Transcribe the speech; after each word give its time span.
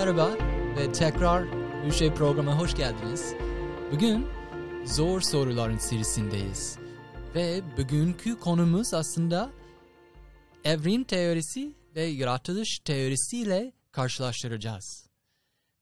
merhaba 0.00 0.36
ve 0.76 0.92
tekrar 0.92 1.44
şey 1.92 2.14
programa 2.14 2.58
hoş 2.58 2.74
geldiniz. 2.74 3.34
Bugün 3.92 4.26
zor 4.84 5.20
soruların 5.20 5.78
serisindeyiz. 5.78 6.78
Ve 7.34 7.62
bugünkü 7.76 8.38
konumuz 8.38 8.94
aslında 8.94 9.50
evrim 10.64 11.04
teorisi 11.04 11.74
ve 11.94 12.02
yaratılış 12.02 12.78
teorisiyle 12.84 13.72
karşılaştıracağız. 13.92 15.06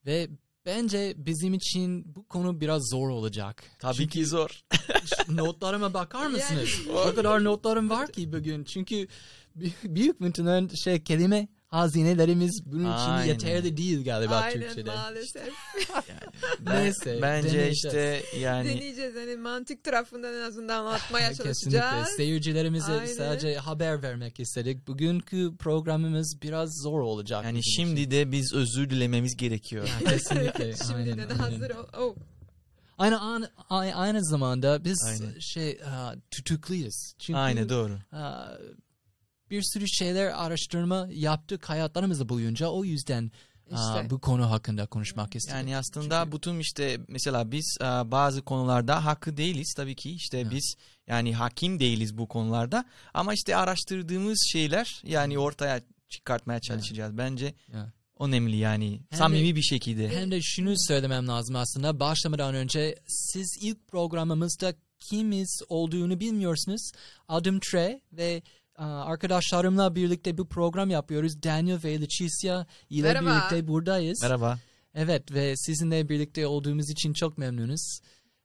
Ve 0.07 0.29
bence 0.67 1.15
bizim 1.17 1.55
için 1.55 2.15
bu 2.15 2.29
konu 2.29 2.61
biraz 2.61 2.89
zor 2.91 3.09
olacak. 3.09 3.63
Tabii 3.79 3.97
Çünkü 3.97 4.11
ki 4.11 4.27
zor. 4.27 4.63
notlarıma 5.29 5.95
bakar 5.95 6.27
mısınız? 6.27 6.69
o 6.91 7.15
kadar 7.15 7.45
notlarım 7.45 7.91
var 7.91 8.13
ki 8.13 8.33
bugün. 8.33 8.65
Çünkü 8.65 9.09
büyük 9.85 10.21
muhtemelen 10.21 10.69
şey 10.69 11.05
kelime 11.05 11.49
hazinelerimiz 11.69 12.61
bunun 12.67 12.81
için 12.81 13.11
Aynen. 13.11 13.27
yeterli 13.33 13.77
değil 13.77 14.05
galiba 14.05 14.37
Aynen 14.37 14.61
Türkçe'de. 14.63 14.91
maalesef. 14.95 15.49
Ben- 16.61 16.77
Neyse, 16.85 17.19
Bence 17.23 17.49
deneyeceğiz. 17.49 17.77
işte 17.85 18.23
yani 18.41 18.69
Deneyeceğiz 18.69 19.15
hani 19.17 19.37
mantık 19.37 19.85
tarafından 19.85 20.35
en 20.35 20.41
azından 20.41 20.79
anlatmaya 20.81 21.29
Kesinlikle. 21.29 21.55
çalışacağız. 21.55 22.09
Seyircilerimize 22.17 22.93
Aynen. 22.93 23.07
sadece 23.15 23.57
haber 23.57 24.03
vermek 24.03 24.41
istedik. 24.41 24.87
Bugünkü 24.89 25.57
programımız 25.59 26.39
biraz 26.43 26.71
zor 26.83 27.01
olacak. 27.01 27.45
yani 27.45 27.61
şimdi 27.65 28.01
için. 28.01 28.11
de 28.11 28.33
biz 28.33 28.53
özür 28.55 28.91
dilememiz 28.91 29.37
gerekiyor. 29.37 29.89
Kesinlikle. 30.09 30.77
Şimdiden 30.87 31.19
aynen, 31.19 31.29
hazır 31.37 31.71
aynen. 31.71 31.75
ol. 31.77 31.87
Oh. 31.99 32.15
Aynı, 32.99 33.21
aynı, 33.71 33.95
aynı 33.95 34.25
zamanda 34.25 34.85
biz 34.85 34.99
Aynen. 35.07 35.39
şey 35.39 35.79
tutukluyuz. 36.31 37.13
Çünkü 37.19 37.39
Aynen 37.39 37.69
doğru. 37.69 37.99
ha, 38.11 38.59
bir 39.51 39.63
sürü 39.63 39.89
şeyler 39.89 40.45
araştırma 40.45 41.09
yaptık 41.11 41.69
hayatlarımızda 41.69 42.29
boyunca. 42.29 42.67
O 42.69 42.85
yüzden 42.85 43.31
İşte. 43.67 44.11
bu 44.11 44.19
konu 44.21 44.51
hakkında 44.51 44.87
konuşmak 44.87 45.37
istedik. 45.37 45.57
Yani 45.57 45.77
aslında 45.77 46.21
Çünkü- 46.25 46.37
bütün 46.37 46.59
işte 46.59 47.01
mesela 47.09 47.53
biz 47.53 47.77
bazı 48.05 48.43
konularda 48.43 49.05
hakkı 49.05 49.37
değiliz 49.37 49.75
tabii 49.77 49.95
ki 49.95 50.11
işte 50.11 50.39
Evet. 50.39 50.53
biz 50.53 50.75
yani 51.07 51.35
hakim 51.35 51.81
değiliz 51.81 52.19
bu 52.19 52.29
konularda 52.29 52.85
ama 53.15 53.35
işte 53.35 53.57
araştırdığımız 53.57 54.49
şeyler 54.53 55.01
yani 55.05 55.39
ortaya 55.39 55.81
çıkartmaya 56.09 56.61
çalışacağız. 56.61 57.19
Bence 57.19 57.55
Ya. 57.73 57.93
önemli 58.21 58.57
yani 58.57 58.91
Hem 58.91 59.01
de- 59.13 59.17
samimi 59.17 59.57
bir 59.57 59.63
şekilde. 59.63 60.09
Hem 60.09 60.31
de 60.31 60.43
şunu 60.43 60.75
söylemem 60.79 61.29
lazım 61.29 61.57
aslında 61.57 62.01
başlamadan 62.01 62.55
önce 62.55 62.95
siz 63.07 63.59
ilk 63.63 63.89
programımızda 63.89 64.75
kimiz 65.11 65.61
olduğunu 65.69 66.21
bilmiyorsunuz. 66.21 66.91
Adım 67.29 67.61
Tre 67.61 68.01
ve 68.13 68.43
arkadaşlarımla 68.85 69.95
birlikte 69.95 70.39
bu 70.39 70.49
program 70.49 70.91
yapıyoruz. 70.91 71.43
Daniel 71.43 71.79
ve 71.85 72.01
Leticia 72.01 72.67
ile 72.91 73.03
Merhaba. 73.03 73.31
birlikte 73.31 73.69
buradayız. 73.69 74.19
Merhaba. 74.23 74.59
Evet 74.95 75.33
ve 75.33 75.57
sizinle 75.57 76.09
birlikte 76.09 76.47
olduğumuz 76.47 76.91
için 76.91 77.13
çok 77.13 77.39
memnunuz. 77.39 78.01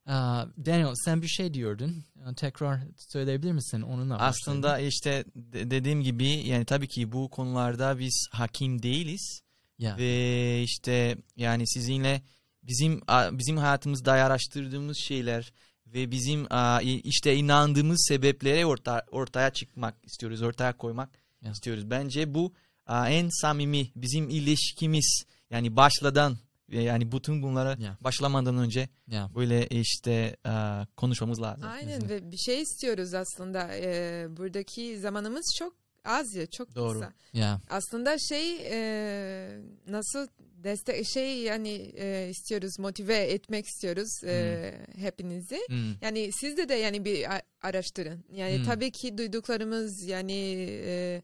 Aa, 0.06 0.46
Daniel 0.66 0.94
sen 1.06 1.22
bir 1.22 1.28
şey 1.28 1.54
diyordun. 1.54 2.04
Aa, 2.26 2.34
Tekrar 2.34 2.80
söyleyebilir 2.98 3.52
misin? 3.52 3.82
Onunla 3.82 4.20
Aslında 4.20 4.64
başlayalım. 4.68 4.88
işte 4.90 5.24
de- 5.36 5.72
dediğim 5.72 6.02
gibi 6.02 6.28
yani 6.28 6.66
tabii 6.66 6.88
ki 6.88 7.12
bu 7.12 7.30
konularda 7.30 8.00
biz 8.00 8.28
hakim 8.32 8.84
değiliz. 8.84 9.40
Ya. 9.80 9.98
ve 9.98 10.62
işte 10.64 11.18
yani 11.38 11.68
sizinle 11.68 12.22
bizim 12.64 13.02
bizim 13.32 13.58
hayatımızda 13.58 14.12
araştırdığımız 14.12 14.98
şeyler 14.98 15.54
ve 15.94 16.12
bizim 16.12 16.48
işte 17.04 17.36
inandığımız 17.36 18.06
sebeplere 18.08 18.66
orta, 18.66 19.06
ortaya 19.12 19.50
çıkmak 19.54 19.96
istiyoruz, 20.04 20.42
ortaya 20.42 20.78
koymak 20.78 21.10
Ya. 21.42 21.52
istiyoruz. 21.52 21.90
Bence 21.90 22.34
bu 22.34 22.54
en 22.90 23.30
samimi 23.42 23.88
bizim 23.96 24.30
ilişkimiz 24.30 25.24
yani 25.50 25.76
başladan 25.76 26.38
yani 26.72 27.12
bütün 27.12 27.42
bunlara 27.44 27.78
Ya. 27.80 27.98
başlamadan 28.02 28.58
önce 28.58 28.90
Ya. 29.08 29.30
böyle 29.36 29.68
işte 29.68 30.38
a, 30.46 30.86
konuşmamız 30.98 31.42
lazım. 31.42 31.64
Aynen 31.70 32.10
ve 32.10 32.32
bir 32.32 32.38
şey 32.38 32.62
istiyoruz 32.62 33.14
aslında. 33.14 33.70
Ee, 33.76 34.28
buradaki 34.38 35.00
zamanımız 35.00 35.56
çok 35.60 35.74
az 36.06 36.36
ya 36.36 36.46
çok 36.48 36.76
Doğru. 36.76 36.94
kısa. 37.00 37.14
Ya. 37.34 37.62
Aslında 37.70 38.18
şey 38.18 38.56
e, 38.72 39.60
nasıl 39.88 40.28
destek 40.64 41.08
şey 41.08 41.38
yani 41.40 41.92
e, 41.98 42.28
istiyoruz 42.32 42.80
motive 42.80 43.18
etmek 43.18 43.66
istiyoruz 43.66 44.24
e, 44.24 44.74
hepinizi. 44.98 45.60
Hmm. 45.68 45.94
Yani 46.02 46.30
siz 46.40 46.58
de 46.58 46.70
de 46.70 46.74
yani 46.74 47.06
bir 47.06 47.26
araştırın. 47.62 48.24
Yani 48.32 48.58
Hmm. 48.58 48.64
tabii 48.66 48.92
ki 48.92 49.18
duyduklarımız 49.18 50.04
yani 50.04 50.68
e, 50.70 51.22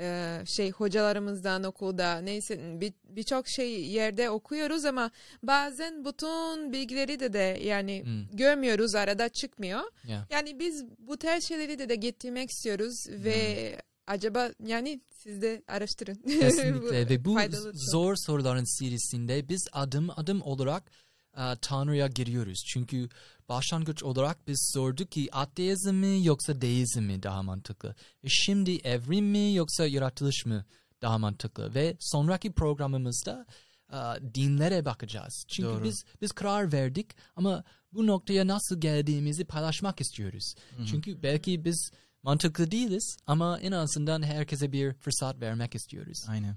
e, 0.00 0.38
şey 0.46 0.70
hocalarımızdan 0.70 1.64
okulda 1.64 2.18
neyse 2.20 2.80
bir- 2.80 2.94
birçok 3.04 3.48
şey 3.48 3.84
yerde 3.90 4.30
okuyoruz 4.30 4.84
ama 4.84 5.10
bazen 5.42 6.04
bütün 6.04 6.72
bilgileri 6.72 7.20
de 7.20 7.32
de 7.32 7.60
yani 7.64 8.02
Hmm. 8.04 8.36
görmüyoruz 8.36 8.94
arada 8.94 9.28
çıkmıyor. 9.28 9.80
Ya. 10.08 10.26
Yani 10.30 10.58
biz 10.58 10.84
bu 10.98 11.16
şeyleri 11.48 11.78
de 11.78 11.88
de 11.88 11.94
getirmek 11.94 12.50
istiyoruz 12.50 13.06
ve 13.10 13.76
acaba 14.06 14.50
yani 14.66 15.00
siz 15.10 15.42
de 15.42 15.62
araştırın. 15.68 16.14
Kesinlikle 16.40 17.08
ve 17.08 17.24
bu 17.24 17.34
faydalı 17.34 17.72
çok. 17.72 17.82
zor 17.92 18.14
soruların 18.16 18.78
serisinde 18.78 19.48
biz 19.48 19.68
adım 19.72 20.10
adım 20.16 20.42
olarak 20.42 20.90
e, 21.36 21.42
Tanrı'ya 21.62 22.06
giriyoruz. 22.06 22.62
Çünkü 22.66 23.08
başlangıç 23.48 24.02
olarak 24.02 24.46
biz 24.48 24.70
sorduk 24.74 25.10
ki 25.10 25.28
ateizm 25.32 25.94
mi 25.94 26.24
yoksa 26.24 26.60
deizm 26.60 27.02
mi 27.02 27.22
daha 27.22 27.42
mantıklı? 27.42 27.94
Ve 28.24 28.28
şimdi 28.28 28.76
evrim 28.76 29.26
mi 29.26 29.54
yoksa 29.54 29.86
yaratılış 29.86 30.46
mı 30.46 30.64
daha 31.02 31.18
mantıklı? 31.18 31.74
Ve 31.74 31.96
sonraki 32.00 32.52
programımızda 32.52 33.46
e, 33.92 33.96
dinlere 34.34 34.84
bakacağız. 34.84 35.44
Çünkü 35.48 35.68
Doğru. 35.68 35.84
biz 35.84 36.04
biz 36.20 36.32
karar 36.32 36.72
verdik 36.72 37.16
ama 37.36 37.64
bu 37.92 38.06
noktaya 38.06 38.46
nasıl 38.46 38.80
geldiğimizi 38.80 39.44
paylaşmak 39.44 40.00
istiyoruz. 40.00 40.54
Hı 40.76 40.82
hı. 40.82 40.86
Çünkü 40.86 41.22
belki 41.22 41.64
biz 41.64 41.90
mantıklı 42.26 42.70
değiliz 42.70 43.16
ama 43.26 43.58
en 43.60 43.72
azından 43.72 44.22
herkese 44.22 44.72
bir 44.72 44.92
fırsat 44.94 45.40
vermek 45.40 45.74
istiyoruz. 45.74 46.24
Aynen. 46.28 46.56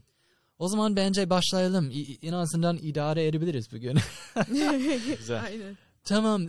O 0.60 0.68
zaman 0.70 0.96
bence 0.96 1.30
başlayalım. 1.30 1.92
İ- 1.92 2.18
En 2.28 2.34
azından 2.34 2.78
idare 2.78 3.28
edebiliriz 3.28 3.72
bugün. 3.72 3.98
Güzel. 5.18 5.44
Aynen. 5.44 5.78
tamam. 6.04 6.48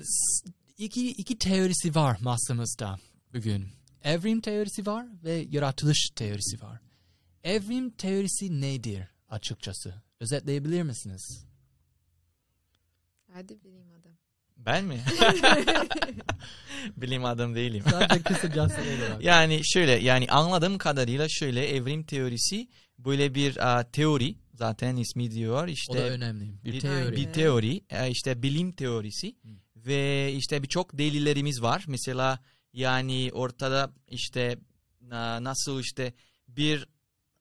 İki, 0.78 1.08
iki 1.10 1.38
teorisi 1.38 1.94
var 1.94 2.18
masamızda 2.20 2.98
bugün. 3.34 3.68
Evrim 4.04 4.40
teorisi 4.40 4.86
var 4.86 5.06
ve 5.24 5.46
yaratılış 5.50 6.08
teorisi 6.16 6.62
var. 6.62 6.80
Evrim 7.44 7.90
teorisi 7.90 8.60
nedir 8.60 9.02
açıkçası? 9.28 9.94
Özetleyebilir 10.20 10.82
misiniz? 10.82 11.44
Hadi 13.32 13.64
bilim 13.64 13.90
adam. 14.00 14.16
Ben 14.66 14.84
mi? 14.84 15.00
Bilim 16.96 17.24
adam 17.24 17.54
değilim. 17.54 17.84
Kısacası 18.24 18.74
olarak. 18.74 19.24
Yani 19.24 19.60
şöyle 19.64 19.92
yani 19.92 20.26
anladığım 20.30 20.78
kadarıyla 20.78 21.26
şöyle 21.28 21.68
evrim 21.68 22.02
teorisi 22.02 22.68
böyle 22.98 23.34
bir 23.34 23.78
a, 23.78 23.90
teori 23.90 24.34
zaten 24.54 24.96
ismi 24.96 25.30
diyor 25.30 25.64
o 25.64 25.66
da 25.66 25.70
işte 25.70 25.98
önemli. 25.98 26.64
Bir, 26.64 26.72
bir, 26.72 26.80
teori. 26.80 27.16
bir 27.16 27.32
teori 27.32 27.80
e, 27.90 28.10
işte 28.10 28.42
bilim 28.42 28.72
teorisi 28.72 29.28
Hı. 29.28 29.48
ve 29.76 30.32
işte 30.32 30.62
birçok 30.62 30.98
delillerimiz 30.98 31.62
var. 31.62 31.84
Mesela 31.88 32.38
yani 32.72 33.30
ortada 33.32 33.92
işte 34.08 34.58
na- 35.00 35.44
nasıl 35.44 35.80
işte 35.80 36.12
bir 36.48 36.86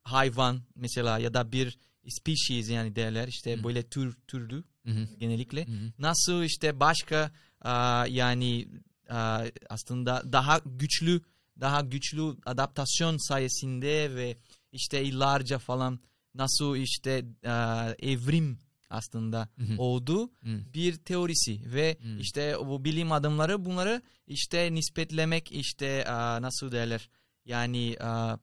hayvan 0.04 0.62
mesela 0.76 1.20
ya 1.20 1.34
da 1.34 1.52
bir 1.52 1.78
species 2.10 2.70
yani 2.70 2.96
derler 2.96 3.28
işte 3.28 3.58
Hı. 3.58 3.64
böyle 3.64 3.84
tür 3.84 4.16
türlü 4.28 4.64
Hı 4.90 5.00
hı, 5.02 5.08
genellikle 5.20 5.66
hı 5.66 5.72
hı. 5.72 5.92
nasıl 6.00 6.44
işte 6.44 6.80
başka 6.80 7.32
aa, 7.62 8.06
yani 8.10 8.68
aa, 9.10 9.46
aslında 9.70 10.24
daha 10.34 10.62
güçlü 10.66 11.22
daha 11.60 11.82
güçlü 11.82 12.22
adaptasyon 12.46 13.18
sayesinde 13.28 14.16
ve 14.16 14.38
işte 14.72 15.00
yıllarca 15.00 15.60
falan 15.60 16.00
nasıl 16.36 16.76
işte 16.76 17.26
aa, 17.46 17.94
evrim 18.00 18.60
aslında 18.90 19.50
Hı 19.58 19.66
hı. 19.66 19.78
oldu 19.78 20.32
Hı. 20.44 20.60
bir 20.74 20.96
teorisi 20.98 21.74
ve 21.74 21.98
Hmm. 22.02 22.20
işte 22.20 22.56
bu 22.66 22.86
bilim 22.86 23.12
adamları 23.12 23.66
bunları 23.66 24.02
işte 24.28 24.74
nispetlemek 24.74 25.52
işte 25.52 26.06
aa, 26.08 26.42
nasıl 26.42 26.72
derler 26.72 27.10
yani 27.46 27.96
aa, 28.00 28.38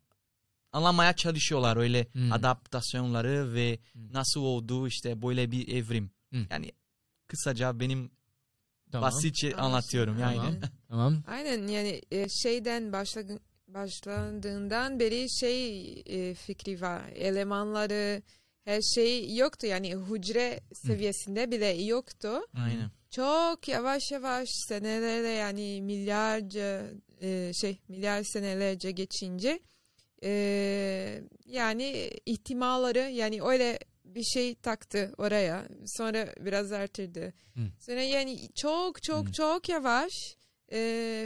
anlamaya 0.72 1.16
çalışıyorlar 1.16 1.76
öyle 1.76 2.06
Hmm. 2.12 2.32
adaptasyonları 2.32 3.54
ve 3.54 3.78
Hmm. 3.92 4.12
nasıl 4.12 4.40
oldu 4.40 4.86
işte 4.88 5.22
böyle 5.22 5.50
bir 5.50 5.68
evrim. 5.68 6.10
Hmm. 6.30 6.44
Yani 6.50 6.72
kısaca 7.28 7.80
benim 7.80 8.10
Tamam. 8.92 9.06
basitçe 9.08 9.46
Anlaşıldı. 9.46 9.62
anlatıyorum 9.62 10.18
yani. 10.18 10.36
Tamam. 10.36 10.52
Aynen. 10.54 10.70
Tamam. 10.88 11.22
Aynen 11.26 11.66
yani 11.68 12.02
e, 12.10 12.28
şeyden 12.28 12.92
başla- 12.92 13.38
başlandığından 13.68 15.00
beri 15.00 15.30
şey 15.30 15.90
e, 16.06 16.34
fikri 16.34 16.80
var. 16.80 17.02
Elemanları 17.14 18.22
her 18.64 18.82
şey 18.82 19.36
yoktu 19.36 19.66
yani 19.66 19.96
hücre 19.96 20.60
seviyesinde 20.72 21.50
bile 21.50 21.66
yoktu. 21.66 22.40
Aynen. 22.54 22.90
Çok 23.10 23.68
yavaş 23.68 24.02
yavaş 24.12 24.48
senelerle 24.68 25.28
yani 25.28 25.82
milyarca 25.82 26.90
e, 27.22 27.52
şey 27.60 27.78
milyar 27.88 28.22
senelerce 28.22 28.90
geçince 28.90 29.60
e, 30.22 30.30
yani 31.46 32.10
ihtimalları 32.26 32.98
yani 32.98 33.42
öyle 33.42 33.78
bir 34.14 34.24
şey 34.24 34.54
taktı 34.54 35.12
oraya. 35.18 35.68
Sonra 35.86 36.34
biraz. 36.40 36.70
Hı. 36.70 37.60
Sonra 37.80 38.02
yani 38.02 38.48
çok 38.54 39.02
çok 39.02 39.28
Hı. 39.28 39.32
çok 39.32 39.68
yavaş 39.68 40.12
e, 40.72 40.78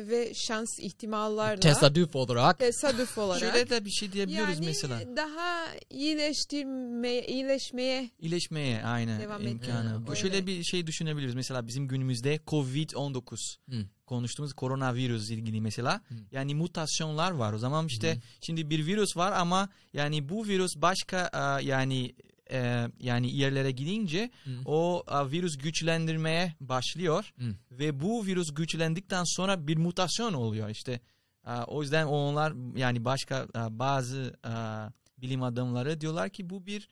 ve 0.09 0.33
şans 0.35 0.79
ihtimallarla 0.81 1.61
Tesadüf 1.61 2.17
olarak 2.17 2.59
tesadüf 2.59 3.19
olarak 3.19 3.41
Şöyle 3.41 3.71
de 3.71 3.85
bir 3.85 3.91
şey 3.91 4.13
diyebiliyoruz 4.13 4.55
yani 4.55 4.67
mesela. 4.67 5.17
daha 5.17 5.67
iyileştirmeye 5.91 7.27
iyileşmeye 7.27 8.11
İyileşmeye 8.19 8.85
aynı 8.85 9.21
Devam 9.21 9.47
imkanı. 9.47 10.07
Bu 10.07 10.17
şöyle 10.17 10.47
bir 10.47 10.63
şey 10.65 10.87
düşünebiliriz. 10.87 11.35
Mesela 11.35 11.67
bizim 11.67 11.89
günümüzde 11.89 12.37
Covid-19 12.37 13.59
Hı. 13.71 13.87
konuştuğumuz 14.07 14.53
koronavirüs 14.53 15.31
ilgili 15.31 15.61
mesela. 15.61 16.01
Hı. 16.09 16.15
Yani 16.33 16.55
mutasyonlar 16.55 17.31
var. 17.31 17.53
O 17.53 17.59
zaman 17.59 17.87
işte 17.87 18.15
Hı. 18.15 18.21
şimdi 18.41 18.71
bir 18.71 18.87
virüs 18.87 19.17
var 19.17 19.33
ama 19.33 19.69
yani 19.93 20.29
bu 20.29 20.47
virüs 20.47 20.77
başka 20.77 21.31
e, 21.35 21.65
yani 21.65 22.15
e, 22.53 22.89
yani 23.01 23.37
yerlere 23.37 23.71
gidince 23.71 24.31
Hı. 24.45 24.51
o 24.65 25.05
e, 25.09 25.31
virüs 25.31 25.59
güçlendirmeye 25.59 26.55
başlıyor 26.61 27.33
Hı. 27.39 27.55
ve 27.71 28.01
bu 28.01 28.27
virüs 28.27 28.55
güçlendikten 28.55 29.25
sonra 29.27 29.67
bir 29.67 29.77
mutasyon 29.77 30.33
oluyor 30.33 30.69
işte. 30.69 31.01
E, 31.47 31.51
o 31.51 31.83
yüzden 31.83 32.07
onlar 32.07 32.77
yani 32.77 33.05
başka 33.05 33.47
e, 33.57 33.79
bazı 33.79 34.35
e, 34.45 34.53
bilim 35.23 35.43
adamları 35.43 36.01
diyorlar 36.01 36.31
ki 36.31 36.51
bu 36.51 36.67
bir 36.67 36.89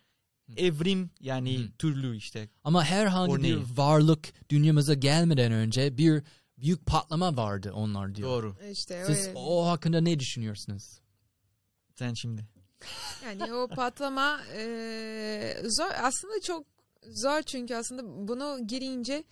evrim 0.57 1.11
yani 1.21 1.59
Hı. 1.59 1.73
türlü 1.79 2.17
işte. 2.17 2.49
ama 2.65 2.85
herhangi 2.85 3.33
Örneği. 3.33 3.57
bir 3.57 3.77
varlık 3.77 4.33
dünyamıza 4.51 4.95
gelmeden 4.95 5.53
önce 5.53 5.99
bir 5.99 6.23
büyük 6.59 6.87
patlama 6.87 7.37
vardı 7.37 7.73
onlar 7.75 8.15
diyor. 8.15 8.29
Doğru. 8.29 8.57
işte 8.73 9.05
Siz 9.07 9.27
öyle. 9.29 9.39
o 9.39 9.67
hakkında 9.67 10.01
ne 10.01 10.21
düşünüyorsunuz? 10.21 11.01
Sen 11.95 12.15
şimdi. 12.15 12.47
Yani 13.25 13.55
o 13.55 13.69
patlama 13.69 14.41
e, 14.57 15.57
zor 15.65 15.91
aslında 16.03 16.41
çok 16.41 16.67
zor 17.03 17.43
çünkü 17.43 17.75
aslında 17.75 18.29
bunu 18.29 18.67
girince 18.67 19.25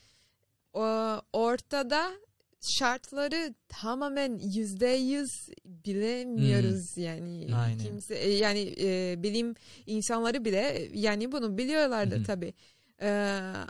o, 0.73 0.85
ortada 1.33 2.13
şartları 2.61 3.55
tamamen 3.69 4.39
yüzde 4.39 4.89
yüz 4.89 5.31
bilemiyoruz 5.65 6.97
yani 6.97 7.49
Aynen. 7.57 7.79
kimse 7.79 8.15
e, 8.15 8.31
yani 8.31 8.75
e, 8.81 9.15
bilim 9.23 9.55
insanları 9.87 10.45
bile 10.45 10.89
yani 10.95 11.33
bunu 11.33 11.59
biliyorlardı 11.59 12.19
hı. 12.19 12.25
tabi 12.25 12.55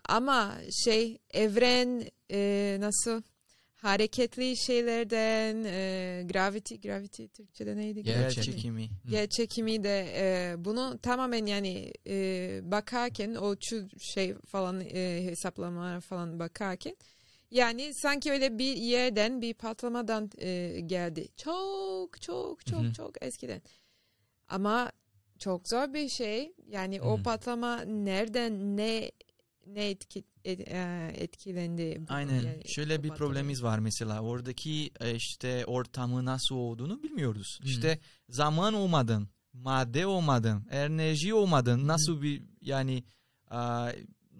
ama 0.08 0.55
şey 0.84 1.19
evren 1.31 2.05
e, 2.31 2.76
nasıl 2.81 3.23
hareketli 3.76 4.56
şeylerden 4.56 5.64
e, 5.64 6.23
gravity 6.32 6.75
gravity 6.75 7.25
Türkçe'de 7.25 7.76
neydi? 7.76 8.08
Yer 8.08 8.31
çekimi. 8.31 8.88
Yer 9.11 9.28
çekimi 9.28 9.84
de 9.84 10.06
e, 10.17 10.55
bunu 10.64 10.99
tamamen 11.02 11.46
yani 11.46 11.93
e, 12.06 12.61
bakarken 12.62 13.34
o 13.34 13.56
şu 13.61 13.88
şey 13.99 14.34
falan 14.34 14.81
e, 14.81 15.25
hesaplamalar 15.25 16.00
falan 16.00 16.38
bakarken 16.38 16.96
yani 17.50 17.94
sanki 17.94 18.32
öyle 18.32 18.58
bir 18.58 18.76
yerden 18.76 19.43
bir 19.43 19.55
patlamadan 19.55 20.31
e, 20.38 20.81
geldi. 20.87 21.28
Çok 21.37 22.23
çok 22.23 22.67
çok 22.67 22.84
Hı 22.84 22.93
çok 22.93 23.23
eskiden. 23.25 23.62
Ama 24.49 24.93
çok 25.38 25.69
zor 25.69 25.94
bir 25.94 26.08
şey. 26.08 26.52
Yani 26.69 27.02
o 27.02 27.19
Hı. 27.19 27.23
patlama 27.23 27.81
nereden 27.81 28.76
ne 28.76 29.11
ne 29.67 29.91
etki, 29.91 30.25
et- 30.45 30.69
e, 30.69 31.13
etkilendi? 31.15 32.01
Aynen. 32.09 32.35
Yani 32.43 32.69
Şöyle 32.69 33.03
bir 33.03 33.09
problemimiz 33.09 33.63
var 33.63 33.79
mesela. 33.79 34.21
Oradaki 34.21 34.91
e, 35.01 35.15
işte 35.15 35.65
ortamı 35.67 36.25
nasıl 36.25 36.55
olduğunu 36.55 37.03
bilmiyoruz. 37.03 37.59
Hı. 37.63 37.69
İşte 37.69 37.99
zaman 38.29 38.75
olmadan, 38.75 39.29
madde 39.53 40.07
olmadan, 40.07 40.67
enerji 40.71 41.35
olmadan 41.35 41.87
nasıl 41.87 42.23
bir 42.23 42.43
yani 42.61 43.05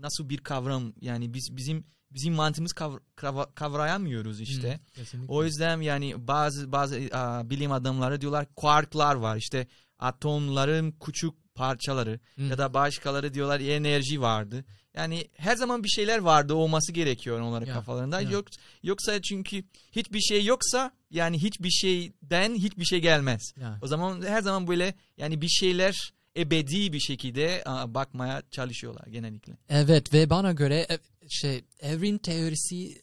nasıl 0.01 0.29
bir 0.29 0.39
kavram 0.39 0.93
yani 1.01 1.35
biz 1.35 1.57
bizim 1.57 1.85
bizim 2.11 2.35
mantığımız 2.35 2.73
kavr- 2.73 3.01
kavra- 3.17 3.55
kavrayamıyoruz 3.55 4.41
işte. 4.41 4.81
Kesinlikle. 4.95 5.33
O 5.33 5.45
yüzden 5.45 5.81
yani 5.81 6.29
bazı 6.29 6.73
bazı 6.73 7.01
a, 7.13 7.51
bilim 7.51 7.73
adamları 7.73 8.21
diyorlar 8.21 8.47
kuarklar 8.57 9.15
var 9.15 9.37
işte 9.37 9.67
atomların 9.99 10.93
küçük 11.05 11.35
parçaları 11.57 12.21
Hı. 12.37 12.43
ya 12.43 12.59
da 12.59 12.75
başkaları 12.75 13.35
diyorlar 13.35 13.61
enerji 13.61 14.21
vardı. 14.21 14.65
Yani 14.97 15.29
her 15.37 15.57
zaman 15.57 15.85
bir 15.85 15.89
şeyler 15.89 16.19
vardı 16.19 16.55
olması 16.55 16.93
gerekiyor 16.93 17.41
onların 17.41 17.67
Ya, 17.67 17.75
kafalarında. 17.75 18.21
ya. 18.21 18.31
Yok 18.31 18.47
yoksa 18.83 19.23
çünkü 19.23 19.65
hiçbir 19.93 20.21
şey 20.21 20.45
yoksa 20.45 20.91
yani 21.11 21.43
hiçbir 21.43 21.71
şeyden 21.71 22.55
hiçbir 22.55 22.85
şey 22.85 23.01
gelmez. 23.01 23.43
Ya. 23.61 23.79
O 23.83 23.87
zaman 23.87 24.23
her 24.23 24.41
zaman 24.43 24.67
böyle 24.67 24.95
yani 25.17 25.41
bir 25.41 25.49
şeyler 25.49 26.13
ebedi 26.37 26.93
bir 26.93 27.01
şekilde 27.01 27.63
bakmaya 27.87 28.43
çalışıyorlar 28.51 29.07
genellikle. 29.07 29.53
Evet 29.69 30.15
ve 30.15 30.31
bana 30.31 30.53
göre 30.53 30.87
şey 31.29 31.65
evrim 31.81 32.19
teorisi 32.19 33.03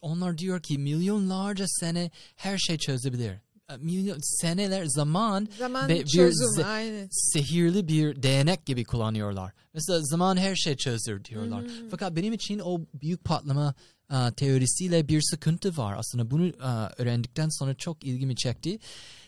onlar 0.00 0.38
diyor 0.38 0.62
ki 0.62 0.78
milyonlarca 0.78 1.64
sene 1.68 2.10
her 2.36 2.58
şey 2.58 2.78
çözebilir. 2.78 3.38
Milyon 3.78 4.18
seneler 4.40 4.84
zaman 4.86 5.48
Zaman 5.58 5.88
Ve 5.88 6.00
bir 6.00 6.06
çözüm 6.06 6.64
aynı. 6.66 7.08
sihirli 7.10 7.88
bir 7.88 8.22
değnek 8.22 8.66
gibi 8.66 8.84
kullanıyorlar. 8.84 9.52
Mesela 9.74 10.00
zaman 10.02 10.36
her 10.36 10.56
şey 10.56 10.76
çözür 10.76 11.24
diyorlar. 11.24 11.62
Hı. 11.64 11.88
Fakat 11.90 12.16
benim 12.16 12.32
için 12.32 12.58
o 12.58 12.80
büyük 12.94 13.24
patlama 13.24 13.74
aa, 14.08 14.30
teorisiyle 14.30 15.08
bir 15.08 15.22
sıkıntı 15.22 15.76
var. 15.76 15.94
Aslında 15.98 16.30
bunu 16.30 16.52
aa, 16.62 16.88
öğrendikten 16.98 17.48
sonra 17.58 17.74
çok 17.74 18.04
ilgimi 18.04 18.36
çekti. 18.36 18.78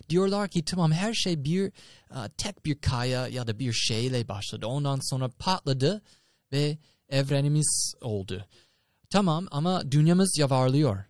Diyorlar 0.08 0.48
ki 0.48 0.64
tamam 0.64 0.92
her 0.92 1.14
şey 1.14 1.44
bir 1.44 1.72
aa, 2.10 2.28
tek 2.28 2.64
bir 2.64 2.74
kaya 2.80 3.28
ya 3.28 3.46
da 3.46 3.58
bir 3.58 3.72
şeyle 3.72 4.28
başladı. 4.28 4.66
Ondan 4.66 4.98
sonra 5.10 5.28
patladı 5.38 6.02
ve 6.52 6.78
evrenimiz 7.08 7.94
oldu. 8.00 8.46
Tamam 9.10 9.46
ama 9.50 9.90
dünyamız 9.92 10.38
yavarlıyor. 10.38 11.04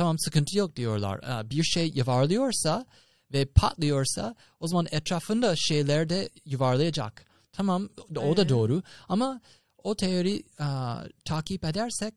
Tamam 0.00 0.18
sıkıntı 0.18 0.58
yok 0.58 0.76
diyorlar. 0.76 1.20
Aa, 1.22 1.50
Bir 1.50 1.62
şey 1.62 1.92
yavarlıyorsa 1.94 2.86
ve 3.32 3.44
patlıyorsa 3.46 4.34
o 4.60 4.68
zaman 4.68 4.86
etrafında 4.90 5.56
şeyler 5.56 6.08
de 6.08 6.30
yuvarlayacak. 6.44 7.26
Tamam 7.52 7.88
o 8.16 8.36
da 8.36 8.48
doğru 8.48 8.82
ama 9.08 9.40
o 9.78 9.94
teori 9.94 10.42
aa, 10.58 11.04
takip 11.24 11.64
edersek 11.64 12.14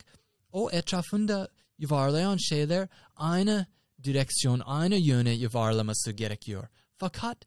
o 0.52 0.72
etrafında 0.72 1.50
yuvarlayan 1.78 2.38
şeyler 2.38 2.88
aynı 3.16 3.66
direksiyon, 4.04 4.62
aynı 4.66 4.96
yöne 4.96 5.32
yuvarlaması 5.32 6.12
gerekiyor. 6.12 6.68
Fakat 6.98 7.38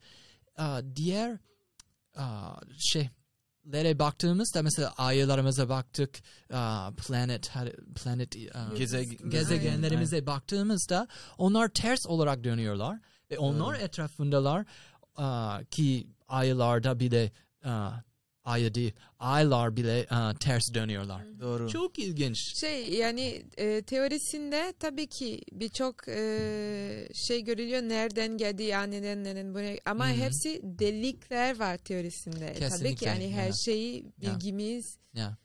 aa, 0.56 0.80
diğer 0.96 1.38
aa, 2.16 2.56
şeylere 3.72 3.98
baktığımızda 3.98 4.62
mesela 4.62 4.92
aylarımıza 4.96 5.68
baktık, 5.68 6.18
planet, 7.06 7.50
planet 8.02 8.36
aa, 8.54 8.74
Geze- 8.76 9.28
gezegenlerimize 9.28 10.26
baktığımızda 10.26 11.08
onlar 11.38 11.68
ters 11.68 12.06
olarak 12.06 12.44
dönüyorlar 12.44 12.98
ve 13.30 13.38
onlar 13.38 13.74
Doğru. 13.74 13.84
etrafındalar 13.84 14.66
ki 15.70 16.06
aylarda 16.28 17.00
bile 17.00 17.32
aa, 17.64 17.90
ay 18.46 18.74
değil 18.74 18.92
aylar 19.18 19.76
bile 19.76 20.06
aa, 20.10 20.34
ters 20.34 20.74
dönüyorlar. 20.74 21.22
Doğru. 21.40 21.68
Çok 21.68 21.98
ilginç. 21.98 22.38
Şey 22.60 22.88
yani 22.94 23.42
e, 23.56 23.82
teorisinde 23.82 24.72
tabii 24.80 25.06
ki 25.06 25.40
birçok 25.52 26.08
e, 26.08 27.08
şey 27.14 27.44
görülüyor 27.44 27.82
nereden 27.82 28.36
geldi 28.38 28.62
yani 28.62 29.02
neden 29.02 29.24
neden 29.24 29.54
buraya 29.54 29.78
ama 29.84 30.06
Hı 30.08 30.12
hı. 30.12 30.16
hepsi 30.16 30.60
delikler 30.64 31.58
var 31.58 31.78
teorisinde. 31.78 32.46
Tabii 32.52 32.58
Kesinlikle, 32.58 32.94
ki 32.96 33.04
yani 33.04 33.30
her 33.32 33.52
şeyi 33.52 34.04
bilgimiz 34.20 34.98
Ya. 35.14 35.38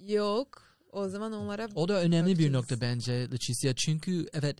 yok. 0.00 0.62
O 0.92 1.08
zaman 1.08 1.32
onlara 1.32 1.68
O 1.74 1.88
da 1.88 2.00
önemli 2.02 2.26
bir 2.30 2.32
bakacağız. 2.32 2.52
nokta 2.54 2.80
bence 2.80 3.12
Leticia 3.32 3.74
çünkü 3.74 4.26
evet 4.32 4.56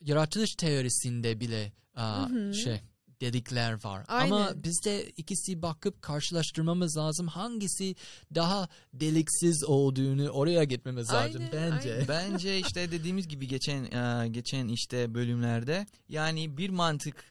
yaratılış 0.00 0.54
teorisinde 0.54 1.40
bile 1.40 1.72
Hı 1.94 2.00
hı. 2.02 2.54
şey 2.54 2.80
delikler 3.20 3.84
var. 3.84 4.04
Ama 4.08 4.46
Aynen. 4.46 4.64
bizde 4.64 5.10
ikisi 5.10 5.62
bakıp 5.62 6.02
karşılaştırmamız 6.02 6.96
lazım. 6.96 7.28
Hangisi 7.28 7.94
daha 8.34 8.68
deliksiz 8.94 9.64
olduğunu 9.64 10.28
oraya 10.28 10.64
gitmemiz 10.64 11.10
lazım 11.12 11.42
Aynen, 11.52 11.72
bence. 11.72 11.92
aynen. 11.94 12.08
Bence 12.08 12.58
işte 12.58 12.92
dediğimiz 12.92 13.28
gibi 13.28 13.48
geçen 13.48 13.84
e, 13.84 14.28
geçen 14.28 14.68
işte 14.68 15.14
bölümlerde 15.14 15.86
yani 16.08 16.56
bir 16.58 16.70
mantık 16.70 17.24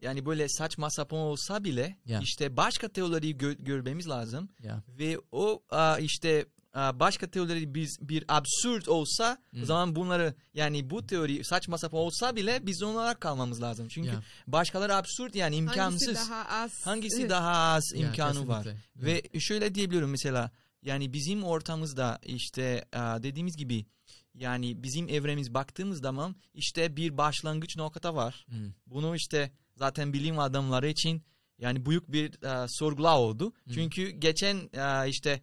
yani 0.00 0.26
böyle 0.26 0.48
saçma 0.48 0.90
sapan 0.90 1.18
olsa 1.18 1.64
bile 1.64 1.96
Ya. 2.06 2.20
işte 2.22 2.56
başka 2.56 2.88
teoriyi 2.88 3.36
gö- 3.36 3.64
görmemiz 3.64 4.08
lazım 4.08 4.48
Ya. 4.62 4.82
ve 4.88 5.18
o 5.32 5.62
işte 6.00 6.46
başka 6.74 7.30
teorileri 7.30 7.74
biz 7.74 7.98
bir 8.00 8.24
absürt 8.28 8.88
olsa 8.88 9.38
Hı. 9.54 9.62
o 9.62 9.64
zaman 9.64 9.96
bunları 9.96 10.34
yani 10.54 10.90
bu 10.90 11.06
teori 11.06 11.44
saçma 11.44 11.78
sapan 11.78 12.00
olsa 12.00 12.36
bile 12.36 12.66
biz 12.66 12.82
onlara 12.82 13.14
kalmamız 13.14 13.62
lazım. 13.62 13.88
Çünkü 13.88 14.08
Ya. 14.08 14.22
başkaları 14.46 14.94
absürt 14.96 15.34
yani 15.34 15.56
imkansız. 15.56 16.08
hangisi 16.08 16.30
daha 16.30 16.44
az 16.48 16.86
Hangisi 16.86 17.28
daha 17.28 17.52
az 17.74 17.84
imkanı 17.94 18.48
var. 18.48 18.64
kesinlikle. 18.64 19.06
Ve 19.32 19.40
şöyle 19.40 19.74
diyebiliyorum 19.74 20.10
mesela 20.10 20.50
yani 20.82 21.12
bizim 21.12 21.44
ortamızda 21.44 22.18
işte 22.26 22.84
e, 22.92 22.98
dediğimiz 22.98 23.56
gibi 23.56 23.86
yani 24.34 24.82
bizim 24.82 25.08
evremiz 25.08 25.54
baktığımız 25.54 26.00
zaman 26.00 26.36
işte 26.54 26.96
bir 26.96 27.16
başlangıç 27.16 27.76
nokta 27.76 28.14
var. 28.14 28.46
Hı. 28.50 28.72
Bunu 28.86 29.16
işte 29.16 29.52
zaten 29.76 30.12
bilim 30.12 30.38
adamları 30.38 30.88
için 30.88 31.22
yani 31.58 31.86
büyük 31.86 32.12
bir 32.12 32.42
e, 32.42 32.66
sorgula 32.68 33.18
oldu. 33.18 33.52
Hı. 33.68 33.74
Çünkü 33.74 34.10
geçen 34.10 34.56
e, 34.72 35.08
işte 35.08 35.40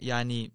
yani 0.00 0.50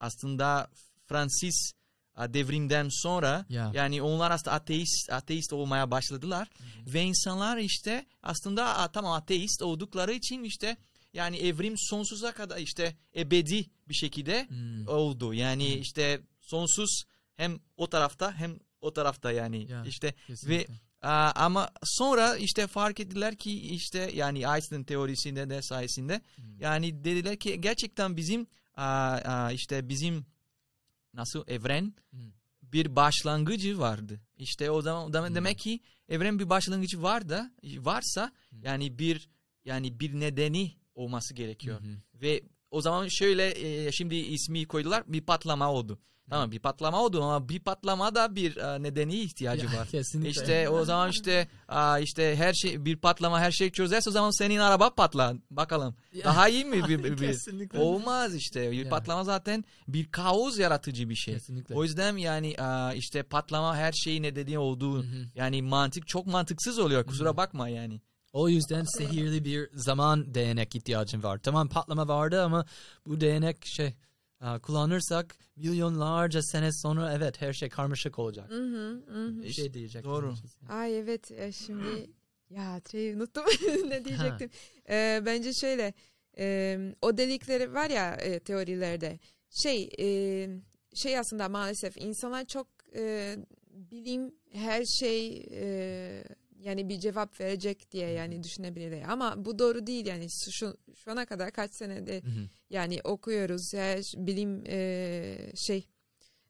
aslında 0.00 0.70
Fransız 1.06 1.72
e, 2.18 2.34
devrimden 2.34 2.88
sonra 2.90 3.46
Ya. 3.48 3.70
yani 3.74 4.02
onlar 4.02 4.30
aslında 4.30 4.52
ateist 4.56 5.10
ateist 5.12 5.52
olmaya 5.52 5.90
başladılar 5.90 6.48
ve 6.86 7.02
insanlar 7.02 7.56
işte 7.58 8.06
aslında 8.22 8.76
a, 8.78 8.92
tamam 8.92 9.12
ateist 9.12 9.62
oldukları 9.62 10.12
için 10.12 10.44
işte 10.44 10.76
yani 11.12 11.36
evrim 11.36 11.74
sonsuza 11.76 12.32
kadar 12.32 12.58
işte 12.58 12.96
ebedi 13.16 13.66
bir 13.88 13.94
şekilde 13.94 14.46
Hmm. 14.48 14.88
oldu. 14.88 15.34
Yani 15.34 15.74
işte 15.74 16.20
sonsuz 16.40 17.04
hem 17.36 17.60
o 17.76 17.86
tarafta 17.90 18.32
hem 18.34 18.58
o 18.80 18.92
tarafta 18.92 19.32
yani 19.32 19.70
Ya, 19.70 19.84
işte 19.84 20.14
Kesinlikle. 20.26 20.74
Aa, 21.02 21.32
ama 21.34 21.68
sonra 21.84 22.36
işte 22.36 22.66
fark 22.66 23.00
ettiler 23.00 23.36
ki 23.36 23.60
işte 23.60 24.10
yani 24.14 24.38
Einstein 24.38 24.84
teorisinde 24.84 25.50
de 25.50 25.62
sayesinde 25.62 26.20
Hmm. 26.36 26.60
yani 26.60 27.04
dediler 27.04 27.36
ki 27.36 27.60
gerçekten 27.60 28.16
bizim 28.16 28.46
aa, 28.76 28.84
aa, 29.24 29.52
işte 29.52 29.88
bizim 29.88 30.26
nasıl 31.14 31.44
evren 31.48 31.94
Hmm. 32.10 32.20
bir 32.62 32.96
başlangıcı 32.96 33.78
vardı. 33.78 34.20
İşte 34.38 34.70
o 34.70 34.82
zaman 34.82 35.12
demek, 35.12 35.28
Hmm. 35.28 35.36
demek 35.36 35.58
ki 35.58 35.80
evren 36.08 36.38
bir 36.38 36.50
başlangıcı 36.50 37.02
var 37.02 37.28
da 37.28 37.50
varsa 37.64 38.32
Hmm. 38.50 38.62
yani 38.62 38.98
bir 38.98 39.28
yani 39.64 40.00
bir 40.00 40.20
nedeni 40.20 40.72
olması 40.94 41.34
gerekiyor. 41.34 41.80
Hı. 41.80 41.96
Ve 42.14 42.42
o 42.70 42.80
zaman 42.80 43.08
şöyle 43.08 43.50
e, 43.86 43.92
şimdi 43.92 44.14
ismi 44.14 44.64
koydular 44.64 45.02
bir 45.06 45.20
patlama 45.20 45.72
oldu. 45.72 45.98
Tamam 46.30 46.50
bir 46.52 46.58
patlama 46.58 47.02
oldu 47.04 47.22
ama 47.22 47.48
bir 47.48 47.60
patlama 47.60 48.14
da 48.14 48.34
bir 48.36 48.56
e, 48.56 48.82
nedeni 48.82 49.14
ihtiyacı 49.20 49.66
Ya, 49.66 49.72
var. 49.80 49.88
Kesinlikle. 49.88 50.30
İşte 50.30 50.68
o 50.68 50.84
zaman 50.84 51.10
işte 51.10 51.48
işte 52.02 52.36
her 52.36 52.52
şey 52.52 52.84
bir 52.84 52.96
patlama 52.96 53.40
her 53.40 53.50
şey 53.50 53.70
çözerse 53.70 54.10
o 54.10 54.12
zaman 54.12 54.30
senin 54.38 54.58
araba 54.58 54.94
patlar. 54.94 55.36
Bakalım. 55.50 55.94
Ya. 56.12 56.24
Daha 56.24 56.48
iyi 56.48 56.64
mi 56.64 56.82
bir, 56.88 57.04
bir, 57.04 57.12
bir- 57.12 57.26
Kesinlikle. 57.26 57.78
olmaz 57.78 58.34
işte. 58.34 58.70
Bir 58.70 58.84
Ya. 58.84 58.88
patlama 58.90 59.24
zaten 59.24 59.64
bir 59.88 60.10
kaos 60.10 60.58
yaratıcı 60.58 61.08
bir 61.08 61.14
şey. 61.14 61.34
Kesinlikle. 61.34 61.74
O 61.74 61.82
yüzden 61.84 62.16
yani 62.16 62.56
işte 62.96 63.22
patlama 63.22 63.76
her 63.76 63.92
şeyin 63.92 64.22
nedeni 64.22 64.58
olduğu 64.58 64.98
Hı 64.98 65.06
hı. 65.06 65.26
yani 65.34 65.62
mantık 65.62 66.08
çok 66.08 66.26
mantıksız 66.26 66.78
oluyor. 66.78 67.04
Kusura 67.06 67.30
Hı. 67.30 67.36
bakma 67.36 67.68
yani. 67.68 68.00
O 68.32 68.48
yüzden 68.48 68.84
sihirli 68.98 69.44
bir 69.44 69.68
zaman 69.74 70.34
değnek 70.34 70.76
ihtiyacın 70.76 71.22
var. 71.22 71.38
Tamam 71.38 71.68
patlama 71.68 72.08
vardı 72.08 72.42
ama 72.44 72.66
bu 73.06 73.20
değnek 73.20 73.56
şey 73.66 73.94
kullanırsak 74.62 75.36
milyonlarca 75.56 76.42
sene 76.42 76.72
sonra 76.72 77.12
evet 77.12 77.40
her 77.40 77.52
şey 77.52 77.68
karmaşık 77.68 78.18
olacak. 78.18 78.50
Hı 78.50 78.62
hı, 78.64 79.02
hı. 79.06 79.42
Bir 79.42 79.52
şey 79.52 79.74
diyecek. 79.74 80.04
Doğru. 80.04 80.34
Ay 80.68 80.98
evet 80.98 81.30
e, 81.30 81.52
şimdi 81.52 82.10
ya 82.50 82.80
şey 82.90 83.12
unuttum 83.14 83.44
ne 83.88 84.04
diyecektim. 84.04 84.50
E, 84.88 85.22
bence 85.26 85.52
şöyle 85.52 85.94
e, 86.38 86.78
o 87.02 87.16
delikleri 87.16 87.74
var 87.74 87.90
ya 87.90 88.14
e, 88.14 88.40
teorilerde 88.40 89.18
şey 89.50 89.90
e, 89.98 90.06
şey 90.94 91.18
aslında 91.18 91.48
maalesef 91.48 91.96
insanlar 91.96 92.44
çok 92.44 92.66
e, 92.96 93.36
bilim 93.70 94.34
her 94.52 94.84
şey 94.84 95.46
e, 95.50 96.24
yani 96.62 96.88
bir 96.88 97.00
cevap 97.00 97.40
verecek 97.40 97.92
diye 97.92 98.08
yani 98.10 98.42
düşünebilirler 98.42 99.02
ama 99.08 99.44
bu 99.44 99.58
doğru 99.58 99.86
değil 99.86 100.06
yani. 100.06 100.26
Şu, 100.50 100.76
şu 100.94 101.10
ana 101.10 101.26
kadar 101.26 101.50
kaç 101.52 101.74
senede 101.74 102.20
Hı 102.22 102.28
hı. 102.28 102.48
yani 102.70 103.00
okuyoruz 103.04 103.70
ş- 103.70 104.26
bilim 104.26 104.64
e, 104.66 105.36
şey 105.56 105.88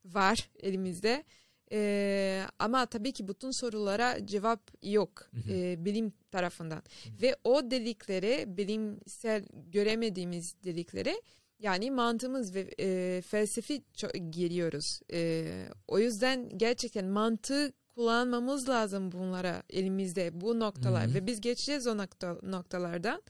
var 0.04 0.50
elimizde. 0.62 1.24
E, 1.72 2.42
ama 2.58 2.86
tabii 2.86 3.12
ki 3.12 3.28
bütün 3.28 3.50
sorulara 3.50 4.26
cevap 4.26 4.70
yok 4.82 5.30
Hı 5.30 5.36
hı. 5.40 5.52
e, 5.52 5.84
bilim 5.84 6.12
tarafından. 6.30 6.82
Ve 7.22 7.36
o 7.44 7.70
delikleri 7.70 8.44
bilimsel 8.56 9.44
göremediğimiz 9.66 10.54
delikleri 10.64 11.22
yani 11.58 11.90
mantığımız 11.90 12.54
ve 12.54 12.70
e, 12.80 13.20
felsefi 13.22 13.82
giriyoruz. 14.30 15.00
E, 15.12 15.44
o 15.88 15.98
yüzden 15.98 16.58
gerçekten 16.58 17.06
mantığı 17.06 17.72
kullanmamız 17.94 18.68
lazım 18.68 19.12
bunlara 19.12 19.62
elimizde 19.70 20.40
bu 20.40 20.60
noktalar 20.60 21.06
Hı 21.06 21.10
hı. 21.10 21.14
ve 21.14 21.26
biz 21.26 21.40
geçeceğiz 21.40 21.86
o 21.86 21.98
nokta, 21.98 22.38
noktalardan 22.42 23.22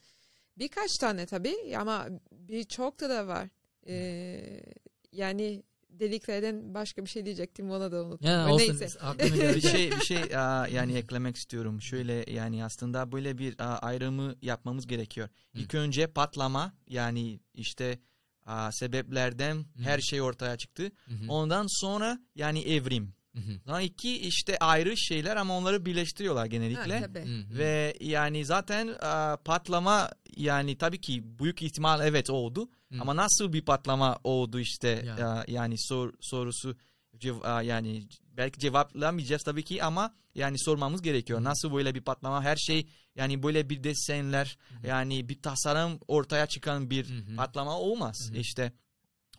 birkaç 0.57 0.97
tane 0.97 1.25
tabii 1.25 1.77
ama 1.77 2.07
birçok 2.31 2.99
da 2.99 3.09
da 3.09 3.27
var 3.27 3.49
E, 3.87 4.63
yani 5.11 5.63
deliklerden 5.89 6.73
başka 6.73 7.03
bir 7.03 7.09
şey 7.09 7.25
diyecektim 7.25 7.71
ona 7.71 7.91
da 7.91 8.03
unuttum. 8.05 8.29
Ya 8.29 8.49
olsun. 8.49 8.77
Neyse. 8.79 8.99
Bir 9.55 9.61
şey 9.61 9.91
bir 9.91 10.05
şey 10.05 10.37
aa, 10.37 10.67
yani 10.67 10.93
eklemek 10.93 11.35
istiyorum. 11.35 11.81
Şöyle 11.81 12.31
yani 12.31 12.65
aslında 12.65 13.11
böyle 13.11 13.37
bir 13.37 13.59
aa, 13.59 13.77
ayrımı 13.77 14.35
yapmamız 14.41 14.87
gerekiyor. 14.87 15.29
Hı. 15.51 15.59
İlk 15.59 15.75
önce 15.75 16.07
patlama 16.07 16.73
yani 16.87 17.39
işte 17.53 17.99
aa, 18.45 18.71
sebeplerden 18.71 19.65
her 19.83 19.99
şey 19.99 20.21
ortaya 20.21 20.57
çıktı. 20.57 20.83
Hı 21.05 21.13
hı. 21.13 21.31
Ondan 21.31 21.65
sonra 21.81 22.19
yani 22.35 22.61
evrim. 22.61 23.13
Hı 23.35 23.39
hı. 23.39 23.59
Daha 23.67 23.81
iki 23.81 24.17
işte 24.19 24.57
ayrı 24.59 24.97
şeyler 24.97 25.35
ama 25.35 25.57
onları 25.57 25.85
birleştiriyorlar 25.85 26.45
genellikle. 26.45 26.99
Ha, 26.99 27.05
tabii. 27.05 27.19
Hı 27.19 27.53
hı. 27.53 27.57
Ve 27.57 27.97
yani 28.01 28.45
zaten 28.45 28.95
aa, 29.01 29.37
patlama 29.45 30.09
yani 30.37 30.77
tabii 30.77 31.01
ki 31.01 31.39
büyük 31.39 31.61
ihtimal 31.61 32.07
evet 32.07 32.29
oldu. 32.29 32.69
Hı. 32.91 33.01
Ama 33.01 33.15
nasıl 33.15 33.53
bir 33.53 33.61
patlama 33.61 34.19
oldu 34.23 34.59
işte 34.59 35.03
Ya. 35.05 35.27
aa, 35.27 35.43
yani 35.47 35.75
sor, 35.77 36.13
sorusu 36.21 36.75
cev- 37.17 37.45
aa, 37.45 37.61
yani 37.61 38.07
belki 38.37 38.59
cevaplamayacağız 38.59 39.43
tabii 39.43 39.63
ki 39.63 39.83
ama 39.83 40.13
yani 40.35 40.59
sormamız 40.59 41.01
gerekiyor. 41.01 41.39
Hı. 41.39 41.43
Nasıl 41.43 41.73
böyle 41.73 41.95
bir 41.95 42.01
patlama 42.01 42.43
her 42.43 42.55
şey 42.55 42.87
yani 43.15 43.43
böyle 43.43 43.69
bir 43.69 43.83
desenler 43.83 44.57
Hı. 44.81 44.87
yani 44.87 45.29
bir 45.29 45.41
tasarım 45.41 45.99
ortaya 46.07 46.47
çıkan 46.47 46.89
bir 46.89 47.09
Hı 47.09 47.31
hı. 47.31 47.35
patlama 47.35 47.79
olmaz 47.79 48.29
Hı 48.29 48.35
hı. 48.35 48.39
işte. 48.39 48.73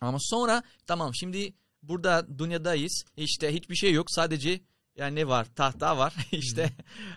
Ama 0.01 0.17
sonra 0.21 0.63
tamam 0.87 1.15
şimdi 1.15 1.53
burada 1.89 2.39
dünyadayız 2.39 3.03
işte 3.17 3.53
hiçbir 3.53 3.75
şey 3.75 3.93
yok 3.93 4.11
sadece 4.11 4.59
yani 4.97 5.15
ne 5.15 5.27
var 5.27 5.47
tahta 5.55 5.97
var 5.97 6.13
işte 6.31 6.69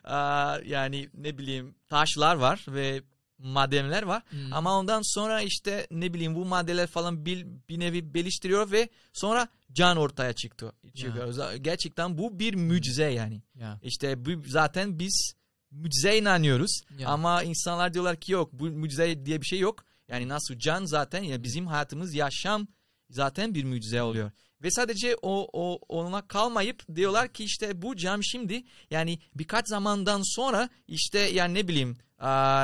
aa, 0.04 0.58
yani 0.66 1.08
ne 1.14 1.38
bileyim 1.38 1.74
taşlar 1.88 2.36
var 2.36 2.64
ve 2.68 3.02
madenler 3.38 4.02
var 4.02 4.22
Hı. 4.30 4.36
ama 4.52 4.78
ondan 4.78 5.00
sonra 5.14 5.40
işte 5.42 5.86
ne 5.90 6.14
bileyim 6.14 6.34
bu 6.34 6.44
maddeler 6.44 6.86
falan 6.86 7.26
bir, 7.26 7.46
bir 7.68 7.80
nevi 7.80 8.12
geliştiriyor 8.12 8.70
ve 8.72 8.88
sonra 9.12 9.48
can 9.72 9.96
ortaya 9.96 10.32
çıktı. 10.32 10.72
çıkıyor. 10.94 11.54
Gerçekten 11.56 12.18
bu 12.18 12.38
bir 12.38 12.54
mucize 12.54 13.04
yani. 13.10 13.42
Ya. 13.54 13.80
İşte 13.82 14.24
bu 14.24 14.30
zaten 14.46 14.98
biz 14.98 15.32
mucize 15.70 16.18
inanıyoruz 16.18 16.80
Ya. 16.98 17.08
ama 17.08 17.42
insanlar 17.42 17.94
diyorlar 17.94 18.16
ki 18.20 18.32
yok 18.32 18.52
bu 18.52 18.64
mucize 18.70 19.26
diye 19.26 19.40
bir 19.40 19.46
şey 19.46 19.58
yok. 19.58 19.84
Yani 20.08 20.28
nasıl 20.28 20.58
can 20.58 20.84
zaten 20.84 21.22
ya 21.22 21.42
bizim 21.42 21.66
hayatımız 21.66 22.14
yaşam 22.14 22.66
zaten 23.10 23.54
bir 23.54 23.64
mucize 23.64 24.02
oluyor. 24.02 24.30
Ve 24.62 24.70
sadece 24.70 25.16
o, 25.22 25.48
o 25.52 25.78
ona 25.88 26.28
kalmayıp 26.28 26.96
diyorlar 26.96 27.28
ki 27.28 27.44
işte 27.44 27.82
bu 27.82 27.96
cam 27.96 28.24
şimdi 28.24 28.64
yani 28.90 29.18
birkaç 29.34 29.68
zamandan 29.68 30.22
sonra 30.24 30.68
işte 30.88 31.18
yani 31.18 31.54
ne 31.54 31.68
bileyim 31.68 31.96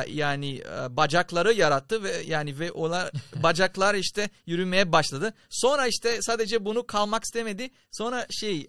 yani 0.09 0.63
bacakları 0.91 1.53
yarattı 1.53 2.03
ve 2.03 2.23
yani 2.27 2.59
ve 2.59 2.73
onlar 2.73 3.11
bacaklar 3.43 3.95
işte 3.95 4.31
yürümeye 4.47 4.93
başladı. 4.93 5.35
Sonra 5.51 5.87
işte 5.87 6.23
sadece 6.23 6.65
bunu 6.65 6.87
kalmak 6.87 7.25
istemedi. 7.25 7.71
Sonra 7.91 8.27
şey 8.31 8.67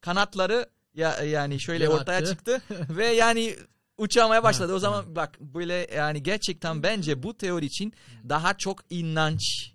kanatları 0.00 0.68
ya 0.94 1.22
yani 1.22 1.60
şöyle 1.60 1.84
Yarattı. 1.84 2.00
ortaya 2.00 2.24
çıktı 2.24 2.62
ve 2.88 3.06
yani 3.06 3.56
uçamaya 3.98 4.42
başladı. 4.42 4.74
O 4.74 4.78
zaman 4.78 5.16
bak 5.16 5.40
böyle 5.40 5.88
yani 5.96 6.22
gerçekten 6.22 6.82
bence 6.82 7.22
bu 7.22 7.36
teori 7.36 7.66
için 7.66 7.92
daha 8.28 8.54
çok 8.54 8.80
inanç 8.90 9.73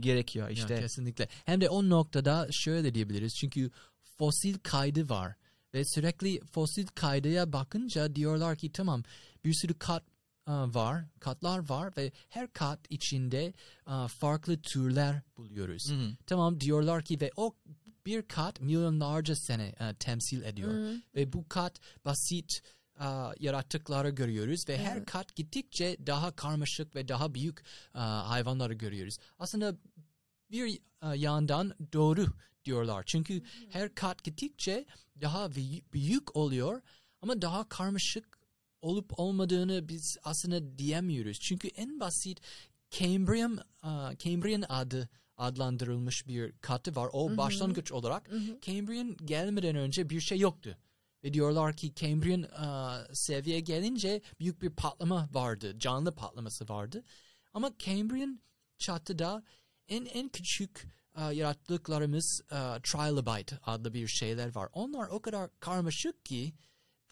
gerekiyor 0.00 0.48
Ya, 0.48 0.52
işte. 0.52 0.80
kesinlikle. 0.80 1.28
Hem 1.44 1.60
de 1.60 1.68
o 1.68 1.88
noktada 1.88 2.48
şöyle 2.50 2.94
diyebiliriz. 2.94 3.34
Çünkü 3.34 3.70
fosil 4.18 4.58
kaydı 4.58 5.08
var. 5.08 5.34
Ve 5.74 5.84
sürekli 5.84 6.40
fosil 6.46 6.86
kaydıya 6.86 7.52
bakınca 7.52 8.14
diyorlar 8.14 8.56
ki 8.56 8.72
tamam 8.72 9.02
bir 9.44 9.54
sürü 9.54 9.74
kat 9.78 10.04
aa, 10.46 10.74
var, 10.74 11.04
katlar 11.20 11.68
var 11.68 11.92
ve 11.96 12.12
her 12.28 12.52
kat 12.52 12.80
içinde 12.90 13.52
aa, 13.86 14.08
farklı 14.08 14.60
türler 14.62 15.22
buluyoruz. 15.36 15.90
Hı 15.90 15.94
hı. 15.94 16.16
Tamam 16.26 16.60
diyorlar 16.60 17.04
ki 17.04 17.20
ve 17.20 17.30
o 17.36 17.54
bir 18.06 18.22
kat 18.22 18.60
milyonlarca 18.60 19.36
sene 19.36 19.74
aa, 19.80 19.94
temsil 19.94 20.42
ediyor. 20.42 20.72
Hı. 20.72 20.96
Ve 21.14 21.32
bu 21.32 21.48
kat 21.48 21.80
basit 22.04 22.62
aa, 22.98 23.32
yaratıkları 23.40 24.10
görüyoruz 24.10 24.68
ve 24.68 24.78
her 24.78 24.96
Evet. 24.96 25.06
kat 25.06 25.36
gittikçe 25.36 25.96
daha 26.06 26.36
karmaşık 26.36 26.96
ve 26.96 27.08
daha 27.08 27.34
büyük 27.34 27.62
aa, 27.94 28.28
hayvanları 28.30 28.74
görüyoruz. 28.74 29.18
Aslında 29.38 29.76
bir 30.50 30.78
aa, 31.00 31.14
yandan 31.14 31.74
doğru 31.92 32.26
diyorlar. 32.64 33.02
Çünkü 33.06 33.42
her 33.70 33.94
kat 33.94 34.24
gittikçe 34.24 34.84
daha 35.20 35.50
büyü- 35.54 35.82
büyük 35.92 36.36
oluyor 36.36 36.82
ama 37.22 37.42
daha 37.42 37.68
karmaşık 37.68 38.38
olup 38.82 39.18
olmadığını 39.20 39.88
biz 39.88 40.16
aslında 40.24 40.78
diyemiyoruz. 40.78 41.40
Çünkü 41.40 41.68
en 41.68 42.00
basit 42.00 42.40
Cambrian, 42.90 43.58
aa, 43.82 44.12
Cambrian 44.18 44.64
adı 44.68 45.08
adlandırılmış 45.36 46.26
bir 46.26 46.52
katı 46.52 46.96
var. 46.96 47.08
O 47.12 47.28
Hı 47.28 47.32
hı. 47.32 47.36
başlangıç 47.36 47.92
olarak 47.92 48.28
Hı 48.30 48.36
hı. 48.36 48.58
Cambrian 48.62 49.16
gelmeden 49.24 49.76
önce 49.76 50.10
bir 50.10 50.20
şey 50.20 50.38
yoktu. 50.38 50.76
Ve 51.24 51.32
diyorlar 51.32 51.76
ki 51.76 51.94
Cambrian 51.94 52.42
e, 52.42 52.66
seviye 53.14 53.60
gelince 53.60 54.22
büyük 54.40 54.62
bir 54.62 54.70
patlama 54.70 55.28
vardı. 55.32 55.78
Canlı 55.78 56.14
patlaması 56.14 56.68
vardı. 56.68 57.04
Ama 57.54 57.70
Cambrian 57.78 58.40
çatıda 58.78 59.42
en 59.88 60.04
en 60.04 60.28
küçük 60.28 60.86
e, 61.16 61.22
yarattıklarımız 61.22 62.40
e, 62.44 62.56
Trilobite 62.82 63.58
adlı 63.62 63.94
bir 63.94 64.08
şeyler 64.08 64.54
var. 64.54 64.68
Onlar 64.72 65.08
o 65.08 65.22
kadar 65.22 65.50
karmaşık 65.60 66.24
ki 66.24 66.52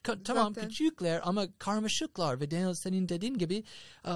ka- 0.05 0.23
tamam 0.23 0.55
Zaten. 0.55 0.69
küçükler 0.69 1.21
ama 1.25 1.47
karmaşıklar 1.59 2.41
ve 2.41 2.51
Daniel 2.51 2.75
senin 2.75 3.09
dediğin 3.09 3.39
gibi 3.39 3.65
e, 4.07 4.13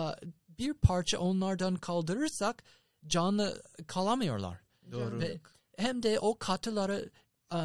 bir 0.49 0.75
parça 0.75 1.19
onlardan 1.19 1.77
kaldırırsak 1.77 2.63
canlı 3.07 3.63
kalamıyorlar. 3.87 4.61
Doğru. 4.93 5.21
Ve 5.21 5.41
hem 5.77 6.03
de 6.03 6.21
o 6.21 6.39
katıları 6.39 7.11
e, 7.55 7.59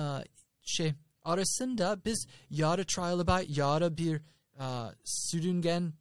şey 0.62 0.94
arasında 1.24 2.02
biz 2.06 2.28
yarı 2.50 2.86
trilobite, 2.86 3.46
yarı 3.62 3.98
bir 3.98 4.16
e, 4.60 4.66
sürüngen 5.06 5.94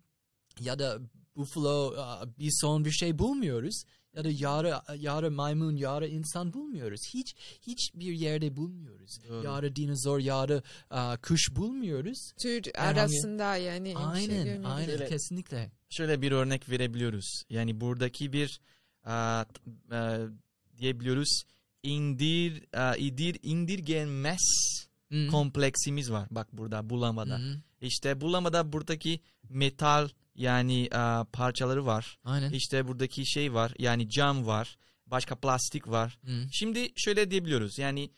ya 0.61 0.79
da 0.79 0.99
buffalo, 1.37 1.95
e, 1.95 2.39
bison 2.39 2.85
bir 2.85 2.91
şey 2.91 3.19
bulmuyoruz. 3.19 3.83
Ya 4.15 4.25
da 4.25 4.29
yarı, 4.31 4.75
yarı 4.97 5.31
maymun, 5.31 5.77
yarı 5.77 6.09
insan 6.09 6.53
bulmuyoruz. 6.53 7.01
Hiç 7.15 7.35
hiçbir 7.63 8.13
yerde 8.13 8.57
bulmuyoruz. 8.57 9.19
Doğru. 9.29 9.45
Yarı 9.45 9.77
dinozor, 9.77 10.19
yarı 10.19 10.63
e, 10.91 11.17
kuş 11.23 11.57
bulmuyoruz. 11.57 12.33
Tür 12.43 12.63
Herhangi- 12.63 13.01
arasında 13.01 13.57
yani 13.57 13.89
bir 13.89 14.27
şey 14.27 14.41
Aynen, 14.41 14.63
aynen 14.63 14.89
Evet. 14.89 15.09
kesinlikle. 15.09 15.71
Şöyle 15.91 16.23
bir 16.23 16.33
örnek 16.33 16.69
verebiliyoruz. 16.71 17.43
Yani 17.51 17.81
buradaki 17.81 18.33
bir 18.33 18.61
t- 19.05 19.61
a, 19.97 20.19
diyebiliyoruz 20.79 21.43
indir 21.83 22.65
a, 22.77 22.97
idir 22.97 23.39
indirgenmez 23.43 24.41
Hı. 25.11 25.27
kompleksimiz 25.27 26.13
var. 26.13 26.29
Bak 26.31 26.49
burada 26.53 26.91
bulamada. 26.91 27.39
Hı. 27.39 27.61
İşte 27.81 28.21
bulamada 28.21 28.73
buradaki 28.73 29.21
metal 29.49 30.09
yani 30.35 30.89
a, 30.93 31.25
parçaları 31.33 31.87
var. 31.87 32.19
Aynen. 32.25 32.51
İşte 32.51 32.89
buradaki 32.89 33.27
şey 33.27 33.55
var. 33.55 33.73
Yani 33.79 34.09
cam 34.11 34.47
var. 34.47 34.77
Başka 35.07 35.37
plastik 35.37 35.89
var. 35.89 36.19
Hı. 36.25 36.47
Şimdi 36.53 36.93
şöyle 36.97 37.31
diyebiliyoruz. 37.31 37.79
Yani 37.79 38.11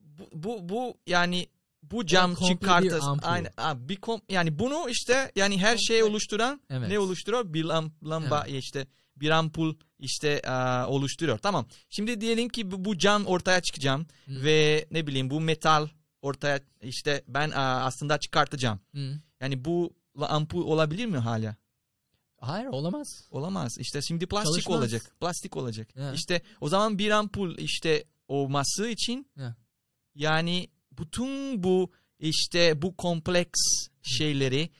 bu 0.00 0.28
bu, 0.32 0.68
bu 0.68 0.98
yani 1.06 1.46
bu 1.82 2.06
cam 2.06 2.34
çıkartır. 2.34 3.00
ampul. 3.02 3.28
Aynı 3.28 3.50
a, 3.56 3.88
bir 3.88 3.96
kom 3.96 4.20
yani 4.28 4.58
bunu 4.58 4.90
işte 4.90 5.32
yani 5.36 5.58
her 5.58 5.76
şeyi 5.76 6.04
oluşturan 6.04 6.60
Evet. 6.70 6.88
ne 6.88 6.98
oluşturuyor? 6.98 7.52
Bir 7.54 7.64
lam, 7.64 7.92
lamba 8.04 8.44
işte 8.44 8.86
bir 9.16 9.30
ampul 9.30 9.74
işte 9.98 10.42
a, 10.42 10.86
oluşturuyor. 10.86 11.38
Tamam. 11.38 11.66
Şimdi 11.90 12.20
diyelim 12.20 12.48
ki 12.48 12.70
bu, 12.70 12.84
bu 12.84 12.98
cam 12.98 13.26
ortaya 13.26 13.60
çıkacağım 13.60 14.06
Hı. 14.26 14.44
ve 14.44 14.86
ne 14.90 15.06
bileyim 15.06 15.30
bu 15.30 15.40
metal 15.40 15.88
ortaya 16.26 16.60
işte 16.82 17.22
ben 17.28 17.50
aslında 17.54 18.18
çıkartacağım. 18.18 18.80
Hı. 18.94 19.20
Yani 19.40 19.64
bu 19.64 19.94
ampul 20.20 20.62
olabilir 20.62 21.06
mi 21.06 21.18
hala? 21.18 21.56
Hayır 22.40 22.66
olamaz. 22.66 23.08
Olamaz. 23.30 23.76
İşte 23.78 24.02
şimdi 24.02 24.26
plastik 24.26 24.52
Çalışmaz. 24.52 24.78
olacak. 24.78 25.02
Plastik 25.20 25.56
olacak. 25.56 25.96
Ya. 25.96 26.12
İşte 26.12 26.42
o 26.60 26.68
zaman 26.68 26.98
bir 26.98 27.10
ampul 27.10 27.58
işte 27.58 28.04
olması 28.28 28.88
için 28.88 29.26
Ya. 29.36 29.56
yani 30.14 30.68
bütün 30.92 31.62
bu 31.62 31.90
işte 32.18 32.82
bu 32.82 32.96
kompleks 32.96 33.60
şeyleri 34.02 34.70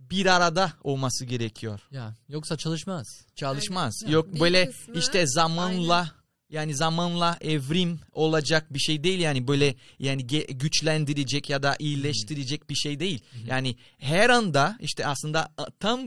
bir 0.00 0.26
arada 0.26 0.72
olması 0.82 1.24
gerekiyor. 1.24 1.80
Ya 1.90 2.16
yoksa 2.28 2.56
çalışmaz. 2.56 3.06
Çalışmaz. 3.34 3.94
Aynen. 4.04 4.12
Yok 4.14 4.34
Bir 4.34 4.40
böyle 4.40 4.66
kısmı 4.66 4.94
işte 4.98 5.26
zamanla 5.26 6.10
yani 6.50 6.74
zamanla 6.76 7.38
evrim 7.40 8.00
olacak 8.12 8.74
bir 8.74 8.78
şey 8.78 9.04
değil 9.04 9.20
yani 9.20 9.48
böyle 9.48 9.74
yani 9.98 10.26
güçlendirecek 10.50 11.50
ya 11.50 11.62
da 11.62 11.76
iyileştirecek 11.78 12.70
bir 12.70 12.74
şey 12.74 13.00
değil. 13.00 13.20
Yani 13.46 13.76
her 13.98 14.30
anda 14.30 14.78
işte 14.80 15.06
aslında 15.06 15.54
tam 15.80 16.00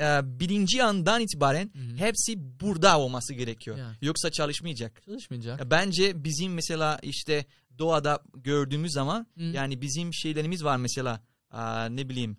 e, 0.00 0.20
birinci 0.40 0.82
andan 0.84 1.20
itibaren 1.20 1.70
hepsi 1.96 2.60
burada 2.60 3.00
olması 3.00 3.34
gerekiyor. 3.34 3.78
Yoksa 4.02 4.30
çalışmayacak. 4.30 5.02
Çalışmayacak. 5.04 5.60
Ya 5.60 5.70
Bence 5.70 6.24
bizim 6.24 6.54
mesela 6.54 6.98
işte 7.02 7.44
doğada 7.78 8.22
gördüğümüz 8.34 8.92
zaman 8.92 9.26
yani 9.36 9.80
bizim 9.80 10.14
şeylerimiz 10.14 10.64
var 10.64 10.76
mesela 10.76 11.20
ne 11.90 12.08
bileyim 12.08 12.36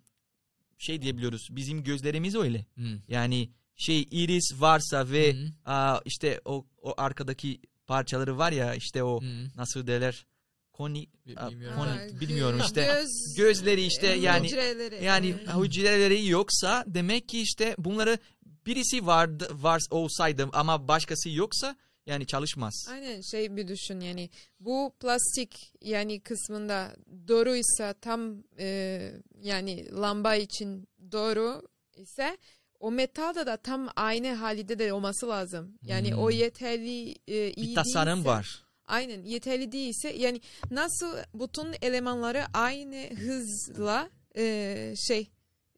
şey 0.77 1.01
diyebiliyoruz 1.01 1.47
bizim 1.51 1.83
gözlerimiz 1.83 2.35
öyle. 2.35 2.65
Yani 3.07 3.49
şey 3.75 4.07
iris 4.11 4.53
varsa 4.61 5.09
ve 5.11 5.35
aa, 5.65 5.99
işte 6.05 6.41
o, 6.45 6.65
o 6.81 6.93
arkadaki 6.97 7.59
parçaları 7.87 8.37
var 8.37 8.51
ya 8.51 8.75
işte 8.75 9.03
o 9.03 9.21
Hı. 9.21 9.25
nasıl 9.55 9.87
derler 9.87 10.25
koni 10.73 11.07
bilmiyorum. 11.25 11.77
koni 11.77 11.89
Ha, 11.89 12.19
bilmiyorum 12.21 12.59
gö- 12.59 12.65
işte 12.65 12.81
göz- 12.85 13.35
gözleri 13.37 13.81
işte 13.85 14.07
e, 14.07 14.17
yani 14.17 14.47
hücreleri. 14.47 15.03
yani 15.03 15.35
hücreleri 15.63 16.27
yoksa 16.27 16.83
demek 16.87 17.29
ki 17.29 17.41
işte 17.41 17.75
bunları 17.77 18.17
birisi 18.65 19.05
vardı 19.05 19.47
var 19.53 19.81
olsaydı 19.91 20.49
ama 20.53 20.87
başkası 20.87 21.29
yoksa 21.29 21.75
yani 22.05 22.27
çalışmaz. 22.27 22.85
Aynen 22.91 23.21
şey 23.21 23.55
bir 23.55 23.67
düşün 23.67 23.99
yani 23.99 24.29
bu 24.59 24.93
plastik 24.99 25.73
yani 25.81 26.19
kısmında 26.19 26.95
doğruysa 27.27 27.93
tam 27.93 28.43
e, 28.59 29.11
yani 29.41 29.91
lamba 29.91 30.35
için 30.35 30.87
doğru 31.11 31.61
ise 31.97 32.37
o 32.83 32.91
metalda 32.91 33.45
da 33.45 33.57
tam 33.57 33.89
aynı 33.95 34.33
halde 34.33 34.79
de 34.79 34.93
olması 34.93 35.27
lazım. 35.29 35.77
Yani 35.81 36.11
Hmm. 36.11 36.19
o 36.19 36.29
yeterli 36.29 37.15
e, 37.27 37.51
iyi 37.51 37.69
Bir 37.69 37.75
tasarım 37.75 38.13
değilse- 38.19 38.29
var. 38.29 38.63
Aynen 38.85 39.23
yeterli 39.23 39.71
değilse 39.71 40.09
yani 40.09 40.41
nasıl 40.71 41.17
bütün 41.33 41.67
elemanları 41.81 42.43
aynı 42.53 43.09
hızla 43.15 44.09
e, 44.37 44.93
şey 45.07 45.29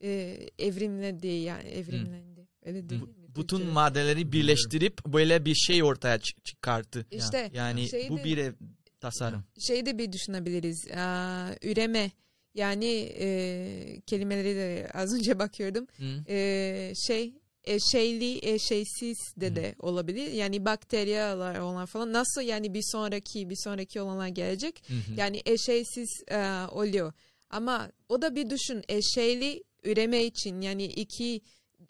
e, 0.04 0.40
evrimledi 0.60 1.28
yani 1.28 1.70
evrimlendi. 1.70 2.48
Öyle 2.66 2.90
değil 2.90 3.02
mi? 3.02 3.08
Bütün 3.28 3.42
Türkçe'de? 3.58 3.72
maddeleri 3.72 4.32
birleştirip 4.32 5.06
böyle 5.06 5.46
bir 5.46 5.56
şey 5.56 5.84
ortaya 5.84 6.16
çı- 6.18 6.42
çıkarttı. 6.44 7.06
İşte 7.12 7.52
Yani 7.54 7.90
Şeyde- 7.90 8.10
bu 8.10 8.18
bir 8.18 8.38
ev- 8.38 8.54
tasarım. 9.00 9.44
şey 9.68 9.86
de 9.86 9.98
bir 9.98 10.12
düşünebiliriz. 10.12 10.88
Aa, 10.98 11.50
üreme 11.64 12.12
yani 12.56 13.14
e, 13.20 14.02
kelimeleri 14.08 14.56
de 14.56 14.90
az 14.94 15.14
önce 15.14 15.40
bakıyordum. 15.40 15.88
Hı. 15.98 16.32
E, 16.32 16.94
şey 17.08 17.34
eşeyli 17.64 18.50
eşeysiz 18.54 19.18
de 19.38 19.56
de 19.56 19.76
olabilir. 19.80 20.32
Yani 20.32 20.66
bakteriyalar 20.66 21.60
olan 21.60 21.86
falan 21.86 22.14
nasıl 22.14 22.42
yani 22.42 22.74
bir 22.74 22.84
sonraki 22.92 23.50
bir 23.50 23.58
sonraki 23.64 24.02
olanlar 24.02 24.28
gelecek. 24.28 24.84
Hı 24.88 24.94
hı. 24.94 25.20
Yani 25.20 25.42
eşeysiz 25.46 26.10
e, 26.28 26.38
oluyor. 26.72 27.14
Ama 27.50 27.92
o 28.10 28.22
da 28.22 28.36
bir 28.36 28.50
düşün 28.50 28.84
eşeyli 28.90 29.64
üreme 29.84 30.24
için 30.24 30.62
yani 30.62 30.86
iki 30.86 31.42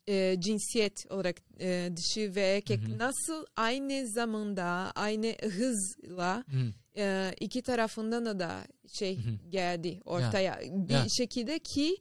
e, 0.07 0.35
cinsiyet 0.39 1.05
olarak 1.09 1.35
e, 1.59 1.89
dişi 1.97 2.35
ve 2.35 2.41
erkek 2.41 2.81
Hı 2.81 2.93
hı. 2.93 2.97
nasıl 2.97 3.45
aynı 3.55 4.07
zamanda 4.07 4.63
aynı 4.95 5.35
hızla 5.41 6.43
Hı. 6.49 6.73
e, 6.97 7.33
iki 7.39 7.61
tarafından 7.61 8.39
da 8.39 8.67
şey 8.93 9.17
Hı 9.17 9.21
hı. 9.21 9.49
geldi 9.49 10.01
ortaya 10.05 10.59
bir 10.71 10.93
Ya. 10.93 11.05
şekilde 11.17 11.59
ki 11.59 11.97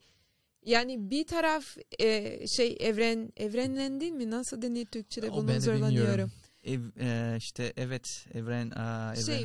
yani 0.65 1.11
bir 1.11 1.27
taraf 1.27 1.77
e, 2.01 2.39
şey 2.57 2.77
evren 2.81 3.33
evrenlendi 3.37 4.13
mi 4.13 4.31
nasıl 4.31 4.63
denir 4.63 4.87
Türkçe'de 4.87 5.31
O 5.31 5.37
bunu 5.37 5.61
zorlanıyorum. 5.61 6.31
Ev, 6.65 6.81
e, 7.01 7.37
işte 7.39 7.73
evet 7.77 8.27
evren 8.35 8.71
evren 8.71 9.15
Şey 9.15 9.45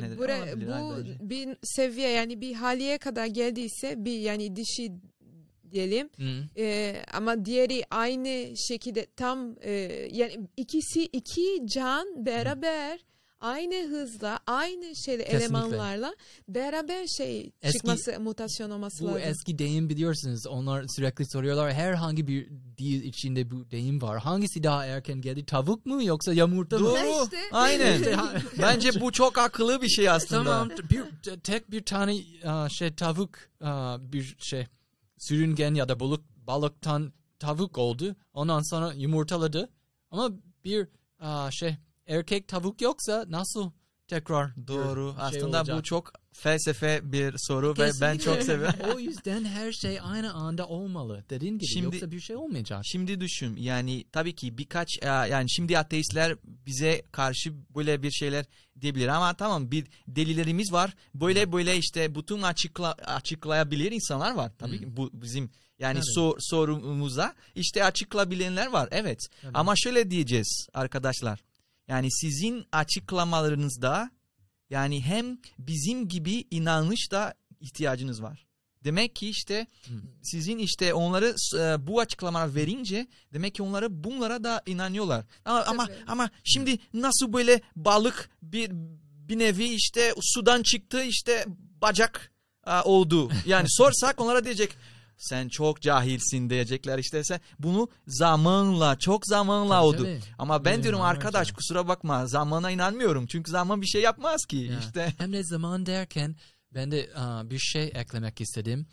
Olabilir 0.80 1.18
bu 1.20 1.28
bir 1.30 1.56
seviye 1.62 2.08
yani 2.08 2.40
bir 2.40 2.54
haliye 2.54 2.98
kadar 2.98 3.26
geldiyse 3.26 4.04
bir 4.04 4.18
yani 4.18 4.56
dişi 4.56 4.92
diyelim 5.70 6.10
Hı. 6.16 6.48
e, 6.62 6.96
ama 7.12 7.44
diğeri 7.44 7.84
aynı 7.90 8.56
şekilde 8.68 9.06
tam 9.16 9.56
e, 9.62 9.70
yani 10.12 10.38
ikisi 10.56 11.02
iki 11.04 11.66
can 11.74 12.26
beraber 12.26 13.00
aynı 13.40 13.88
hızla 13.88 14.38
aynı 14.46 14.96
şeyle 14.96 15.24
Kesinlikle. 15.24 15.44
elemanlarla 15.44 16.14
beraber 16.48 17.06
şey 17.06 17.52
Eski- 17.62 17.72
çıkması 17.78 18.20
mutasyon 18.20 18.70
olması 18.70 19.04
Bu 19.04 19.08
lazım. 19.08 19.22
eski 19.24 19.58
deyim 19.58 19.88
biliyorsunuz. 19.88 20.46
Onlar 20.46 20.84
sürekli 20.96 21.24
soruyorlar. 21.30 21.72
Herhangi 21.72 22.26
bir 22.28 22.48
dil 22.78 23.02
içinde 23.04 23.50
bu 23.50 23.70
deyim 23.70 24.02
var. 24.02 24.18
Hangisi 24.20 24.62
daha 24.62 24.86
erken 24.86 25.20
geldi? 25.20 25.44
Tavuk 25.46 25.86
mu 25.86 26.04
yoksa 26.04 26.32
yumurta 26.32 26.78
mı? 26.78 26.84
Doğru. 26.86 27.24
İşte. 27.24 27.36
Aynen. 27.52 28.02
Bence 28.62 29.00
bu 29.00 29.12
çok 29.12 29.38
akıllı 29.38 29.82
bir 29.82 29.88
şey 29.88 30.10
aslında. 30.10 30.44
Tamam. 30.44 30.70
Bir, 30.90 31.02
tek 31.40 31.70
bir 31.70 31.82
tane 31.84 32.16
aa, 32.44 32.68
şey 32.68 32.94
tavuk 32.94 33.38
aa, 33.60 34.12
bir 34.12 34.36
şey 34.38 34.66
sürüngen 35.20 35.74
ya 35.74 35.88
da 35.88 36.00
balık 36.00 36.24
balıktan 36.46 37.12
tavuk 37.38 37.78
oldu. 37.78 38.16
Ondan 38.32 38.62
sonra 38.62 38.92
yumurtaladı. 38.92 39.70
Ama 40.10 40.30
bir 40.64 40.88
aa, 41.18 41.50
şey 41.50 41.76
erkek 42.06 42.48
tavuk 42.48 42.80
yoksa 42.80 43.24
nasıl 43.28 43.70
tekrar 44.10 44.66
Doğru. 44.68 45.14
şey 45.16 45.24
Aslında 45.40 45.56
bu 45.66 45.72
olacak. 45.72 45.84
çok 45.84 46.12
felsefe 46.32 47.00
bir 47.12 47.34
soru 47.38 47.74
ve 47.78 47.90
ben 48.00 48.18
çok 48.18 48.36
Kesinlikle. 48.36 48.42
seviyorum. 48.44 48.78
o 48.96 48.98
yüzden 48.98 49.44
her 49.44 49.72
şey 49.72 49.98
aynı 50.02 50.32
anda 50.32 50.66
olmalı. 50.66 51.24
Dediğin 51.30 51.58
gibi 51.58 51.66
Şimdi- 51.66 51.84
yoksa 51.84 52.10
bir 52.10 52.20
şey 52.20 52.36
olmayacak. 52.36 52.80
Şimdi 52.84 53.20
düşün 53.20 53.56
yani 53.56 54.04
tabii 54.12 54.34
ki 54.34 54.58
birkaç 54.58 54.88
e, 55.02 55.06
yani 55.06 55.50
şimdi 55.50 55.78
ateistler 55.78 56.36
bize 56.44 57.02
karşı 57.12 57.52
böyle 57.76 58.02
bir 58.02 58.10
şeyler 58.10 58.44
diyebilir 58.80 59.08
ama 59.08 59.34
tamam 59.34 59.70
bir 59.70 59.86
delillerimiz 60.08 60.72
var. 60.72 60.94
Böyle 61.14 61.52
böyle 61.52 61.76
işte 61.76 62.14
bütün 62.14 62.42
açıkla, 62.42 62.92
açıklayabilir 62.92 63.92
insanlar 63.92 64.34
var. 64.34 64.52
Tabii 64.58 64.78
ki 64.78 64.96
bu 64.96 65.10
bizim 65.12 65.50
yani 65.78 65.94
Tabii. 65.94 66.14
sor, 66.14 66.36
sorumuza 66.38 67.34
işte 67.54 67.84
açıklayabilenler 67.84 68.66
var 68.66 68.88
evet. 68.92 69.18
Tabii. 69.42 69.52
Ama 69.54 69.74
şöyle 69.76 70.10
diyeceğiz 70.10 70.66
arkadaşlar. 70.74 71.40
Yani 71.90 72.10
sizin 72.10 72.66
açıklamalarınızda 72.72 74.10
yani 74.70 75.02
hem 75.02 75.38
bizim 75.58 76.08
gibi 76.08 76.44
inanış 76.50 77.12
da 77.12 77.34
ihtiyacınız 77.60 78.22
var. 78.22 78.46
Demek 78.84 79.16
ki 79.16 79.28
işte 79.28 79.66
Hı. 79.86 79.92
sizin 80.22 80.58
işte 80.58 80.94
onları 80.94 81.34
e, 81.58 81.86
bu 81.86 82.00
açıklamalar 82.00 82.54
verince 82.54 83.06
demek 83.32 83.54
ki 83.54 83.62
onları 83.62 84.04
bunlara 84.04 84.44
da 84.44 84.62
inanıyorlar. 84.66 85.24
Ama 85.44 85.64
ama, 85.64 85.86
Tabii. 85.86 85.96
ama 86.06 86.30
şimdi 86.44 86.78
nasıl 86.94 87.32
böyle 87.32 87.60
balık 87.76 88.30
bir 88.42 88.70
bir 89.28 89.38
nevi 89.38 89.64
işte 89.64 90.14
sudan 90.20 90.62
çıktı 90.62 91.02
işte 91.02 91.44
bacak 91.82 92.32
e, 92.66 92.80
oldu. 92.80 93.30
Yani 93.46 93.66
sorsak 93.70 94.20
onlara 94.20 94.44
diyecek 94.44 94.76
sen 95.20 95.48
çok 95.48 95.80
cahilsin 95.82 96.50
diyecekler 96.50 96.98
işte 96.98 97.24
sen 97.24 97.40
bunu 97.58 97.88
zamanla 98.06 98.98
çok 98.98 99.26
zamanla 99.26 99.74
Tabii, 99.74 99.84
oldu. 99.86 99.96
tabii. 100.02 100.20
Ama 100.38 100.64
ben 100.64 100.82
diyorum 100.82 100.98
Milyonlarca. 101.00 101.18
arkadaş 101.26 101.52
kusura 101.52 101.88
bakma 101.88 102.26
zamana 102.26 102.70
inanmıyorum. 102.70 103.26
Çünkü 103.26 103.50
zaman 103.50 103.82
bir 103.82 103.86
şey 103.86 104.02
yapmaz 104.02 104.44
ki 104.46 104.56
Ya. 104.56 104.78
işte. 104.80 105.14
Hem 105.18 105.32
de 105.32 105.44
zaman 105.44 105.86
derken 105.86 106.36
ben 106.74 106.90
de 106.90 107.10
aa, 107.16 107.50
bir 107.50 107.58
şey 107.58 107.84
eklemek 107.94 108.40
istedim. 108.40 108.86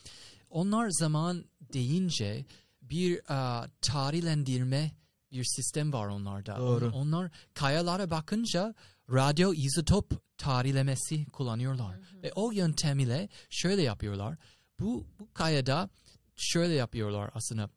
Onlar 0.49 0.89
zaman 0.89 1.45
deyince 1.73 2.45
bir 2.81 3.21
aa, 3.33 3.65
tarihlendirme 3.81 4.91
bir 5.31 5.43
sistem 5.43 5.93
var 5.93 6.07
onlarda. 6.07 6.57
Doğru. 6.57 6.85
On- 6.87 6.91
Onlar 6.91 7.31
kayalara 7.53 8.09
bakınca 8.09 8.73
radyo 9.11 9.53
izotop 9.53 10.11
tarihlemesi 10.37 11.25
kullanıyorlar. 11.25 11.95
Ve 12.23 12.31
o 12.35 12.51
yöntem 12.51 12.99
ile 12.99 13.29
şöyle 13.49 13.81
yapıyorlar. 13.81 14.37
Bu, 14.79 15.05
bu 15.19 15.33
kayada 15.33 15.89
şöyle 16.37 16.73
yapıyorlar 16.73 17.31
aslında. 17.33 17.69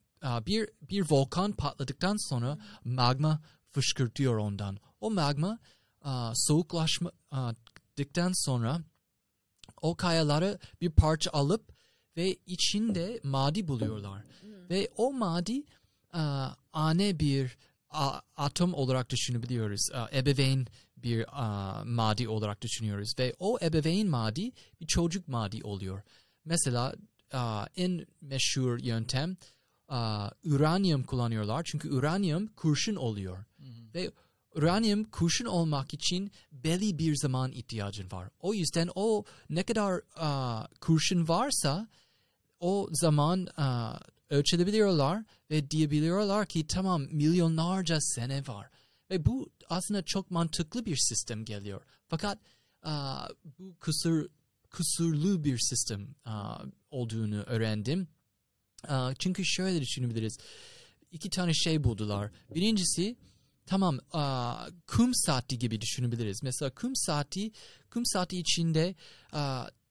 Bir, 0.46 0.68
bir 0.82 1.10
volkan 1.10 1.52
patladıktan 1.52 2.28
sonra 2.28 2.58
magma 2.84 3.40
fışkırtıyor 3.70 4.36
ondan. 4.36 4.78
O 5.00 5.10
magma 5.10 5.58
soğuklaşmadıktan 6.34 8.44
sonra 8.44 8.80
o 9.82 9.96
kayaları 9.96 10.58
bir 10.80 10.90
parça 10.90 11.30
alıp 11.30 11.72
ve 12.16 12.36
içinde 12.46 13.20
madi 13.22 13.68
buluyorlar. 13.68 14.22
Ve 14.70 14.88
o 14.96 15.12
madi 15.12 15.62
ane 16.72 17.18
bir 17.18 17.58
atom 18.36 18.74
olarak 18.74 19.10
düşünebiliyoruz. 19.10 19.88
Ebeveyn 20.12 20.66
bir 20.96 21.26
madi 21.84 22.28
olarak 22.28 22.62
düşünüyoruz. 22.62 23.12
Ve 23.18 23.34
o 23.38 23.58
ebeveyn 23.62 24.08
madi 24.08 24.52
bir 24.80 24.86
çocuk 24.86 25.28
madi 25.28 25.64
oluyor. 25.64 26.02
Mesela 26.44 26.94
en 27.76 28.06
meşhur 28.20 28.78
yöntem 28.78 29.36
uranyum 30.44 31.02
kullanıyorlar. 31.02 31.64
Çünkü 31.64 31.90
uranyum 31.90 32.46
kurşun 32.46 32.96
oluyor. 32.96 33.44
Ve 33.94 34.10
uranyum 34.54 35.04
kurşun 35.04 35.44
olmak 35.44 35.94
için 35.94 36.30
belli 36.52 36.98
bir 36.98 37.16
zaman 37.16 37.52
ihtiyacın 37.52 38.10
var. 38.10 38.28
O 38.40 38.54
yüzden 38.54 38.88
o 38.94 39.24
ne 39.50 39.62
kadar 39.62 40.00
aa, 40.16 40.66
kurşun 40.80 41.28
varsa 41.28 41.88
o 42.60 42.88
zaman 42.92 43.48
aa, 43.56 43.98
ölçebiliyorlar 44.30 45.24
ve 45.50 45.70
diyebiliyorlar 45.70 46.46
ki 46.46 46.66
tamam 46.66 47.02
milyonlarca 47.02 48.00
sene 48.00 48.46
var. 48.46 48.70
Ve 49.10 49.26
bu 49.26 49.50
aslında 49.68 50.02
çok 50.02 50.30
mantıklı 50.30 50.86
bir 50.86 50.96
sistem 50.96 51.44
geliyor. 51.44 51.82
Fakat 52.08 52.38
bu 53.58 53.74
kusur 53.80 54.28
kusurlu 54.70 55.44
bir 55.44 55.58
sistem 55.58 56.14
olduğunu 56.90 57.42
öğrendim. 57.42 58.08
Çünkü 59.18 59.44
şöyle 59.44 59.80
düşünebiliriz. 59.80 60.38
İki 61.10 61.30
tane 61.30 61.54
şey 61.54 61.84
buldular. 61.84 62.30
Birincisi 62.54 63.16
tamam 63.66 63.98
kum 64.86 65.14
saati 65.14 65.58
gibi 65.58 65.80
düşünebiliriz. 65.80 66.42
Mesela 66.42 66.74
kum 66.74 66.96
saati 66.96 67.52
kum 67.90 68.06
saati 68.06 68.38
içinde 68.38 68.94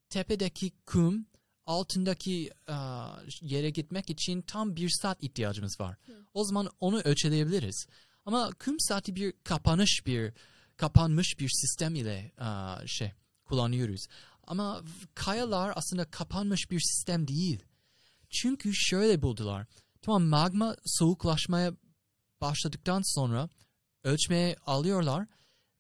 tepedeki 0.10 0.72
kum 0.86 1.26
altındaki 1.65 2.52
yere 3.42 3.70
gitmek 3.70 4.10
için 4.10 4.42
tam 4.42 4.76
bir 4.76 4.89
saat 4.89 5.24
ihtiyacımız 5.24 5.80
var. 5.80 5.98
O 6.34 6.44
zaman 6.44 6.70
onu 6.80 7.00
ölçeleyebiliriz. 7.00 7.88
Ama 8.26 8.52
kum 8.65 8.80
saati 8.80 9.15
bir 9.15 9.34
kapanış 9.44 10.02
bir 10.06 10.34
kapanmış 10.78 11.39
bir 11.39 11.50
sistem 11.50 11.96
ile 11.96 12.32
şey 12.86 13.12
kullanıyoruz. 13.46 14.06
Ama 14.50 14.82
kayalar 15.16 15.74
aslında 15.76 16.06
kapanmış 16.06 16.72
bir 16.72 16.80
sistem 16.80 17.28
değil. 17.28 17.64
Çünkü 18.30 18.72
şöyle 18.74 19.22
buldular. 19.22 19.66
Tamam 20.02 20.24
magma 20.24 20.76
soğuklaşmaya 20.86 21.74
başladıktan 22.42 23.02
sonra 23.16 23.50
ölçmeye 24.04 24.56
alıyorlar 24.66 25.28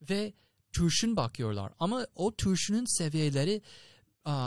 ve 0.09 0.33
turşun 0.73 1.15
bakıyorlar. 1.15 1.73
Ama 1.79 2.07
o 2.15 2.35
turşunun 2.35 2.97
seviyeleri 2.97 3.61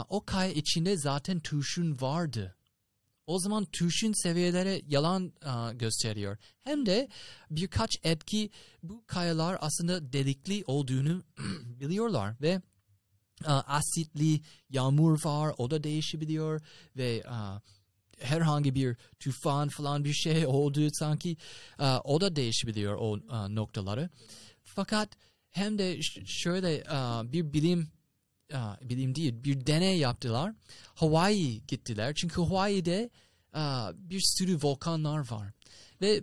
o 0.09 0.25
kaya 0.25 0.51
içinde 0.51 0.97
zaten 0.97 1.39
turşun 1.39 2.01
vardı. 2.01 2.55
O 3.27 3.39
zaman 3.39 3.65
turşun 3.65 4.23
seviyeleri 4.23 4.85
yalan 4.87 5.33
gösteriyor. 5.73 6.37
Hem 6.63 6.85
de 6.85 7.09
birkaç 7.49 7.91
etki 8.03 8.49
bu 8.83 9.03
kayalar 9.07 9.57
aslında 9.61 10.13
delikli 10.13 10.63
olduğunu 10.67 11.23
biliyorlar 11.63 12.35
ve 12.41 12.61
asitli 13.51 14.41
yağmur 14.69 15.25
var 15.25 15.53
o 15.57 15.71
da 15.71 15.83
değişebiliyor 15.83 16.61
ve 16.97 17.23
aa, 17.27 17.59
herhangi 18.19 18.75
bir 18.75 18.97
tufan 19.19 19.69
falan 19.69 20.03
bir 20.03 20.13
şey 20.13 20.45
oldu 20.47 20.87
sanki 20.93 21.37
aa, 21.77 21.99
o 22.03 22.21
da 22.21 22.35
değişebiliyor 22.35 22.95
o 22.99 23.19
aa, 23.29 23.47
noktaları. 23.47 24.09
Fakat 24.63 25.09
hem 25.49 25.77
de 25.77 25.99
şöyle 26.25 26.83
bir 27.31 27.53
bilim 27.53 27.87
bilim 28.81 29.15
değil 29.15 29.43
bir 29.43 29.67
deney 29.67 29.97
yaptılar. 29.97 30.53
Hawaii 30.95 31.67
gittiler 31.67 32.13
çünkü 32.15 32.41
Hawaii'de 32.41 33.09
bir 33.95 34.21
sürü 34.21 34.57
volkanlar 34.63 35.31
var 35.31 35.51
ve 36.01 36.21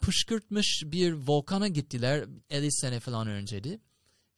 pışkırtmış 0.00 0.82
bir 0.86 1.12
volkana 1.12 1.68
gittiler 1.68 2.24
50 2.50 2.72
sene 2.72 3.00
falan 3.00 3.26
önceydi 3.28 3.80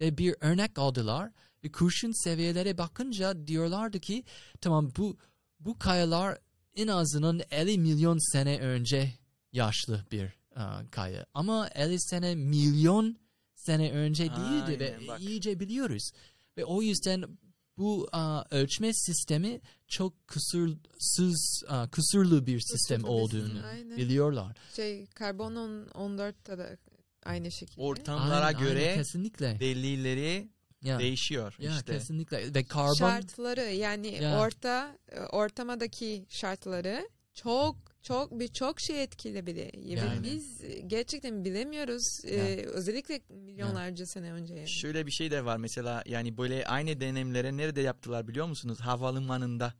ve 0.01 0.19
bir 0.19 0.35
örnek 0.41 0.79
aldılar 0.79 1.31
ve 1.65 1.73
kurşun 1.73 2.25
seviyelere 2.25 2.79
bakınca 2.79 3.47
diyorlardı 3.47 4.01
ki 4.01 4.25
tamam 4.61 4.91
bu 4.97 5.17
bu 5.61 5.79
kayalar 5.79 6.39
en 6.77 6.89
azından 6.89 7.41
50 7.51 7.79
milyon 7.79 8.33
sene 8.33 8.59
önce 8.61 9.13
yaşlı 9.53 10.05
bir 10.13 10.31
aa, 10.57 10.83
kaya. 10.91 11.27
Ama 11.35 11.69
50 11.75 12.01
sene 12.01 12.35
milyon 12.35 13.17
sene 13.55 13.93
önce 13.93 14.25
değildi 14.25 14.81
ve 14.81 14.95
Aynen, 14.95 15.09
bak. 15.09 15.21
iyice 15.21 15.61
biliyoruz. 15.61 16.11
Ve 16.57 16.65
o 16.65 16.83
yüzden 16.83 17.25
bu 17.79 18.09
aa, 18.13 18.45
ölçme 18.51 18.93
sistemi 18.95 19.61
çok 19.89 20.29
kusursuz, 20.29 21.63
aa, 21.69 21.91
kusurlu 21.91 22.47
bir 22.47 22.61
sistem 22.61 23.01
Kusurlu 23.03 23.17
olduğunu 23.21 23.67
aynen. 23.67 23.97
biliyorlar. 23.97 24.57
Şey 24.77 25.07
karbon 25.07 25.57
on- 25.57 25.87
14'te 25.87 26.59
de 26.59 26.79
aynı 27.25 27.53
şekilde. 27.53 27.81
Ortamlara 27.83 28.47
Aynen, 28.47 28.61
göre 28.61 28.81
aynen, 28.83 28.97
kesinlikle. 28.99 29.61
delilleri 29.61 30.49
Ya, 30.87 30.99
değişiyor 30.99 31.57
ya 31.59 31.71
işte. 31.71 31.93
kesinlikle 31.93 32.55
ve 32.55 32.65
karbon 32.65 32.95
Şartları 32.95 33.61
yani 33.61 34.23
Ya. 34.23 34.41
orta 34.41 34.97
ortamadaki 35.33 36.27
şartları 36.29 37.09
çok 37.35 37.77
çok 38.03 38.41
birçok 38.41 38.81
şey 38.81 39.03
etkilebilir. 39.03 39.75
Yani. 39.75 40.23
biz 40.25 40.63
gerçekten 40.87 41.45
bilemiyoruz. 41.45 42.25
Ya. 42.25 42.31
Ee, 42.31 42.65
özellikle 42.67 43.21
milyonlarca 43.29 44.07
sene 44.07 44.33
önce. 44.33 44.55
Yani. 44.55 44.69
Şöyle 44.69 45.07
bir 45.07 45.11
şey 45.11 45.31
de 45.31 45.45
var 45.45 45.57
mesela 45.57 46.03
yani 46.07 46.39
böyle 46.39 46.67
aynı 46.67 47.01
deneyimleri 47.01 47.57
nerede 47.57 47.81
yaptılar 47.81 48.29
biliyor 48.29 48.47
musunuz? 48.47 48.81
Havalimanında. 48.81 49.75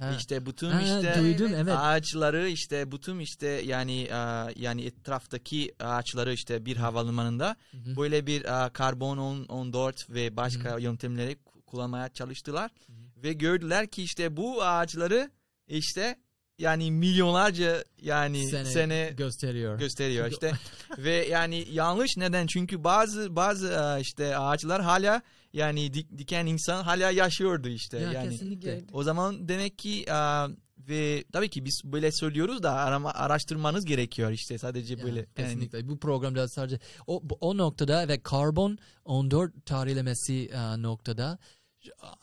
Ha. 0.00 0.14
İşte 0.18 0.46
bütün 0.46 0.70
Ha, 0.70 0.80
işte 0.82 1.14
duydum 1.18 1.52
Evet. 1.54 1.74
ağaçları 1.78 2.48
işte 2.48 2.92
bütün 2.92 3.18
işte 3.18 3.46
yani 3.46 4.02
e, 4.02 4.16
yani 4.56 4.84
etraftaki 4.84 5.74
ağaçları 5.80 6.32
işte 6.32 6.66
bir 6.66 6.76
havalimanında 6.76 7.56
Hı 7.70 7.76
hı. 7.76 7.96
böyle 7.96 8.26
bir 8.26 8.44
e, 8.44 8.70
karbon 8.72 9.18
on- 9.18 9.44
14 9.44 10.10
ve 10.10 10.36
başka 10.36 10.78
yöntemleri 10.78 11.32
ku- 11.32 11.62
kullanmaya 11.66 12.08
çalıştılar 12.08 12.70
ve 13.16 13.32
gördüler 13.32 13.86
ki 13.86 14.02
işte 14.02 14.36
bu 14.36 14.62
ağaçları 14.62 15.30
işte 15.68 16.16
yani 16.58 16.90
milyonlarca 16.92 17.84
yani 18.02 18.50
Sene, 18.50 18.64
sene, 18.64 19.12
gösteriyor. 19.16 19.78
gösteriyor 19.78 20.30
işte 20.30 20.52
ve 20.98 21.26
yani 21.28 21.64
yanlış 21.70 22.10
neden 22.16 22.46
çünkü 22.46 22.84
bazı 22.84 23.36
bazı 23.36 23.68
e, 23.98 24.00
işte 24.00 24.36
ağaçlar 24.36 24.82
hala 24.82 25.22
yani 25.52 25.86
dik- 25.86 26.18
diken 26.18 26.46
insan 26.46 26.84
hala 26.84 27.10
yaşıyordu 27.10 27.68
işte 27.68 27.98
ya 27.98 28.12
yani 28.12 28.30
kesinlikle. 28.30 28.84
O 28.92 29.02
zaman 29.02 29.48
demek 29.48 29.78
ki 29.78 30.04
e, 30.08 30.46
ve 30.88 31.24
tabii 31.32 31.48
ki 31.50 31.64
biz 31.64 31.82
böyle 31.84 32.12
söylüyoruz 32.12 32.62
da 32.62 32.72
arama, 32.72 33.12
araştırmanız 33.12 33.84
gerekiyor 33.84 34.30
işte 34.30 34.58
sadece 34.58 34.94
Ya, 34.94 35.02
böyle 35.04 35.18
yani 35.18 35.28
kesinlikle. 35.36 35.88
Bu 35.88 35.98
programda 35.98 36.48
sadece 36.48 36.80
o, 37.06 37.22
o 37.40 37.56
noktada 37.56 38.08
ve 38.08 38.22
karbon 38.22 38.78
14 39.04 39.66
tarihlemesi 39.66 40.46
e, 40.46 40.82
noktada 40.82 41.38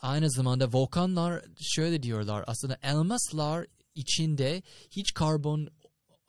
aynı 0.00 0.30
zamanda 0.30 0.68
volkanlar 0.72 1.44
şöyle 1.60 2.02
diyorlar 2.02 2.44
aslında 2.46 2.78
elmaslar 2.82 3.66
içinde 3.94 4.62
hiç 4.90 5.14
karbon 5.14 5.68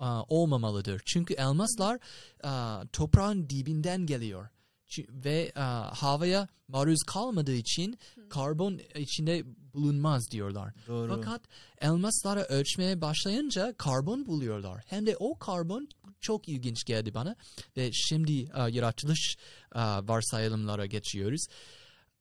e, 0.01 0.05
olmamalıdır. 0.05 1.01
Çünkü 1.05 1.33
elmaslar 1.33 1.99
e, 2.43 2.51
toprağın 2.87 3.49
dibinden 3.49 4.05
geliyor. 4.05 4.49
Ve 4.97 5.51
e, 5.55 5.59
havaya 5.95 6.47
maruz 6.67 6.99
kalmadığı 7.07 7.55
için 7.55 7.99
karbon 8.29 8.79
içinde 8.95 9.43
bulunmaz 9.73 10.31
diyorlar. 10.31 10.73
doğru 10.87 11.15
Fakat 11.15 11.41
elmasları 11.81 12.39
ölçmeye 12.39 13.01
başlayınca 13.01 13.73
karbon 13.77 14.25
buluyorlar. 14.25 14.83
Hem 14.87 15.05
de 15.05 15.15
o 15.19 15.37
karbon 15.37 15.87
çok 16.21 16.49
ilginç 16.49 16.83
geldi 16.83 17.13
bana. 17.13 17.35
Ve 17.77 17.89
şimdi 17.93 18.41
e, 18.41 18.69
yaratılış 18.69 19.37
e, 19.75 19.79
varsayılımlara 19.79 20.85
geçiyoruz. 20.85 21.45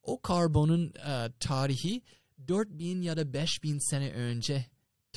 O 0.02 0.20
karbonun 0.20 0.87
e, 0.87 1.33
tarihi 1.40 2.02
4000 2.48 3.02
ya 3.02 3.16
da 3.16 3.33
5000 3.33 3.90
sene 3.90 4.12
önce 4.12 4.66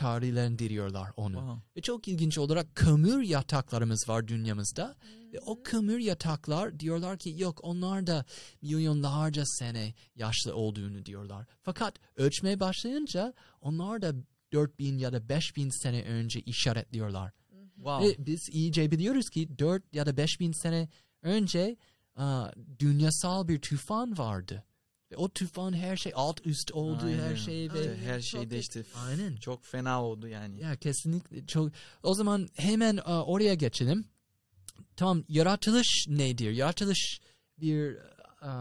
tarihlendiriyorlar 0.02 1.12
onu. 1.18 1.38
Wow. 1.38 1.62
Ve 1.76 1.82
çok 1.82 2.08
ilginç 2.08 2.38
olarak 2.38 2.76
kömür 2.76 3.24
yataklarımız 3.24 4.10
var 4.10 4.28
dünyamızda. 4.28 4.96
Ve 5.34 5.40
o 5.40 5.64
kömür 5.64 6.00
yataklar 6.00 6.80
diyorlar 6.80 7.18
ki 7.18 7.36
yok 7.38 7.60
onlar 7.64 8.08
da 8.08 8.26
milyonlarca 8.62 9.44
sene 9.46 9.94
yaşlı 10.16 10.56
olduğunu 10.56 11.06
diyorlar. 11.06 11.48
Fakat 11.62 11.96
ölçmeye 12.16 12.60
başlayınca 12.60 13.34
onlar 13.62 14.02
da 14.02 14.14
4000 14.54 14.98
ya 14.98 15.14
da 15.14 15.30
5000 15.30 15.70
sene 15.84 16.04
önce 16.04 16.40
işaretliyorlar. 16.40 17.32
wow. 17.76 18.08
Ve 18.08 18.26
biz 18.26 18.50
iyice 18.52 18.92
biliyoruz 18.92 19.30
ki 19.30 19.60
4 19.60 19.94
ya 19.94 20.06
da 20.06 20.18
5000 20.18 20.52
sene 20.52 20.90
önce 21.22 21.78
aa, 22.16 22.52
dünyasal 22.80 23.48
bir 23.48 23.62
tufan 23.62 24.18
vardı. 24.18 24.64
Ve 25.12 25.16
o 25.16 25.30
tufan 25.30 25.74
her 25.74 25.98
şey 25.98 26.12
alt 26.16 26.46
üst 26.48 26.72
oldu 26.72 27.02
her 27.10 27.24
Aynen. 27.24 27.36
şey 27.36 27.74
ve 27.74 27.80
Aynen, 27.80 27.96
her 27.98 28.22
şey 28.22 28.50
değişti 28.50 28.86
Aynen. 29.08 29.36
çok 29.36 29.66
fena 29.66 30.04
oldu 30.04 30.28
yani 30.28 30.62
Ya 30.62 30.76
kesinlikle 30.76 31.46
çok. 31.46 31.72
O 32.04 32.14
zaman 32.16 32.48
hemen 32.56 32.98
e, 32.98 33.02
oraya 33.02 33.54
geçelim. 33.54 34.06
Tamam 34.96 35.24
yaratılış 35.30 36.06
nedir? 36.10 36.52
Yaratılış 36.52 37.20
bir 37.58 37.96
e, 38.42 38.52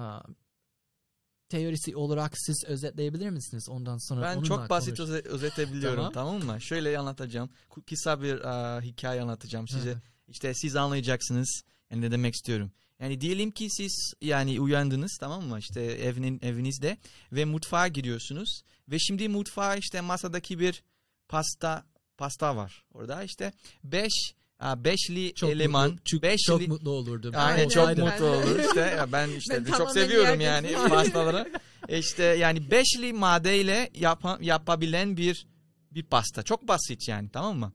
teorisi 1.49 1.97
olarak 1.97 2.33
siz 2.39 2.65
özetleyebilir 2.67 3.31
misiniz? 3.31 3.69
Ondan 3.69 3.99
sonra 3.99 4.23
Ben 4.23 4.43
çok 4.43 4.71
basit 4.71 4.97
konuş- 4.97 5.11
öze- 5.11 5.29
özetebiliyorum 5.29 6.13
Tamam. 6.13 6.39
tamam. 6.41 6.55
mı? 6.57 6.61
Şöyle 6.61 6.99
anlatacağım. 6.99 7.51
Kısa 7.87 8.23
bir 8.23 8.35
e, 8.35 8.81
hikaye 8.83 9.23
anlatacağım 9.23 9.69
size. 9.69 9.91
Hı. 9.93 10.01
İşte 10.29 10.55
siz 10.55 10.77
anlayacaksınız. 10.77 11.63
Yani 11.91 12.01
ne 12.01 12.11
demek 12.11 12.35
istiyorum. 12.35 12.71
Yani 13.01 13.21
diyelim 13.21 13.51
ki 13.51 13.71
siz 13.71 14.13
yani 14.21 14.61
uyandınız 14.61 15.17
tamam 15.21 15.45
mı? 15.45 15.59
İşte 15.59 15.83
evinin 15.83 16.41
evinizde 16.43 16.97
ve 17.33 17.45
mutfağa 17.45 17.89
giriyorsunuz 17.89 18.63
ve 18.89 18.99
şimdi 18.99 19.29
mutfağa 19.29 19.77
işte 19.77 20.01
masadaki 20.01 20.59
bir 20.59 20.83
pasta 21.29 21.85
pasta 22.19 22.57
var. 22.57 22.85
Orada 22.95 23.23
işte 23.23 23.53
beş 23.85 24.13
a, 24.59 24.85
beşli 24.85 25.35
çok 25.35 25.51
eleman, 25.51 25.91
mutlu, 25.91 26.05
çok, 26.05 26.23
beşli 26.23 26.43
çok 26.47 26.69
mutlu 26.69 26.91
olurdum. 26.91 27.33
Aynen 27.37 27.59
Aynen, 27.59 27.69
çok 27.69 27.89
aynen. 27.89 28.05
mutlu 28.05 28.27
olur 28.27 28.59
işte. 28.69 28.81
Ya 28.81 29.13
ben 29.13 29.29
işte 29.29 29.67
Ben 29.67 29.73
çok 29.73 29.91
seviyorum 29.91 30.41
yani 30.41 30.73
pastaları. 30.89 31.53
İşte 31.89 32.23
yani 32.23 32.71
beşli 32.71 33.13
maddeyle 33.13 33.91
yapa, 33.95 34.39
yapabilen 34.41 35.17
bir 35.17 35.47
bir 35.91 36.03
pasta. 36.03 36.43
Çok 36.43 36.69
basit 36.69 37.09
yani 37.09 37.29
tamam 37.29 37.59
mı? 37.59 37.73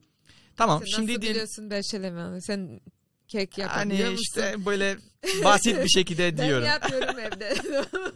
Tamam 0.55 0.79
Sen 0.79 0.85
şimdi 0.85 1.11
nasıl 1.11 1.21
biliyorsun 1.21 1.69
beş 1.69 1.93
elemanı? 1.93 2.41
Sen 2.41 2.81
kek 3.27 3.57
yapabiliyor 3.57 3.99
hani 3.99 4.11
musun? 4.11 4.23
işte 4.23 4.65
böyle 4.65 4.97
basit 5.43 5.83
bir 5.83 5.89
şekilde 5.89 6.37
Ben 6.37 6.47
diyorum. 6.47 6.65
yapıyorum 6.67 7.19
evde. 7.19 7.55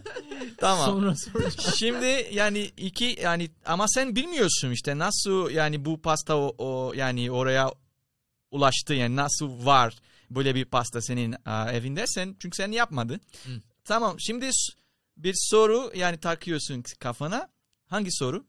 Tamam. 0.58 0.86
Sonra 0.86 1.16
soracağım. 1.16 1.76
Şimdi 1.78 2.28
yani 2.32 2.72
iki 2.78 3.18
yani 3.22 3.50
ama 3.66 3.88
sen 3.88 4.16
bilmiyorsun 4.16 4.72
işte 4.72 4.98
nasıl 4.98 5.50
yani 5.50 5.86
bu 5.86 6.02
pasta 6.02 6.36
o, 6.38 6.56
o 6.58 6.94
yani 6.94 7.32
oraya 7.32 7.72
ulaştı 8.52 8.94
yani 8.94 9.16
nasıl 9.16 9.66
var 9.66 9.94
böyle 10.30 10.56
bir 10.56 10.66
pasta 10.66 11.02
senin 11.02 11.36
a, 11.46 11.72
evinde 11.72 12.08
sen 12.08 12.36
çünkü 12.40 12.56
sen 12.56 12.72
yapmadı. 12.72 13.20
Hı. 13.46 13.52
Tamam 13.86 14.20
şimdi 14.20 14.50
bir 15.18 15.34
soru 15.38 15.92
yani 15.96 16.18
takıyorsun 16.18 16.84
kafana. 17.00 17.50
Hangi 17.88 18.10
soru? 18.12 18.46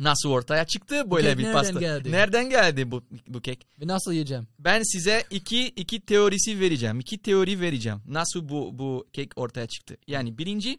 Nasıl 0.00 0.30
ortaya 0.30 0.64
çıktı 0.64 1.10
böyle 1.10 1.28
kek 1.28 1.38
bir 1.38 1.44
nereden 1.44 1.62
pasta? 1.62 1.80
geldi? 1.80 2.12
Nereden 2.12 2.50
geldi 2.50 2.90
bu 2.90 3.04
bu 3.28 3.40
kek? 3.40 3.66
Ve 3.80 3.86
nasıl 3.86 4.12
yiyeceğim? 4.12 4.48
Ben 4.58 4.82
size 4.82 5.24
iki 5.30 5.66
iki 5.66 6.00
teorisi 6.00 6.60
vereceğim. 6.60 7.00
İki 7.00 7.18
teori 7.18 7.60
vereceğim. 7.60 8.02
Nasıl 8.06 8.48
bu 8.48 8.78
bu 8.78 9.08
kek 9.12 9.32
ortaya 9.36 9.66
çıktı? 9.66 9.96
Yani 10.06 10.38
birinci 10.38 10.78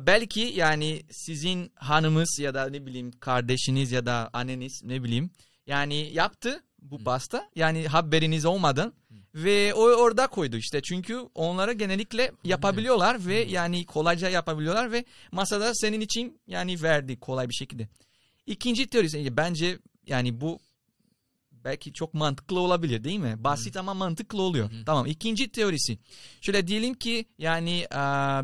belki 0.00 0.40
yani 0.40 1.02
sizin 1.10 1.72
hanımız 1.74 2.38
ya 2.40 2.54
da 2.54 2.70
ne 2.70 2.86
bileyim 2.86 3.10
kardeşiniz 3.10 3.92
ya 3.92 4.06
da 4.06 4.30
anneniz 4.32 4.80
ne 4.84 5.02
bileyim 5.02 5.30
yani 5.66 6.10
yaptı 6.12 6.62
bu 6.82 7.04
pasta. 7.04 7.50
Yani 7.56 7.88
haberiniz 7.88 8.44
olmadan 8.44 8.92
ve 9.34 9.74
o 9.74 9.80
orada 9.80 10.26
koydu 10.26 10.56
işte. 10.56 10.82
Çünkü 10.82 11.18
onları 11.34 11.72
genellikle 11.72 12.32
yapabiliyorlar 12.44 13.26
ve 13.26 13.34
yani 13.34 13.86
kolayca 13.86 14.28
yapabiliyorlar 14.28 14.92
ve 14.92 15.04
masada 15.32 15.74
senin 15.74 16.00
için 16.00 16.40
yani 16.46 16.82
verdi 16.82 17.20
kolay 17.20 17.48
bir 17.48 17.54
şekilde. 17.54 17.88
İkinci 18.46 18.86
teorisi 18.86 19.36
bence 19.36 19.78
yani 20.06 20.40
bu 20.40 20.58
belki 21.52 21.92
çok 21.92 22.14
mantıklı 22.14 22.60
olabilir 22.60 23.04
değil 23.04 23.18
mi? 23.18 23.34
Basit 23.38 23.76
ama 23.76 23.94
mantıklı 23.94 24.42
oluyor. 24.42 24.70
Tamam. 24.86 25.06
İkinci 25.06 25.48
teorisi. 25.48 25.98
Şöyle 26.40 26.66
diyelim 26.66 26.94
ki 26.94 27.24
yani 27.38 27.86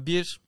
bir 0.07 0.41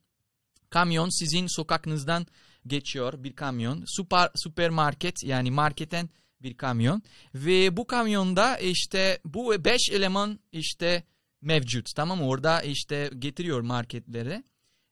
kamyon 0.69 1.09
sizin 1.19 1.47
sokakınızdan 1.47 2.27
geçiyor 2.67 3.23
bir 3.23 3.33
kamyon. 3.33 3.83
Süper 3.87 4.29
süpermarket 4.35 5.23
yani 5.23 5.51
marketten 5.51 6.09
bir 6.41 6.53
kamyon 6.57 7.01
ve 7.35 7.77
bu 7.77 7.87
kamyonda 7.87 8.57
işte 8.57 9.19
bu 9.25 9.65
beş 9.65 9.89
eleman 9.91 10.39
işte 10.51 11.03
mevcut 11.41 11.95
tamam 11.95 12.17
mı? 12.17 12.27
Orada 12.27 12.61
işte 12.61 13.11
getiriyor 13.19 13.61
marketlere 13.61 14.43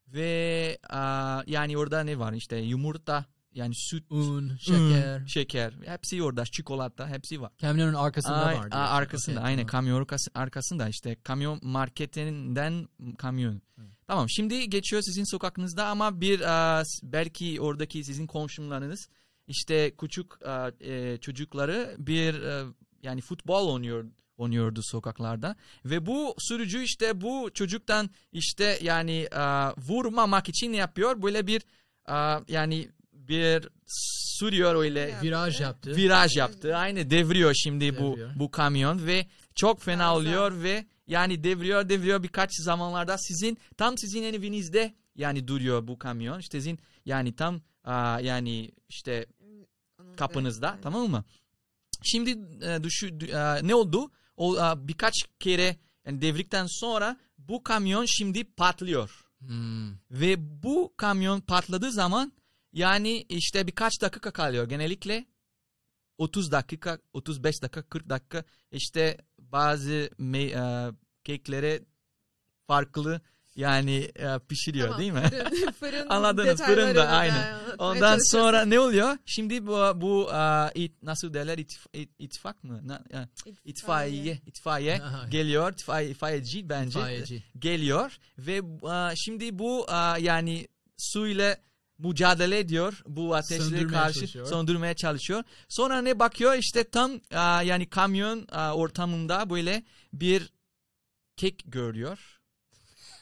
ve 0.08 0.78
aa, 0.90 1.44
yani 1.48 1.78
orada 1.78 2.04
ne 2.04 2.20
var 2.20 2.34
işte 2.34 2.58
yumurta 2.58 3.26
yani 3.54 3.76
süt 3.76 4.12
Un, 4.12 4.58
şeker. 4.58 5.20
Un, 5.22 5.26
şeker. 5.26 5.74
Hepsi 5.86 6.24
orada. 6.24 6.46
Çikolata 6.46 7.08
hepsi 7.10 7.42
var. 7.42 7.52
Kamyonun 7.62 7.94
arkasında 7.94 8.46
Ay- 8.46 8.56
var. 8.56 8.72
diyorsun. 8.72 8.92
arkasında 8.94 9.40
Okey, 9.40 9.48
aynen 9.48 9.68
tamam. 9.68 9.72
kamyon 9.72 10.02
arkası- 10.02 10.32
arkasında 10.36 10.90
işte 10.90 11.16
kamyon 11.24 11.60
marketinden 11.64 12.88
kamyon. 13.18 13.62
Tamam 14.08 14.30
şimdi 14.30 14.70
geçiyor 14.70 15.02
sizin 15.02 15.24
sokakınızda 15.24 15.86
ama 15.88 16.22
bir 16.22 16.40
s- 16.84 17.12
belki 17.12 17.62
oradaki 17.62 18.04
sizin 18.04 18.28
komşularınız 18.28 19.10
işte 19.48 19.96
küçük 19.96 20.46
aa, 20.48 20.72
e, 20.80 21.18
çocukları 21.18 21.96
bir 21.98 22.34
e, 22.34 22.64
yani 23.04 23.22
futbol 23.22 23.68
oynuyor 23.74 24.06
oynuyordu 24.38 24.82
sokaklarda 24.84 25.56
ve 25.86 26.06
bu 26.06 26.36
sürücü 26.40 26.84
işte 26.84 27.22
bu 27.22 27.50
çocuktan 27.54 28.10
işte 28.32 28.80
yani 28.82 29.28
aa, 29.32 29.72
vurmamak 29.78 30.50
için 30.50 30.74
yapıyor 30.74 31.22
böyle 31.22 31.48
bir 31.48 31.62
aa, 32.06 32.40
yani 32.48 32.90
bir 33.32 33.68
sürüyor 34.40 34.76
öyle. 34.76 35.16
Viraj 35.24 35.62
yaptı. 35.62 35.96
viraj 35.96 36.38
yaptı. 36.38 36.78
Aynı 36.78 37.10
devriyor 37.10 37.54
şimdi 37.54 37.86
Devriyor. 37.86 38.36
bu 38.36 38.40
bu 38.40 38.52
kamyon 38.52 39.06
ve 39.08 39.26
çok 39.56 39.82
fena 39.82 40.16
ol, 40.16 40.20
oluyor 40.22 40.64
ve 40.64 40.86
yani 41.08 41.44
devriyor 41.44 41.90
devriyor 41.90 42.24
birkaç 42.24 42.50
zamanlarda 42.66 43.18
sizin 43.18 43.58
tam 43.78 43.98
sizin 43.98 44.24
evinizde 44.24 44.94
yani 45.16 45.48
duruyor 45.48 45.88
bu 45.88 46.00
kamyon. 46.00 46.40
İşte 46.40 46.58
sizin 46.58 46.80
yani 47.06 47.36
tam 47.36 47.62
aa, 47.84 48.20
yani 48.20 48.72
işte 48.90 49.26
kapınızda 50.18 50.72
Evet. 50.74 50.84
tamam 50.84 51.10
mı? 51.10 51.24
Şimdi 52.04 52.30
e, 52.66 52.84
düşü, 52.84 53.08
dü- 53.08 53.60
e, 53.60 53.68
ne 53.68 53.76
oldu? 53.76 54.12
O 54.38 54.58
e, 54.58 54.88
birkaç 54.88 55.14
kere 55.40 55.78
yani 56.06 56.22
devrikten 56.22 56.68
sonra 56.70 57.18
bu 57.38 57.64
kamyon 57.64 58.06
şimdi 58.06 58.44
patlıyor. 58.44 59.26
Hmm. 59.40 59.92
Ve 60.12 60.64
bu 60.64 60.94
kamyon 60.98 61.42
patladığı 61.42 61.92
zaman 61.92 62.34
yani 62.74 63.26
işte 63.30 63.68
birkaç 63.68 64.02
dakika 64.02 64.32
kalıyor. 64.32 64.70
Genellikle 64.70 65.26
30 66.18 66.52
dakika, 66.52 67.00
35 67.14 67.62
dakika, 67.62 67.82
40 67.84 68.10
dakika 68.10 68.44
işte 68.72 69.18
bazı 69.40 70.10
me- 70.20 70.88
e, 70.90 70.94
keklere 71.24 71.82
farklı 72.68 73.22
yani 73.56 74.12
e, 74.16 74.40
pişiriyor 74.50 74.88
Tamam, 74.88 75.00
değil 75.02 75.12
mi? 75.12 75.22
Fırın, 75.30 75.72
fırın 75.72 76.06
Anladınız, 76.10 76.62
fırında, 76.62 77.08
anlatmaya 77.10 77.62
Ondan 77.78 78.20
sonra 78.32 78.66
ne 78.66 78.80
oluyor? 78.80 79.18
Şimdi 79.26 79.68
bu 79.68 80.02
bu 80.02 80.30
e, 80.34 80.72
it, 80.76 81.04
nasıl 81.04 81.34
derler 81.34 81.58
İtif- 81.58 81.88
it- 81.94 82.16
ittifak 82.20 82.64
mı? 82.64 82.88
Na- 82.88 83.04
e, 83.14 83.28
itfaiye 83.66 84.42
itfaiye 84.46 85.02
Aha. 85.02 85.28
geliyor. 85.28 85.74
İtfaiye, 85.74 86.10
itfaiyeci 86.10 86.70
bence 86.70 87.00
İtfaiyeci. 87.00 87.44
geliyor 87.60 88.18
ve 88.38 88.56
e, 88.92 89.16
şimdi 89.16 89.60
bu 89.60 89.86
e, 89.92 90.22
yani 90.22 90.68
su 90.98 91.28
ile 91.28 91.58
mücadele 92.04 92.60
ediyor. 92.60 93.02
Bu 93.08 93.36
ateşle 93.36 93.64
Söndürmeye 93.64 93.88
karşı 93.88 94.20
çalışıyor. 94.20 94.46
söndürmeye 94.48 94.94
çalışıyor. 94.94 95.44
Sonra 95.70 96.02
ne 96.02 96.20
bakıyor 96.20 96.54
işte 96.56 96.84
tam 96.84 97.12
e, 97.12 97.40
yani 97.66 97.90
kamyon 97.90 98.48
e, 98.52 98.58
ortamında 98.72 99.50
böyle 99.50 99.84
bir 100.14 100.50
kek 101.38 101.64
görüyor. 101.66 102.38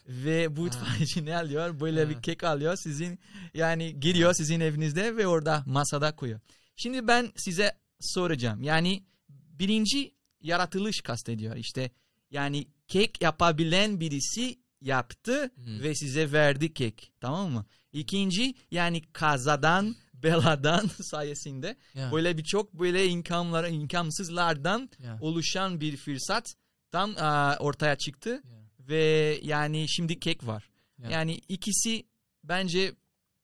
Ve 0.07 0.55
bu 0.55 0.63
Ha. 0.63 0.67
itfaiyeci 0.67 1.25
ne 1.25 1.37
alıyor? 1.37 1.79
Böyle 1.79 2.03
Ha. 2.03 2.09
bir 2.09 2.21
kek 2.21 2.43
alıyor. 2.43 2.75
Sizin 2.75 3.19
yani 3.53 3.99
giriyor 3.99 4.33
sizin 4.33 4.59
evinizde 4.59 5.17
ve 5.17 5.27
orada 5.27 5.63
masada 5.65 6.15
koyuyor. 6.15 6.39
Şimdi 6.75 7.07
ben 7.07 7.31
size 7.35 7.77
soracağım. 7.99 8.63
Yani 8.63 9.03
birinci 9.29 10.11
yaratılış 10.41 11.01
kastediyor. 11.01 11.55
İşte 11.55 11.91
yani 12.31 12.67
kek 12.87 13.21
yapabilen 13.21 13.99
birisi 13.99 14.59
yaptı 14.81 15.51
Hmm. 15.55 15.79
ve 15.83 15.95
size 15.95 16.31
verdi 16.31 16.73
kek. 16.73 17.11
Tamam 17.21 17.51
mı? 17.51 17.65
İkinci 17.93 18.53
yani 18.71 19.01
kazadan, 19.13 19.95
beladan 20.13 20.87
sayesinde 21.03 21.77
Yeah. 21.93 22.11
böyle 22.11 22.37
birçok 22.37 22.73
böyle 22.73 23.07
imkanlara, 23.07 23.67
imkansızlardan 23.67 24.89
Yeah. 25.03 25.23
oluşan 25.23 25.81
bir 25.81 25.97
fırsat 25.97 26.55
tam 26.91 27.15
aa, 27.19 27.55
ortaya 27.59 27.95
çıktı 27.95 28.29
Yeah. 28.29 28.59
ve 28.89 29.39
yani 29.43 29.85
şimdi 29.89 30.19
kek 30.19 30.47
var. 30.47 30.69
Yeah. 30.97 31.11
Yani 31.11 31.35
ikisi 31.47 32.03
bence 32.43 32.95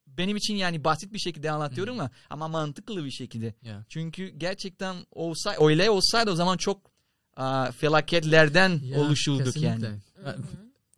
benim 0.08 0.38
için 0.38 0.56
yani 0.56 0.84
basit 0.84 1.14
bir 1.14 1.20
şekilde 1.20 1.52
anlatıyorum 1.52 2.00
ama 2.00 2.10
ama 2.30 2.48
mantıklı 2.48 3.06
bir 3.06 3.12
şekilde. 3.12 3.54
Yeah. 3.62 3.84
Çünkü 3.90 4.28
gerçekten 4.28 4.96
olsa 5.12 5.56
öyle 5.62 5.90
olsaydı 5.90 6.32
o 6.32 6.36
zaman 6.36 6.58
çok 6.58 6.92
aa, 7.38 7.72
felaketlerden 7.72 8.80
Yeah, 8.84 9.00
oluşurduk 9.02 9.46
kesinlikle. 9.54 9.88
yani. 9.88 10.00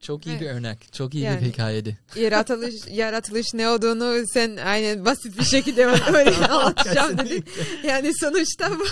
Çok 0.02 0.28
iyi 0.28 0.40
bir 0.40 0.46
Evet. 0.46 0.56
örnek. 0.56 0.94
Çok 0.94 1.14
iyi 1.16 1.24
Yani. 1.24 1.42
bir 1.42 1.46
hikayeydi. 1.46 1.98
yaratılış 2.16 2.76
yaratılış 2.92 3.54
ne 3.54 3.70
olduğunu 3.70 4.24
sen 4.34 4.58
aynen 4.58 5.06
basit 5.06 5.40
bir 5.40 5.44
şekilde 5.44 5.86
öyle 6.14 6.36
anlatacağım 6.48 7.18
dedin. 7.18 7.46
Yani 7.84 8.12
sonuçta 8.22 8.72
bu. 8.80 8.86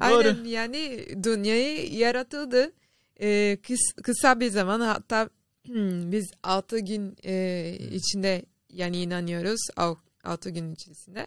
aynen 0.00 0.44
yani 0.44 1.06
dünyayı 1.24 1.94
yaratıldı. 1.94 2.72
Ee, 3.20 3.58
kıs- 3.62 4.02
kısa 4.02 4.40
bir 4.40 4.50
zaman 4.50 4.80
hatta 4.80 5.28
biz 6.12 6.30
altı 6.42 6.78
gün 6.78 7.16
e, 7.24 7.76
içinde 7.92 8.44
yani 8.70 8.96
inanıyoruz. 9.02 9.60
Al- 9.76 9.96
Altı 10.24 10.50
gün 10.50 10.72
içerisinde. 10.72 11.26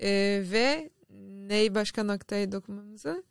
Ee, 0.00 0.42
ve 0.52 0.90
neyi 1.48 1.74
başka 1.74 2.02
noktaya 2.04 2.52
dokunmamızı 2.52 3.24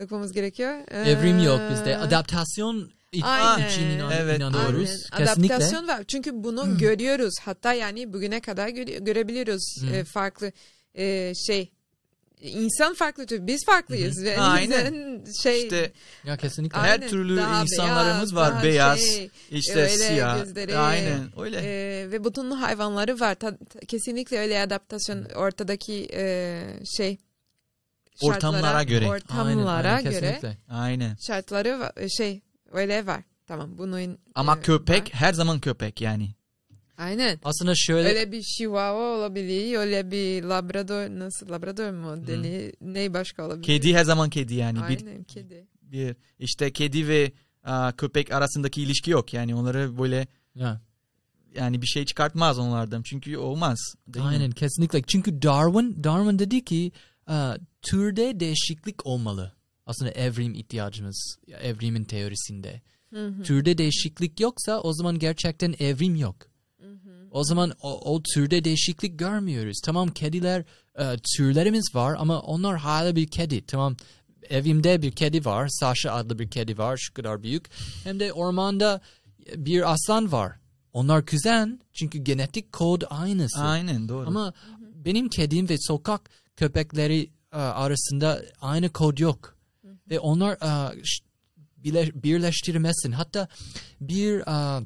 dokunmamız 0.00 0.32
gerekiyor? 0.32 0.78
Ee, 0.90 1.10
Evrim 1.10 1.44
yok 1.44 1.60
bizde. 1.70 1.98
Adaptasyon 1.98 2.90
i- 3.12 3.24
Aynen. 3.24 3.68
için 3.68 3.82
inan- 3.90 4.12
Evet, 4.12 4.38
inanıyoruz. 4.38 4.90
Aynen. 5.12 5.26
Kesinlikle. 5.26 5.54
Adaptasyon 5.54 5.88
var. 5.88 6.04
Çünkü 6.08 6.30
bunu 6.34 6.78
görüyoruz. 6.78 7.34
Hatta 7.42 7.72
yani 7.72 8.12
bugüne 8.12 8.40
kadar 8.40 8.68
göre- 8.68 8.98
görebiliyoruz 8.98 9.76
Hı. 9.80 9.86
e, 9.96 10.04
farklı 10.04 10.52
e, 10.94 11.32
şey 11.46 11.72
insan 12.40 12.94
farklı 12.94 13.26
tür. 13.26 13.46
Biz 13.46 13.64
farklıyız. 13.66 14.24
Ve 14.24 14.40
Aynen. 14.40 15.24
şey 15.42 15.62
İşte 15.62 15.92
Ya 16.24 16.36
kesinlikle. 16.36 16.78
Her 16.78 16.90
aynen, 16.92 17.08
türlü 17.08 17.36
daha 17.36 17.62
insanlarımız 17.62 18.34
beyaz, 18.34 18.34
var. 18.34 18.52
daha 18.52 18.62
Beyaz, 18.62 18.98
şey, 19.00 19.30
işte 19.50 19.74
öyle 19.80 19.88
siyah. 19.88 20.44
gözleri, 20.44 20.76
Aynen 20.76 21.40
öyle. 21.40 21.56
e, 21.58 22.10
ve 22.10 22.24
bütün 22.24 22.50
hayvanları 22.50 23.20
var. 23.20 23.34
Ta- 23.34 23.56
ta- 23.56 23.80
kesinlikle 23.88 24.38
öyle 24.38 24.60
adaptasyon 24.60 25.24
ortadaki 25.24 26.08
e, 26.12 26.62
şey 26.96 27.18
Ortamlara 28.22 28.62
şartlara, 28.62 28.82
göre. 28.82 29.06
ortamlara 29.08 29.88
aynen, 29.88 30.02
göre 30.04 30.20
kesinlikle. 30.20 30.56
Aynen. 30.68 31.16
şartları 31.26 31.92
şey 32.18 32.40
öyle 32.72 33.06
var. 33.06 33.22
Tamam 33.46 33.78
bunun 33.78 34.18
Ama 34.34 34.56
e, 34.56 34.60
köpek 34.60 35.02
var. 35.02 35.10
her 35.12 35.32
zaman 35.32 35.60
köpek 35.60 36.00
yani. 36.00 36.34
Aynen. 36.98 37.38
Aslında 37.44 37.72
şöyle 37.76 38.08
Öyle 38.08 38.32
bir 38.32 38.42
chihuahua 38.42 39.16
olabilir, 39.18 39.76
öyle 39.78 40.10
bir 40.10 40.42
labrador, 40.42 41.18
nasıl 41.18 41.50
labrador 41.50 41.90
mu? 41.90 42.26
Deni, 42.26 42.72
ne 42.80 43.14
başka 43.14 43.46
olabilir? 43.46 43.62
Kedi 43.62 43.94
her 43.94 44.04
zaman 44.04 44.30
kedi 44.30 44.54
yani. 44.54 44.78
Bir, 44.78 44.82
Aynen 44.82 45.24
kedi. 45.24 45.66
bir 45.82 46.16
işte 46.38 46.72
kedi 46.72 47.08
ve 47.08 47.32
aa, 47.64 47.92
köpek 47.92 48.32
arasındaki 48.32 48.82
ilişki 48.82 49.10
yok. 49.10 49.34
Yani 49.34 49.54
onları 49.54 49.98
böyle 49.98 50.26
ya, 50.54 50.80
yani 51.54 51.82
bir 51.82 51.86
şey 51.86 52.04
çıkartmaz 52.04 52.58
onlardan. 52.58 53.02
Çünkü 53.02 53.36
olmaz. 53.36 53.78
değil 54.08 54.24
mi? 54.24 54.30
aynen 54.30 54.50
kesinlikle. 54.50 55.02
Çünkü 55.02 55.42
Darwin 55.42 56.04
Darwin 56.04 56.38
dedi 56.38 56.64
ki 56.64 56.92
e, 57.30 57.34
türde 57.82 58.40
değişiklik 58.40 59.06
olmalı. 59.06 59.52
Aslında 59.88 60.10
evrim 60.10 60.54
ihtiyacımız 60.54 61.38
evrimin 61.60 62.04
teorisinde. 62.04 62.80
Hı 63.10 63.26
hı. 63.26 63.42
Türde 63.42 63.78
değişiklik 63.78 64.40
yoksa 64.40 64.80
o 64.80 64.92
zaman 64.92 65.18
gerçekten 65.18 65.74
evrim 65.78 66.16
yok. 66.16 66.36
O 67.30 67.44
zaman 67.44 67.72
o, 67.82 68.14
o 68.14 68.22
türde 68.22 68.64
değişiklik 68.64 69.18
görmüyoruz. 69.18 69.80
Tamam 69.84 70.08
kediler 70.08 70.64
e, 70.98 71.04
türlerimiz 71.36 71.94
var 71.94 72.16
ama 72.18 72.40
onlar 72.40 72.78
hala 72.78 73.16
bir 73.16 73.26
kedi. 73.26 73.66
Tamam 73.66 73.96
evimde 74.50 75.02
bir 75.02 75.12
kedi 75.12 75.44
var. 75.44 75.68
Sasha 75.68 76.12
adlı 76.12 76.38
bir 76.38 76.50
kedi 76.50 76.78
var. 76.78 76.96
Şu 76.96 77.14
kadar 77.14 77.42
büyük. 77.42 77.70
Hem 78.04 78.20
de 78.20 78.32
ormanda 78.32 79.00
bir 79.56 79.92
aslan 79.92 80.32
var. 80.32 80.52
Onlar 80.92 81.26
kuzen 81.26 81.80
çünkü 81.92 82.18
genetik 82.18 82.72
kod 82.72 83.02
aynısı. 83.10 83.60
Aynen 83.60 84.08
doğru. 84.08 84.26
Ama 84.26 84.52
benim 84.94 85.28
kedim 85.28 85.68
ve 85.68 85.76
sokak 85.78 86.30
köpekleri 86.56 87.30
e, 87.52 87.56
arasında 87.56 88.42
aynı 88.60 88.88
kod 88.88 89.18
yok. 89.18 89.57
Ve 90.10 90.18
onlar 90.20 90.58
ş- 91.04 91.24
bile- 91.76 92.22
birleştirmezsin. 92.22 93.12
Hatta 93.12 93.48
bir 94.00 94.40
e, 94.40 94.84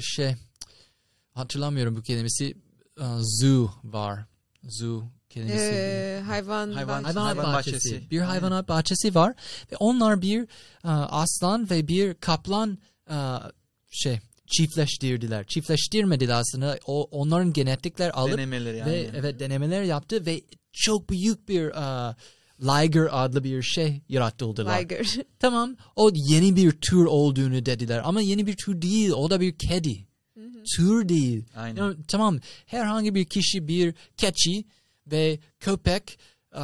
şey 0.00 0.34
hatırlamıyorum 1.34 1.96
bu 1.96 2.02
kelimesi 2.02 2.54
e, 3.00 3.04
zoo 3.40 3.70
var. 3.84 4.24
Zoo 4.68 5.04
kelimesi. 5.30 5.64
Ee, 5.64 6.22
hayvan, 6.26 6.72
Hayvan- 6.72 7.02
bahçesi. 7.04 7.18
hayvan 7.18 7.52
bahçesi. 7.54 7.74
bahçesi. 7.92 8.10
Bir 8.10 8.20
hayvanat 8.20 8.68
bahçesi 8.68 9.14
var 9.14 9.34
ve 9.72 9.76
onlar 9.76 10.22
bir 10.22 10.42
e, 10.84 10.88
aslan 10.88 11.70
ve 11.70 11.88
bir 11.88 12.14
kaplan 12.14 12.78
e, 13.10 13.16
şey 13.90 14.20
çiftleştirdiler. 14.46 15.46
Çiftleştirmediler 15.46 16.34
aslında. 16.34 16.78
O 16.86 17.02
onların 17.02 17.52
genetikler 17.52 18.10
alıp 18.14 18.32
Denemeleri 18.32 18.76
ve 18.76 18.84
aynen. 18.84 19.14
evet 19.14 19.40
denemeler 19.40 19.82
yaptı 19.82 20.26
ve 20.26 20.40
çok 20.72 21.10
büyük 21.10 21.48
bir 21.48 21.64
e, 21.66 22.14
Liger 22.60 23.08
adlı 23.10 23.44
bir 23.44 23.62
şey 23.62 24.00
yaratıldılar. 24.08 24.80
Liger. 24.80 25.16
Tamam 25.38 25.76
o 25.96 26.10
yeni 26.14 26.56
bir 26.56 26.72
tür 26.72 27.04
olduğunu 27.04 27.66
dediler 27.66 28.02
ama 28.04 28.20
yeni 28.20 28.46
bir 28.46 28.56
tür 28.56 28.82
değil 28.82 29.10
o 29.10 29.30
da 29.30 29.40
bir 29.40 29.58
kedi. 29.58 30.06
Tür 30.76 31.08
değil. 31.08 31.44
Aynen. 31.56 31.76
Yani, 31.76 31.96
tamam 32.08 32.38
herhangi 32.66 33.14
bir 33.14 33.24
kişi 33.24 33.68
bir 33.68 33.94
keçi 34.16 34.64
ve 35.06 35.38
köpek 35.60 36.18
e, 36.54 36.62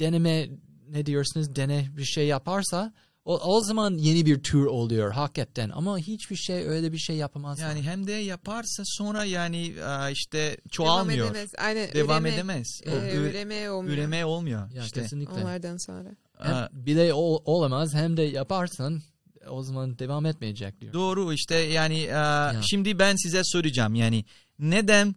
deneme 0.00 0.48
ne 0.88 1.06
diyorsunuz 1.06 1.56
dene 1.56 1.88
bir 1.96 2.04
şey 2.04 2.26
yaparsa 2.26 2.92
o, 3.30 3.38
o 3.56 3.60
zaman 3.60 3.94
yeni 3.98 4.26
bir 4.26 4.42
tür 4.42 4.66
oluyor 4.66 5.12
hakikaten 5.12 5.70
ama 5.70 5.98
hiçbir 5.98 6.36
şey 6.36 6.68
öyle 6.68 6.92
bir 6.92 6.98
şey 6.98 7.16
yapamaz. 7.16 7.58
Yani 7.58 7.82
hem 7.82 8.06
de 8.06 8.12
yaparsa 8.12 8.82
sonra 8.86 9.24
yani 9.24 9.74
aa, 9.84 10.10
işte 10.10 10.38
Devam 10.38 10.56
çoğalmıyor. 10.70 11.26
edemez. 11.30 11.50
Aynen. 11.58 11.92
Devam 11.92 12.22
üreme, 12.24 12.34
edemez. 12.34 12.80
O 12.86 12.90
e, 12.90 13.14
ü- 13.16 13.30
üreme 13.30 13.70
olmuyor. 13.70 13.96
üreme 13.96 14.24
olmuyor. 14.24 14.70
ya 14.72 14.82
işte. 14.84 15.02
kesinlikle. 15.02 15.32
Onlardan 15.34 15.76
sonra. 15.86 16.08
Hem 16.38 16.68
bile 16.86 17.14
o- 17.14 17.42
olamaz 17.44 17.94
hem 17.94 18.16
de 18.16 18.22
yaparsan 18.22 19.02
o 19.48 19.62
zaman 19.62 19.98
devam 19.98 20.26
etmeyecek 20.26 20.80
diyor. 20.80 20.92
Doğru 20.92 21.32
işte 21.32 21.54
yani 21.54 22.14
aa, 22.14 22.52
Ya. 22.52 22.60
şimdi 22.70 22.98
ben 22.98 23.16
size 23.16 23.40
soracağım 23.44 23.94
yani 23.94 24.24
neden 24.58 25.14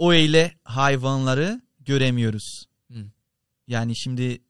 öyle 0.00 0.52
hayvanları 0.64 1.60
göremiyoruz? 1.80 2.64
Hı. 2.92 2.98
Yani 3.68 3.96
şimdi 3.96 4.42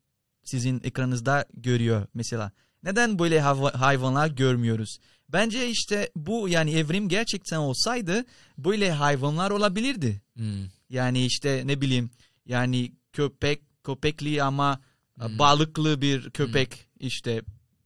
sizin 0.45 0.81
ekranınızda 0.85 1.45
görüyor 1.55 2.07
mesela. 2.15 2.53
Neden 2.83 3.19
böyle 3.19 3.41
hayvanlar 3.41 4.29
görmüyoruz? 4.29 4.99
Bence 5.29 5.69
işte 5.69 6.11
bu 6.17 6.49
yani 6.49 6.75
evrim 6.75 7.09
gerçekten 7.09 7.57
olsaydı 7.57 8.25
böyle 8.59 8.93
hayvanlar 8.93 9.51
olabilirdi. 9.51 10.23
Hmm. 10.37 10.65
Yani 10.91 11.27
işte 11.27 11.63
ne 11.67 11.81
bileyim 11.81 12.11
yani 12.47 12.93
köpek 13.13 13.85
köpekli 13.85 14.43
ama 14.43 14.81
Hmm. 15.15 15.39
balıklı 15.39 16.01
bir 16.01 16.31
köpek 16.31 16.89
işte 17.01 17.43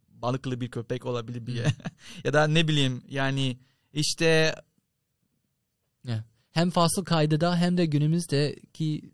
balıklı 0.09 0.61
bir 0.61 0.70
köpek 0.70 1.07
olabilir 1.07 1.47
bir 1.47 1.64
Hmm. 1.64 1.73
ya 2.25 2.33
da 2.33 2.47
ne 2.47 2.68
bileyim 2.68 3.03
yani 3.09 3.59
işte 3.93 4.55
Hem 6.51 6.70
fasıl 6.70 7.05
kaydıda 7.05 7.57
hem 7.57 7.77
de 7.77 7.87
günümüzdeki 7.87 9.11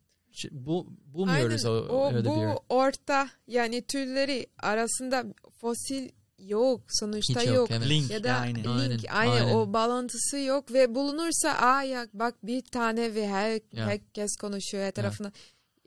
bu 0.51 0.87
bulmuyoruz 1.05 1.67
Aynen. 1.67 1.77
o, 1.79 1.81
o 1.81 2.13
öyle 2.15 2.29
bu 2.29 2.37
bir. 2.41 2.47
orta 2.69 3.29
yani 3.47 3.83
türleri 3.83 4.47
arasında 4.59 5.25
fosil 5.61 6.09
yok 6.39 6.81
sonuçta 6.89 7.41
Hiç 7.41 7.47
yok, 7.49 7.57
yok. 7.57 7.69
evet. 7.71 7.89
Link 7.89 8.11
Ya 8.11 8.25
da 8.25 8.33
aynı. 8.35 8.59
link 8.59 8.67
Aynen, 8.69 8.97
aynı, 9.11 9.33
aynen. 9.33 9.55
o 9.55 9.73
bağlantısı 9.73 10.39
yok 10.39 10.73
ve 10.73 10.95
bulunursa 10.95 11.51
aa 11.51 11.83
ya 11.83 12.07
bak 12.15 12.35
bir 12.43 12.61
tane 12.63 13.15
ve 13.15 13.29
her 13.29 13.53
Ya. 13.53 13.87
herkes 13.87 14.37
konuşuyor 14.37 14.85
her 14.85 14.93
tarafına. 14.93 15.33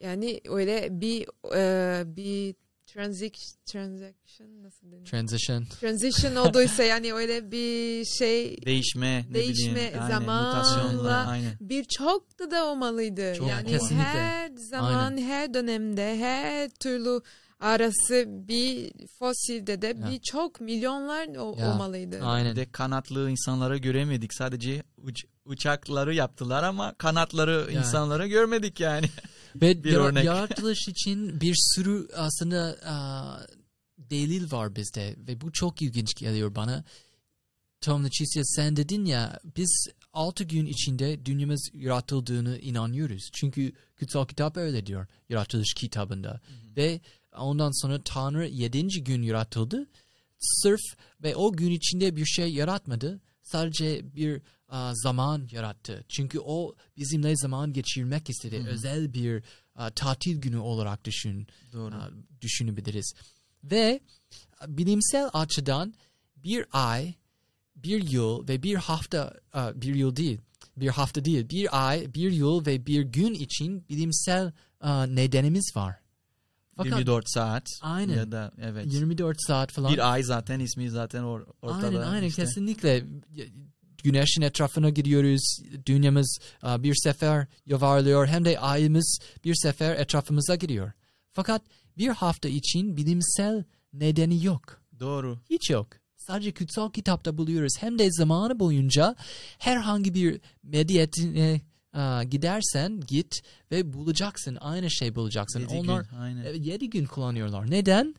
Yani 0.01 0.41
öyle 0.49 0.87
bir 1.01 1.27
e, 1.55 2.03
bir 2.15 2.55
transaction 2.99 3.55
transaction 3.65 4.63
nasıl 4.63 4.91
denir? 4.91 5.05
Transition. 5.05 5.65
Transition 5.81 6.35
olduysa 6.45 6.83
yani 6.83 7.13
öyle 7.13 7.51
bir 7.51 8.05
şey 8.05 8.65
Değişme, 8.65 9.25
ne 9.29 9.33
Değişme, 9.33 9.75
bileyim, 9.75 9.93
aynen, 10.01 10.09
zamanla- 10.11 10.45
mutasyonla, 10.55 11.27
aynen. 11.27 11.51
birçok 11.61 12.39
da 12.39 12.51
da 12.51 12.65
olmalıydı. 12.65 13.35
Çok, 13.35 13.47
yani 13.49 13.67
kesinlikle. 13.67 14.03
her 14.03 14.51
zaman, 14.55 15.17
her 15.17 15.53
dönemde, 15.53 16.17
her 16.19 16.69
türlü 16.69 17.21
arası 17.59 18.25
bir 18.27 18.91
fosilde 19.19 19.81
de 19.81 19.87
Ya. 19.87 20.09
birçok 20.11 20.61
milyonlar 20.61 21.27
o- 21.27 21.55
Ya. 21.59 21.71
olmalıydı. 21.73 22.19
Aynen. 22.23 22.55
de 22.55 22.71
kanatlı 22.71 23.29
insanları 23.29 23.77
göremedik. 23.77 24.33
Sadece 24.33 24.83
uç- 24.97 25.25
uçakları 25.45 26.13
yaptılar 26.15 26.63
ama 26.63 26.93
kanatları 26.93 27.51
Yani. 27.71 27.77
insanları 27.85 28.27
görmedik 28.27 28.79
yani. 28.79 29.05
Ve 29.61 29.83
Bir 29.83 29.93
örnek. 29.93 30.25
yaratılış 30.25 30.87
için 30.87 31.41
bir 31.41 31.55
sürü 31.57 32.07
aslında 32.15 32.77
aa, 32.85 33.39
delil 33.97 34.51
var 34.51 34.75
bizde 34.75 35.15
ve 35.17 35.41
bu 35.41 35.51
çok 35.51 35.81
ilginç 35.81 36.13
geliyor 36.15 36.55
bana. 36.55 36.83
Tom 37.81 38.05
Leticia 38.05 38.43
sen 38.43 38.75
dedin 38.75 39.05
ya 39.05 39.39
biz 39.57 39.87
altı 40.13 40.43
gün 40.43 40.65
içinde 40.65 41.25
dünyamız 41.25 41.69
yaratıldığını 41.73 42.57
inanıyoruz. 42.59 43.29
Çünkü 43.33 43.71
kutsal 43.99 44.25
kitap 44.25 44.57
öyle 44.57 44.85
diyor 44.85 45.07
yaratılış 45.29 45.73
kitabında. 45.73 46.41
Ve 46.77 47.01
ondan 47.37 47.81
sonra 47.81 48.01
Tanrı 48.03 48.47
yedinci 48.47 49.03
gün 49.03 49.21
yaratıldı. 49.21 49.87
Sırf 50.39 50.81
ve 51.23 51.35
o 51.35 51.53
gün 51.53 51.71
içinde 51.71 52.15
bir 52.15 52.25
şey 52.25 52.53
yaratmadı. 52.53 53.19
Sadece 53.41 54.15
bir 54.15 54.41
zaman 54.93 55.47
yarattı. 55.51 56.05
Çünkü 56.09 56.39
o 56.39 56.75
bizimle 56.97 57.35
zaman 57.35 57.73
geçirmek 57.73 58.29
istedi. 58.29 58.65
Özel 58.67 59.13
bir 59.13 59.43
tatil 59.95 60.41
günü 60.41 60.57
olarak 60.57 61.05
düşün 61.05 61.47
Doğru. 61.73 61.93
düşünebiliriz. 62.41 63.13
Ve 63.63 63.99
bilimsel 64.67 65.29
açıdan 65.33 65.93
bir 66.37 66.65
ay, 66.71 67.13
bir 67.75 68.09
yıl 68.09 68.47
ve 68.47 68.63
bir 68.63 68.75
hafta, 68.75 69.33
bir 69.75 69.95
yıl 69.95 70.15
değil, 70.15 70.41
bir 70.77 70.87
hafta 70.87 71.25
değil, 71.25 71.49
bir 71.49 71.87
ay, 71.87 72.13
bir 72.13 72.31
yıl 72.31 72.65
ve 72.65 72.85
bir 72.85 73.01
gün 73.01 73.33
için 73.33 73.85
bilimsel 73.89 74.51
nedenimiz 75.07 75.71
var. 75.75 75.95
Fakat 76.77 76.99
24 76.99 77.29
saat. 77.29 77.67
Aynen. 77.81 78.17
Ya 78.17 78.31
da 78.31 78.51
evet. 78.61 78.93
24 78.93 79.37
saat 79.47 79.71
falan. 79.71 79.93
Bir 79.93 80.13
ay 80.13 80.23
zaten 80.23 80.59
ismi 80.59 80.89
zaten 80.89 81.21
or- 81.21 81.45
ortada. 81.61 81.87
Aynen 81.87 82.01
aynen 82.01 82.27
işte. 82.27 82.41
kesinlikle. 82.41 83.05
Güneşin 84.05 84.41
etrafına 84.41 84.89
gidiyoruz. 84.89 85.59
Dünyamız 85.85 86.37
aa, 86.61 86.83
bir 86.83 86.95
sefer 86.95 87.47
yuvarlıyor. 87.65 88.27
Hem 88.27 88.45
de 88.45 88.59
ayımız 88.59 89.19
bir 89.43 89.55
sefer 89.55 89.95
etrafımıza 89.95 90.55
gidiyor. 90.55 90.91
Fakat 91.31 91.61
bir 91.97 92.07
hafta 92.07 92.49
için 92.49 92.97
bilimsel 92.97 93.63
nedeni 93.93 94.45
yok. 94.45 94.81
Doğru. 94.99 95.39
Hiç 95.49 95.69
yok. 95.69 95.87
Sadece 96.17 96.53
kutsal 96.53 96.91
kitapta 96.91 97.37
buluyoruz. 97.37 97.73
Hem 97.79 97.99
de 97.99 98.11
zamanı 98.11 98.59
boyunca 98.59 99.15
herhangi 99.57 100.13
bir 100.13 100.41
medyatine 100.63 101.61
aa, 101.93 102.23
gidersen 102.23 103.01
git 103.07 103.41
ve 103.71 103.93
bulacaksın. 103.93 104.57
Aynı 104.61 104.91
şey 104.91 105.15
bulacaksın. 105.15 105.59
Yedi 105.59 105.73
Onlar 105.73 106.03
gün, 106.03 106.17
aynen. 106.17 106.53
7 106.53 106.89
gün 106.89 107.05
kullanıyorlar. 107.05 107.71
Neden? 107.71 108.15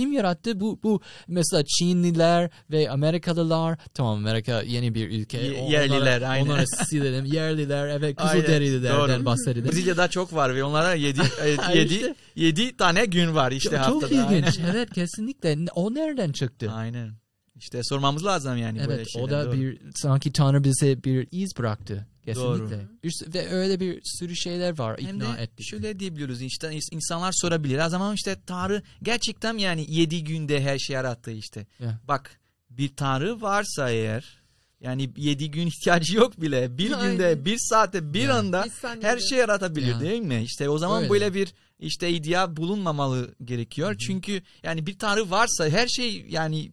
Kim 0.00 0.12
yarattı? 0.12 0.60
Bu 0.60 0.80
bu 0.82 1.00
mesela 1.28 1.64
Çinliler 1.64 2.50
ve 2.70 2.90
Amerikalılar. 2.90 3.78
Tamam 3.94 4.16
Amerika 4.16 4.62
yeni 4.62 4.94
bir 4.94 5.10
ülke. 5.10 5.38
Ye- 5.38 5.70
yerliler, 5.70 6.20
onlara, 6.20 6.28
aynen. 6.28 6.46
Onlara 6.46 6.66
silelim. 6.66 7.24
Yerliler 7.32 7.88
evet 7.88 8.14
Aynen, 8.18 8.32
Kızılderililerden 8.32 9.24
bahsedelim. 9.24 9.64
Brezilya'da 9.64 10.08
çok 10.08 10.34
var 10.34 10.54
ve 10.54 10.64
onlara 10.64 10.94
7 10.94 11.20
Ay, 11.66 11.78
7 11.78 11.94
işte. 11.94 12.14
7 12.36 12.76
tane 12.76 13.04
gün 13.04 13.34
var 13.34 13.52
işte 13.52 13.70
çok, 13.70 13.78
haftada. 13.78 14.00
çok 14.00 14.32
ilginç. 14.32 14.58
evet 14.70 14.90
kesinlikle. 14.94 15.56
O 15.74 15.94
nereden 15.94 16.32
çıktı? 16.32 16.70
Aynen. 16.74 17.19
İşte 17.60 17.80
sormamız 17.84 18.24
lazım 18.24 18.56
yani 18.56 18.78
böyle 18.78 18.94
Evet 18.94 19.06
şeyler. 19.12 19.26
o 19.26 19.30
da 19.30 19.44
doğru. 19.46 19.52
bir 19.60 19.80
sanki 19.94 20.32
Tanrı 20.32 20.64
bize 20.64 21.04
bir 21.04 21.28
iz 21.32 21.50
bıraktı. 21.58 22.06
Kesinlikle. 22.24 22.76
Doğru. 22.76 22.88
Bir, 23.04 23.34
ve 23.34 23.48
öyle 23.48 23.80
bir 23.80 24.00
sürü 24.04 24.36
şeyler 24.36 24.78
var 24.78 25.00
Hem 25.00 25.16
ikna 25.16 25.36
de 25.36 25.42
ettik. 25.42 25.66
şöyle 25.70 26.00
diyebiliyoruz 26.00 26.42
işte 26.42 26.66
ins- 26.66 26.94
insanlar 26.94 27.32
sorabilir. 27.34 27.86
O 27.86 27.88
zaman 27.88 28.14
işte 28.14 28.36
Tanrı 28.46 28.82
gerçekten 29.02 29.58
yani 29.58 29.86
7 29.88 30.24
günde 30.24 30.62
her 30.62 30.78
şey 30.78 30.94
yarattı 30.94 31.30
işte. 31.30 31.66
Ya. 31.78 32.00
Bak 32.08 32.40
bir 32.70 32.88
Tanrı 32.96 33.40
varsa 33.42 33.90
eğer 33.90 34.40
yani 34.80 35.10
7 35.16 35.50
gün 35.50 35.66
ihtiyacı 35.66 36.16
yok 36.16 36.40
bile. 36.40 36.78
Bir 36.78 36.92
Aynen. 36.92 37.12
günde, 37.12 37.44
bir 37.44 37.56
saate, 37.58 38.12
bir 38.14 38.28
Ya. 38.28 38.34
anda 38.38 38.64
Bir 38.64 39.02
her 39.02 39.18
şey 39.18 39.38
yaratabilir 39.38 39.86
Ya. 39.94 40.00
değil 40.00 40.22
mi? 40.22 40.42
İşte 40.44 40.68
o 40.68 40.78
zaman 40.78 40.98
Öyle. 41.02 41.10
böyle 41.10 41.34
bir 41.34 41.54
işte 41.78 42.10
iddia 42.10 42.56
bulunmamalı 42.56 43.34
gerekiyor. 43.44 43.94
Çünkü 44.06 44.42
yani 44.62 44.86
bir 44.86 44.98
Tanrı 44.98 45.30
varsa 45.30 45.68
her 45.68 45.88
şey 45.88 46.26
yani 46.28 46.72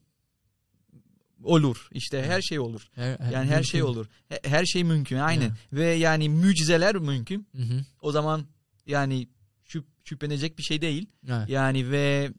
olur. 1.48 1.88
İşte 1.92 2.24
her 2.24 2.42
şey 2.42 2.60
olur. 2.60 2.82
Her, 2.96 3.10
Yani 3.32 3.50
her 3.50 3.64
şey 3.64 3.82
mümkün. 3.82 3.94
olur. 3.94 4.08
He- 4.30 4.42
Her 4.50 4.66
şey 4.66 4.84
mümkün 4.84 5.18
aynen. 5.18 5.52
Ve 5.74 5.86
yani 5.86 6.30
mucizeler 6.30 6.96
mümkün. 6.96 7.48
Hı 7.56 7.62
hı. 7.62 7.86
O 8.02 8.12
zaman 8.12 8.46
yani 8.86 9.28
şüp, 9.66 9.86
şüphelenecek 10.04 10.58
bir 10.58 10.64
şey 10.64 10.82
değil. 10.82 11.06
Evet. 11.28 11.50
Yani 11.50 11.92
ve 11.92 12.32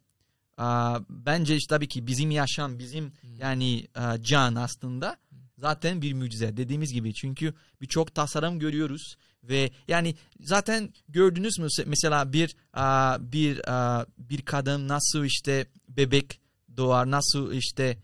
a, 0.56 0.98
bence 1.10 1.56
işte 1.56 1.74
tabii 1.74 1.88
ki 1.88 2.06
bizim 2.06 2.30
yaşam, 2.30 2.78
bizim 2.78 3.12
yani 3.38 3.86
a, 3.94 4.22
can 4.22 4.54
aslında 4.54 5.16
zaten 5.58 6.02
bir 6.02 6.14
mucize 6.14 6.56
dediğimiz 6.56 6.92
gibi. 6.92 7.14
Çünkü 7.14 7.54
birçok 7.80 8.14
tasarım 8.14 8.58
görüyoruz 8.58 9.16
ve 9.44 9.70
yani 9.88 10.14
zaten 10.40 10.92
gördünüz 11.08 11.58
mü 11.58 11.66
Se- 11.66 11.84
mesela 11.86 12.32
bir 12.32 12.56
a, 12.72 13.16
bir 13.20 13.60
a, 13.72 14.06
bir 14.18 14.42
kadın 14.42 14.88
nasıl 14.88 15.24
işte 15.24 15.66
bebek 15.88 16.40
doğar, 16.76 17.10
nasıl 17.10 17.52
işte 17.52 17.98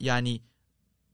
yani 0.00 0.40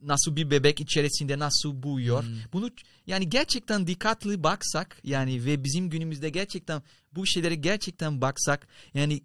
nasıl 0.03 0.37
bir 0.37 0.51
bebek 0.51 0.81
içerisinde 0.81 1.39
nasıl 1.39 1.83
büyüyor. 1.83 2.23
Hmm. 2.25 2.37
Bunu 2.53 2.71
yani 3.07 3.29
gerçekten 3.29 3.87
dikkatli 3.87 4.43
baksak 4.43 5.01
yani 5.05 5.45
ve 5.45 5.65
bizim 5.65 5.91
günümüzde 5.91 6.31
gerçekten 6.31 6.83
bu 7.13 7.27
şeylere 7.27 7.55
gerçekten 7.55 8.21
baksak 8.21 8.69
yani 8.95 9.23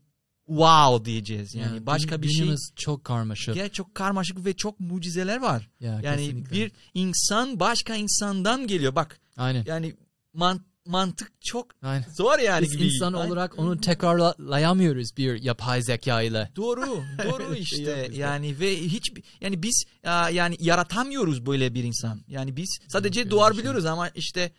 wow 0.47 1.05
diyeceğiz. 1.05 1.55
Yani 1.55 1.75
Ya, 1.75 1.85
başka 1.85 2.21
bir 2.21 2.29
şey 2.29 2.55
çok 2.75 3.03
karmaşık. 3.03 3.55
Gel 3.55 3.69
çok 3.69 3.95
karmaşık 3.95 4.45
ve 4.45 4.53
çok 4.55 4.79
mucizeler 4.79 5.41
var. 5.41 5.69
Ya, 5.79 5.99
Yani 6.03 6.25
kesinlikle. 6.25 6.55
bir 6.55 6.71
insan 6.93 7.59
başka 7.59 7.95
insandan 7.95 8.67
geliyor. 8.67 8.95
Bak 8.95 9.19
Aynen. 9.37 9.63
yani 9.67 9.95
man- 10.33 10.65
mantık 10.85 11.41
çok 11.41 11.67
Aynen. 11.81 12.05
zor 12.13 12.39
yani 12.39 12.63
Biz 12.63 12.77
gibi. 12.77 12.85
insan 12.85 13.13
Aynen. 13.13 13.27
olarak 13.27 13.59
onu 13.59 13.81
tekrarlayamıyoruz 13.81 15.17
bir 15.17 15.41
yapay 15.41 15.81
zeka 15.81 16.21
ile. 16.21 16.51
Doğru, 16.55 17.03
doğru 17.23 17.53
şey 17.55 17.61
işte. 17.61 18.09
yani 18.11 18.59
ve 18.59 18.77
hiç 18.81 19.11
yani 19.41 19.63
biz 19.63 19.83
yani 20.31 20.57
yaratamıyoruz 20.59 21.45
böyle 21.45 21.73
bir 21.73 21.83
insan. 21.83 22.21
Yani 22.27 22.57
biz 22.57 22.79
sadece 22.87 23.19
öyle 23.19 23.27
bir 23.29 23.31
doğabiliyoruz 23.31 23.85
ama 23.85 24.09
işte 24.09 24.51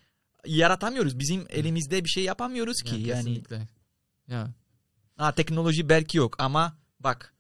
yaratamıyoruz. 0.47 1.19
Bizim 1.19 1.47
elimizde 1.51 2.05
bir 2.05 2.09
şey 2.09 2.25
yapamıyoruz 2.25 2.83
ki. 2.83 2.95
Ya, 2.97 3.17
yani 3.17 3.25
kesinlikle. 3.25 3.69
Ya. 4.29 4.55
ha, 5.17 5.33
teknoloji 5.33 5.89
belki 5.89 6.19
yok 6.19 6.37
ama 6.39 6.77
bak 7.01 7.34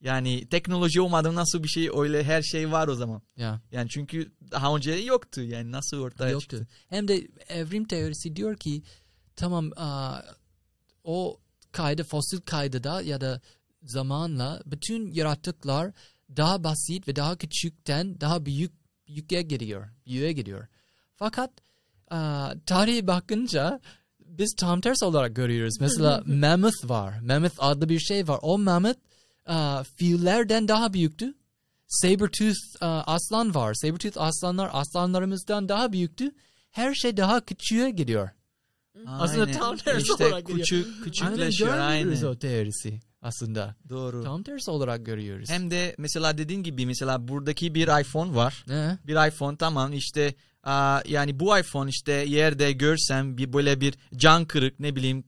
yani 0.00 0.46
teknoloji 0.48 1.00
olmadan 1.00 1.34
nasıl 1.34 1.62
bir 1.62 1.68
şey 1.68 1.90
öyle 1.96 2.24
her 2.24 2.42
şey 2.42 2.72
var 2.72 2.88
o 2.88 2.94
zaman. 2.94 3.22
Ya. 3.36 3.60
Yani 3.72 3.88
çünkü 3.88 4.32
daha 4.50 4.76
önce 4.76 4.92
yoktu 4.92 5.42
yani 5.42 5.72
nasıl 5.72 5.96
ortaya 6.00 6.30
Yoktu. 6.30 6.58
çıktı. 6.58 6.66
Hem 6.88 7.08
de 7.08 7.28
evrim 7.48 7.84
teorisi 7.84 8.36
diyor 8.36 8.56
ki 8.56 8.82
tamam 9.36 9.70
aa, 9.76 10.20
o 11.04 11.40
kaydı 11.72 12.04
fosil 12.04 12.40
kaydıda 12.40 13.02
ya 13.02 13.20
da 13.20 13.40
zamanla 13.82 14.62
bütün 14.66 15.12
yaratıklar 15.12 15.92
daha 16.36 16.64
basit 16.64 17.08
ve 17.08 17.16
daha 17.16 17.36
küçükten 17.36 18.20
daha 18.20 18.46
büyük 18.46 18.72
büyüğe 19.08 19.42
gidiyor. 19.42 19.88
Büyüğe 20.06 20.32
gidiyor. 20.32 20.66
Fakat 21.16 21.50
aa, 22.10 22.54
tarihe 22.66 23.06
bakınca 23.06 23.80
biz 24.20 24.54
tam 24.58 24.80
tersi 24.80 25.04
olarak 25.04 25.36
görüyoruz. 25.36 25.76
Mesela 25.80 26.22
mammoth 26.26 26.88
var. 26.90 27.18
Mammoth 27.20 27.54
adlı 27.58 27.88
bir 27.88 27.98
şey 27.98 28.28
var. 28.28 28.38
O 28.42 28.58
mammoth 28.58 28.98
aa, 29.50 29.84
fillerden 29.96 30.68
daha 30.68 30.92
büyüktü. 30.92 31.34
Sabertooth 31.86 32.58
aa, 32.80 33.02
aslan 33.06 33.54
var. 33.54 33.74
Sabertooth 33.74 34.18
aslanlar 34.18 34.70
aslanlarımızdan 34.72 35.68
daha 35.68 35.92
büyüktü. 35.92 36.30
Her 36.70 36.94
şey 36.94 37.16
daha 37.16 37.40
küçüğe 37.40 37.90
gidiyor. 37.90 38.28
Aslında 39.06 39.42
Aynen. 39.42 39.58
tam 39.58 39.76
tersi 39.76 40.12
işte 40.12 40.26
olarak 40.26 40.46
gidiyor. 40.46 40.58
küçük 40.58 41.04
küçükleşiyor 41.04 41.78
aynen. 41.78 42.08
aynen. 42.08 42.24
o 42.24 42.38
teorisi 42.38 43.00
aslında. 43.22 43.76
Doğru. 43.88 44.24
Tam 44.24 44.42
tersi 44.42 44.70
olarak 44.70 45.06
görüyoruz. 45.06 45.50
Hem 45.50 45.70
de 45.70 45.94
mesela 45.98 46.38
dediğin 46.38 46.62
gibi 46.62 46.86
mesela 46.86 47.28
buradaki 47.28 47.74
bir 47.74 48.00
iPhone 48.00 48.34
var. 48.34 48.64
Ne? 48.68 48.98
Bir 49.06 49.28
iPhone 49.28 49.56
tamam 49.56 49.92
işte 49.92 50.34
yani 51.08 51.40
bu 51.40 51.58
iPhone 51.58 51.90
işte 51.90 52.12
yerde 52.12 52.72
görsem 52.72 53.38
bir 53.38 53.52
böyle 53.52 53.80
bir 53.80 53.94
can 54.16 54.44
kırık 54.44 54.80
ne 54.80 54.96
bileyim 54.96 55.24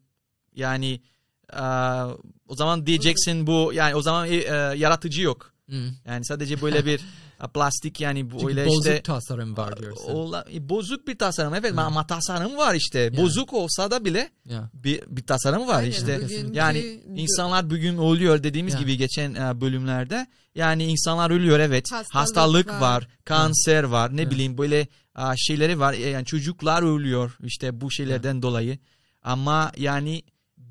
yani 0.55 1.01
aa, 1.53 2.09
o 2.49 2.55
zaman 2.57 2.87
diyeceksin 2.87 3.47
bu 3.47 3.71
yani 3.75 3.95
o 3.95 4.03
zaman 4.03 4.29
e, 4.29 4.35
e, 4.37 4.53
yaratıcı 4.77 5.23
yok. 5.23 5.53
Hmm. 5.69 5.89
Yani 6.07 6.25
sadece 6.25 6.63
böyle 6.63 6.87
bir 6.87 7.01
a, 7.41 7.49
plastik 7.53 8.01
yani 8.01 8.31
bu 8.31 8.49
öyle 8.49 8.67
bozuk 8.67 8.87
işte 8.87 9.03
tasarım 9.03 9.57
var 9.57 9.79
diyorsun. 9.79 10.11
ola- 10.13 10.45
e, 10.55 10.69
bozuk 10.69 11.09
bir 11.09 11.19
tasarım 11.19 11.55
evet 11.55 11.73
Hı. 11.73 11.81
ama 11.81 12.07
tasarım 12.07 12.57
var 12.57 12.75
işte. 12.75 13.17
Bozuk 13.17 13.53
olsa 13.53 13.91
da 13.91 14.05
bile 14.05 14.31
Ya. 14.49 14.71
bir, 14.75 15.03
bir 15.09 15.23
tasarım 15.27 15.67
var 15.69 15.79
Aynen, 15.79 15.91
işte. 15.91 16.17
bugünkü- 16.21 16.57
Yani 16.57 17.01
İnsanlar 17.17 17.71
bugün 17.71 17.99
ölüyor 17.99 18.43
dediğimiz 18.43 18.75
Ya. 18.75 18.81
gibi 18.81 18.97
geçen 18.97 19.35
e, 19.35 19.61
bölümlerde. 19.61 20.27
Yani 20.55 20.85
insanlar 20.85 21.31
ölüyor 21.31 21.59
evet. 21.59 21.93
Hastalık 21.93 22.15
Hastalık 22.15 22.69
var, 22.69 22.81
var. 22.81 23.09
kanser 23.25 23.85
var, 23.85 24.17
ne 24.17 24.21
Ya. 24.23 24.31
bileyim 24.31 24.59
böyle 24.59 24.81
e, 25.19 25.23
şeyleri 25.37 25.81
var. 25.81 25.93
E, 25.95 26.09
Yani 26.09 26.25
çocuklar 26.27 26.83
ölüyor 26.83 27.37
işte 27.45 27.81
bu 27.81 27.91
şeylerden 27.91 28.43
dolayı. 28.43 28.79
Ama 29.23 29.73
yani 29.77 30.23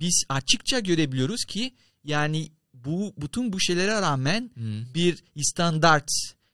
biz 0.02 0.24
açıkça 0.30 0.80
görebiliyoruz 0.80 1.45
ki 1.45 1.74
yani 2.04 2.52
bu 2.74 3.14
bütün 3.18 3.54
bu 3.54 3.60
şeylere 3.60 4.02
rağmen 4.02 4.52
Hmm. 4.54 4.93
bir 4.95 5.24
standart, 5.41 6.10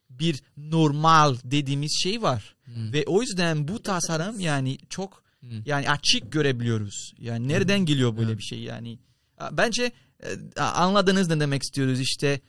bir 0.10 0.42
normal 0.58 1.36
dediğimiz 1.44 2.00
şey 2.04 2.22
var. 2.22 2.56
Hmm. 2.64 2.94
Ve 2.94 3.04
o 3.08 3.22
yüzden 3.22 3.68
bu 3.68 3.82
tasarım 3.82 4.40
yani 4.40 4.78
çok 4.90 5.24
Hmm. 5.40 5.62
yani 5.66 5.90
açık 5.90 6.32
görebiliyoruz. 6.32 7.14
Yani 7.20 7.48
nereden 7.48 7.80
geliyor 7.80 8.18
böyle 8.18 8.30
Evet. 8.30 8.38
bir 8.38 8.44
şey 8.44 8.60
yani. 8.60 9.00
Bence 9.52 9.92
e, 10.24 10.62
anladınız 10.62 11.28
ne 11.30 11.40
demek 11.40 11.64
istiyoruz 11.64 12.00
işte 12.00 12.42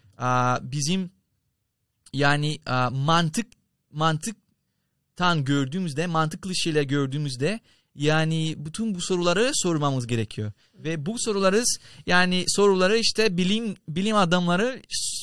bizim 0.63 1.11
yani 2.13 2.59
mantık 2.91 3.47
mantıktan 3.93 5.45
gördüğümüzde 5.45 6.07
mantıklı 6.07 6.57
şeyler 6.57 6.83
gördüğümüzde 6.83 7.61
yani 7.95 8.55
bütün 8.59 8.95
bu 8.95 9.01
soruları 9.01 9.51
sormamız 9.55 10.07
gerekiyor. 10.07 10.53
Ve 10.74 11.07
bu 11.07 11.18
soruları 11.18 11.62
yani 12.07 12.45
soruları 12.49 12.99
işte 12.99 13.36
bilim 13.36 13.76
bilim 13.89 14.16
adamları 14.16 14.82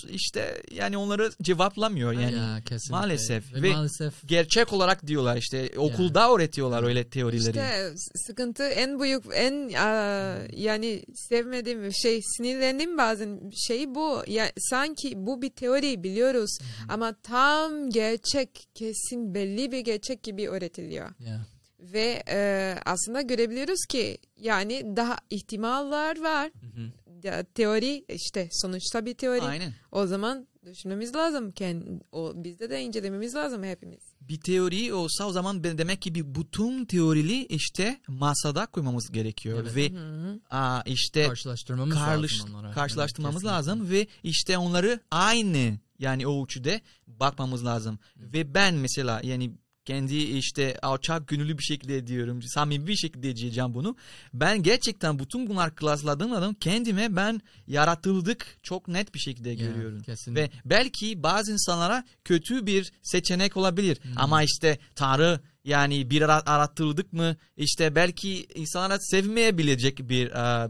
işte 0.09 0.61
yani 0.71 0.97
onları 0.97 1.31
cevaplamıyor 1.41 2.13
yani. 2.13 2.35
Ya, 2.35 2.61
kesinlikle. 2.65 2.91
Maalesef. 2.91 3.53
Ve, 3.53 3.61
Ve- 3.61 3.73
maalesef 3.73 4.13
Gerçek 4.25 4.73
olarak 4.73 5.07
diyorlar 5.07 5.37
işte 5.37 5.71
okulda 5.77 6.33
öğretiyorlar 6.35 6.83
öyle 6.83 7.09
teorileri. 7.09 7.47
İşte 7.49 7.93
sıkıntı 8.27 8.63
en 8.63 8.99
büyük 8.99 9.23
en 9.33 9.73
aa, 9.73 10.37
yani 10.53 11.03
sevmediğim 11.29 11.93
şey 11.93 12.21
sinirlendiğim 12.21 12.97
bazen 12.97 13.51
şey 13.67 13.95
bu 13.95 14.23
ya 14.27 14.51
sanki 14.57 15.13
bu 15.15 15.41
bir 15.41 15.49
teori 15.49 16.03
biliyoruz 16.03 16.57
ama 16.89 17.15
tam 17.23 17.89
gerçek 17.89 18.49
kesin 18.75 19.33
belli 19.35 19.71
bir 19.71 19.79
gerçek 19.79 20.23
gibi 20.23 20.49
öğretiliyor 20.49 21.09
ya. 21.19 21.45
Ve 21.93 22.23
e, 22.29 22.75
aslında 22.85 23.21
görebiliyoruz 23.21 23.85
ki 23.89 24.17
yani 24.37 24.95
daha 24.95 25.17
ihtimaller 25.29 26.21
var 26.21 26.51
Hı 26.61 26.81
hı. 26.81 26.91
Ya, 27.23 27.43
teori 27.43 28.05
işte 28.09 28.49
sonuçta 28.51 29.05
bir 29.05 29.13
teori 29.13 29.41
Aynen. 29.41 29.73
o 29.91 30.07
zaman 30.07 30.47
düşünmemiz 30.65 31.15
lazım 31.15 31.51
kendi 31.51 31.85
o 32.11 32.33
bizde 32.35 32.69
de 32.69 32.81
incelememiz 32.81 33.35
lazım 33.35 33.63
hepimiz. 33.63 33.99
Bir 34.21 34.39
teori 34.39 34.93
olsa 34.93 35.25
o 35.27 35.31
zaman 35.31 35.63
ben- 35.63 35.77
demek 35.77 36.01
ki 36.01 36.15
bir 36.15 36.35
bütün 36.35 36.85
teorili 36.85 37.45
işte 37.45 37.99
masada 38.07 38.65
koymamız 38.65 39.11
gerekiyor 39.11 39.59
Evet. 39.61 39.75
ve 39.75 39.89
Hı 39.89 39.97
hı. 40.29 40.39
aa, 40.49 40.81
işte 40.85 41.27
Karşılaştırmamız 41.27 41.97
karış- 41.97 42.39
lazım 42.41 42.55
onlara. 42.55 42.71
karşılaştırmamız 42.71 43.43
Evet, 43.43 43.53
kesinlikle. 43.57 43.71
lazım 43.81 43.91
ve 43.91 44.07
işte 44.23 44.57
onları 44.57 44.99
aynı 45.11 45.77
yani 45.99 46.27
o 46.27 46.43
ölçüde 46.43 46.81
bakmamız 47.07 47.65
lazım. 47.65 47.99
Ve 48.17 48.53
ben 48.53 48.75
mesela 48.75 49.21
yani 49.23 49.51
kendi 49.85 50.15
işte 50.15 50.77
alçak 50.81 51.27
gönüllü 51.27 51.57
bir 51.57 51.63
şekilde 51.63 52.07
diyorum, 52.07 52.41
samimi 52.41 52.87
bir 52.87 52.95
şekilde 52.95 53.35
diyeceğim 53.35 53.73
bunu. 53.73 53.95
Ben 54.33 54.63
gerçekten 54.63 55.19
bütün 55.19 55.47
bunlar 55.49 55.75
klasladığım 55.75 56.33
adam 56.33 56.53
kendime 56.53 57.15
ben 57.15 57.41
yaratıldık 57.67 58.57
çok 58.63 58.87
net 58.87 59.13
bir 59.13 59.19
şekilde 59.19 59.55
görüyorum. 59.55 60.01
kesinlikle. 60.01 60.41
Ve 60.43 60.49
belki 60.65 61.23
bazı 61.23 61.51
insanlara 61.51 62.03
kötü 62.23 62.65
bir 62.65 62.91
seçenek 63.01 63.57
olabilir. 63.57 63.97
Hmm. 64.03 64.11
Ama 64.15 64.43
işte 64.43 64.79
Tanrı 64.95 65.39
yani 65.63 66.09
bir 66.09 66.21
ara- 66.21 66.45
aratıldık 66.45 67.13
mı 67.13 67.35
işte 67.57 67.95
belki 67.95 68.45
insanlara 68.55 68.99
sevmeyebilecek 68.99 69.99
bir 70.09 70.27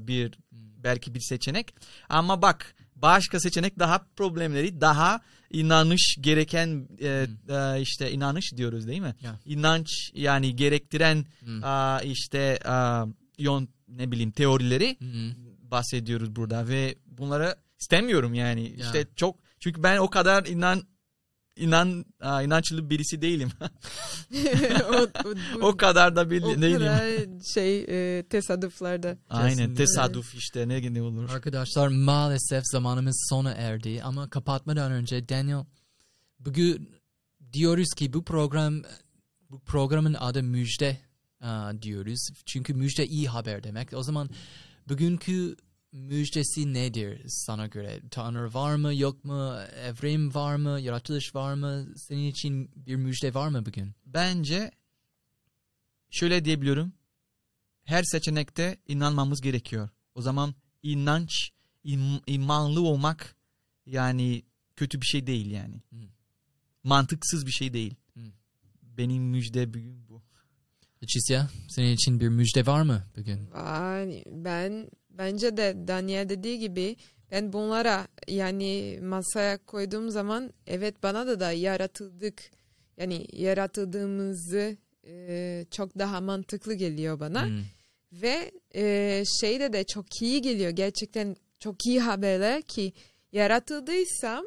bir 0.07 0.32
Hmm. 0.32 0.84
belki 0.84 1.13
bir 1.16 1.20
seçenek. 1.20 1.74
Ama 2.09 2.41
bak 2.41 2.74
başka 2.95 3.39
seçenek 3.39 3.79
daha 3.79 4.05
problemleri 4.15 4.81
daha 4.81 5.21
inanış 5.51 6.17
gereken 6.21 6.87
e, 7.01 7.27
e, 7.49 7.81
işte 7.81 8.11
inanış 8.11 8.53
diyoruz 8.57 8.87
değil 8.87 9.01
mi? 9.01 9.15
Hmm. 9.19 9.25
Ya. 9.25 9.39
İnanç 9.45 10.11
yani 10.13 10.55
gerektiren 10.55 11.25
Hmm. 11.39 11.63
a, 11.63 12.01
işte 12.01 12.59
a, 12.65 13.05
yon 13.37 13.67
ne 13.87 14.11
bileyim 14.11 14.31
teorileri 14.31 14.97
hı. 14.99 15.35
bahsediyoruz 15.71 16.35
burada 16.35 16.67
ve 16.67 16.95
bunları 17.05 17.55
istemiyorum 17.79 18.33
yani. 18.33 18.61
Ya. 18.61 18.85
İşte 18.85 19.07
çok 19.15 19.35
çünkü 19.59 19.83
ben 19.83 19.97
o 19.97 20.09
kadar 20.09 20.45
inan 20.45 20.83
inan 21.56 22.06
a, 22.20 22.41
inançlı 22.41 22.89
birisi 22.89 23.22
değilim. 23.22 23.49
o, 24.89 25.08
o, 25.26 25.34
o 25.68 25.78
kadar 25.78 26.16
da 26.16 26.30
bir 26.32 26.43
o 26.43 26.62
değilim. 26.62 26.80
kadar 26.80 27.10
şey 27.53 27.86
e, 27.89 28.24
tesadüflerde. 28.24 29.18
Aynen 29.30 29.49
Kesinlikle. 29.49 29.76
tesadüf 29.76 30.36
işte 30.36 30.68
ne 30.68 30.93
ne 30.93 31.01
olur. 31.01 31.30
Arkadaşlar 31.30 31.88
maalesef 31.88 32.64
zamanımız 32.72 33.28
sona 33.30 33.51
erdi 33.51 34.03
ama 34.03 34.30
kapatmadan 34.30 34.91
önce 34.91 35.30
Daniel 35.30 35.66
bugün 36.39 36.89
diyoruz 37.53 37.93
ki 37.95 38.14
bu 38.14 38.24
program 38.24 38.82
bu 39.49 39.60
programın 39.60 40.14
adı 40.14 40.43
müjde 40.43 40.97
aa, 41.41 41.82
diyoruz. 41.82 42.28
Çünkü 42.45 42.74
müjde 42.74 43.08
iyi 43.08 43.28
haber 43.28 43.64
demek. 43.64 43.93
O 43.93 44.03
zaman 44.03 44.30
bugünkü 44.89 45.56
müjdesi 45.95 46.73
nedir 46.73 47.21
sana 47.27 47.67
göre? 47.67 48.01
Tanrı 48.11 48.53
var 48.53 48.75
mı 48.75 48.95
yok 48.95 49.25
mu? 49.25 49.55
Evrim 49.75 50.33
var 50.33 50.55
mı? 50.55 50.79
Yaratılış 50.81 51.35
var 51.35 51.53
mı? 51.53 51.87
Senin 51.97 52.27
için 52.27 52.71
bir 52.75 52.95
müjde 52.95 53.33
var 53.33 53.47
mı 53.47 53.65
bugün? 53.65 53.91
Bence 54.05 54.71
şöyle 56.09 56.45
diyebiliyorum. 56.45 56.93
Her 57.83 58.03
seçenekte 58.03 58.77
inanmamız 58.87 59.41
gerekiyor. 59.41 59.89
O 60.15 60.21
zaman 60.21 60.55
inanç, 60.83 61.49
im- 61.85 62.21
imanlı 62.27 62.81
olmak 62.81 63.35
yani 63.85 64.43
kötü 64.75 65.01
bir 65.01 65.05
şey 65.05 65.27
değil 65.27 65.51
yani. 65.51 65.81
Hmm. 65.89 66.07
Mantıksız 66.83 67.45
bir 67.45 67.51
şey 67.51 67.73
değil. 67.73 67.95
Hmm. 68.13 68.31
Benim 68.81 69.23
müjde 69.23 69.73
bugün 69.73 70.07
bu. 70.09 70.21
Çisya 71.07 71.49
senin 71.69 71.93
için 71.93 72.19
bir 72.19 72.29
müjde 72.29 72.65
var 72.65 72.81
mı 72.81 73.03
bugün? 73.17 73.49
Ben 74.45 74.89
bence 75.18 75.57
de 75.57 75.76
Daniel 75.88 76.30
dediği 76.30 76.59
gibi 76.59 76.95
ben 77.32 77.53
bunlara 77.53 78.07
yani 78.28 78.99
masaya 79.01 79.57
koyduğum 79.57 80.09
zaman 80.09 80.53
evet 80.68 81.03
bana 81.03 81.28
da 81.28 81.39
da 81.39 81.51
yaratıldık 81.51 82.43
yani 82.97 83.28
yaratıldığımızı 83.34 84.78
e, 85.07 85.66
çok 85.72 85.99
daha 85.99 86.22
mantıklı 86.22 86.74
geliyor 86.74 87.20
bana 87.20 87.45
Hmm. 87.45 87.63
ve 88.11 88.51
e, 88.76 89.24
şeyde 89.41 89.74
de 89.74 89.84
çok 89.84 90.22
iyi 90.22 90.41
geliyor 90.41 90.70
gerçekten 90.70 91.36
çok 91.59 91.86
iyi 91.86 91.99
haberler 91.99 92.61
ki 92.61 92.93
yaratıldıysam 93.32 94.45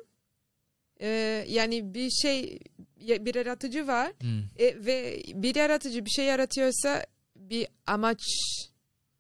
e, 1.00 1.08
yani 1.48 1.94
bir 1.94 2.10
şey 2.10 2.58
bir 3.00 3.34
yaratıcı 3.34 3.86
var 3.86 4.12
Hmm. 4.20 4.42
e, 4.58 4.86
ve 4.86 5.22
bir 5.34 5.54
yaratıcı 5.54 6.04
bir 6.04 6.10
şey 6.10 6.24
yaratıyorsa 6.24 7.06
bir 7.36 7.66
amaç 7.86 8.20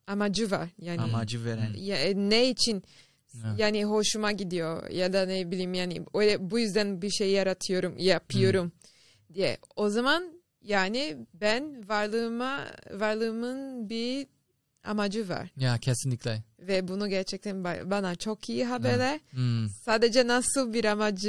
amacı 0.08 0.50
var 0.50 0.68
yani 0.78 1.00
Amacı 1.00 1.44
veren. 1.44 1.74
ya, 1.76 1.96
e, 1.96 2.14
ne 2.16 2.50
için 2.50 2.82
Ha. 3.42 3.54
yani 3.58 3.84
hoşuma 3.84 4.32
gidiyor 4.32 4.90
ya 4.90 5.12
da 5.12 5.26
ne 5.26 5.50
bileyim 5.50 5.74
yani 5.74 6.02
öyle 6.14 6.50
bu 6.50 6.58
yüzden 6.58 7.02
bir 7.02 7.10
şey 7.10 7.30
yaratıyorum 7.30 7.98
yapıyorum 7.98 8.72
diye 9.34 9.58
o 9.76 9.88
zaman 9.90 10.32
yani 10.62 11.16
ben 11.34 11.88
varlığıma 11.88 12.64
varlığımın 12.92 13.88
bir 13.88 14.26
amacı 14.84 15.28
var 15.28 15.48
Ya 15.56 15.78
kesinlikle. 15.78 16.42
ve 16.58 16.88
bunu 16.88 17.08
gerçekten 17.08 17.56
ba- 17.56 17.90
bana 17.90 18.14
çok 18.16 18.48
iyi 18.48 18.64
haberler. 18.64 19.20
Hmm. 19.30 19.68
Sadece 19.84 20.26
nasıl 20.26 20.72
bir 20.72 20.84
amacı 20.84 21.28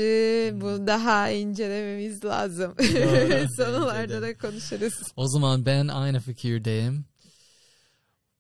bu 0.62 0.88
daha 0.88 1.30
incelememiz 1.30 2.26
lazım. 2.26 2.76
Sonlarda 3.58 4.22
da 4.22 4.38
konuşuruz. 4.38 4.94
O 5.16 5.28
zaman 5.28 5.66
ben 5.66 5.88
aynı 5.88 6.20
fikirdeyim. 6.20 7.06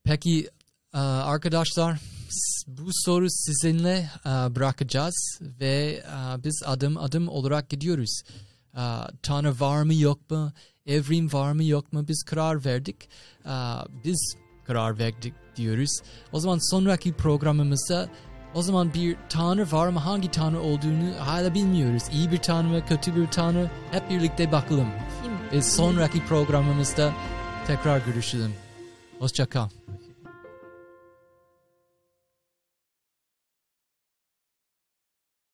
Peki 0.09 0.49
e, 0.93 0.97
arkadaşlar 0.97 1.99
bu 2.67 2.89
soru 2.93 3.29
sizinle 3.29 4.09
e, 4.25 4.29
bırakacağız 4.29 5.39
ve 5.41 6.03
e, 6.05 6.43
biz 6.43 6.63
adım 6.65 6.97
adım 6.97 7.27
olarak 7.27 7.69
gidiyoruz. 7.69 8.21
Tanrı 9.23 9.59
var 9.59 9.83
mı 9.83 9.93
yok 9.93 10.31
mu? 10.31 10.51
Evrim 10.85 11.33
var 11.33 11.51
mı 11.51 11.63
yok 11.63 11.93
mu? 11.93 12.07
Biz 12.07 12.23
karar 12.23 12.65
verdik. 12.65 13.09
Biz 14.05 14.35
karar 14.67 14.99
verdik 14.99 15.33
diyoruz. 15.55 15.99
O 16.31 16.39
zaman 16.39 16.71
sonraki 16.71 17.13
programımızda 17.13 18.09
o 18.53 18.61
zaman 18.61 18.93
bir 18.93 19.17
tanrı 19.29 19.71
var 19.71 19.87
mı? 19.87 19.99
Hangi 19.99 20.31
tanrı 20.31 20.61
olduğunu 20.61 21.13
hala 21.19 21.53
bilmiyoruz. 21.53 22.03
İyi 22.13 22.31
bir 22.31 22.37
tanrı 22.37 22.67
mı, 22.67 22.85
kötü 22.85 23.15
bir 23.15 23.27
tanrı? 23.27 23.71
Hep 23.91 24.09
birlikte 24.09 24.51
bakalım. 24.51 24.87
Kim? 25.23 25.59
Ve 25.59 25.61
sonraki 25.61 26.25
programımızda 26.25 27.13
tekrar 27.67 28.05
görüşelim. 28.05 28.53
Hoşça 29.19 29.45
kal. 29.45 29.69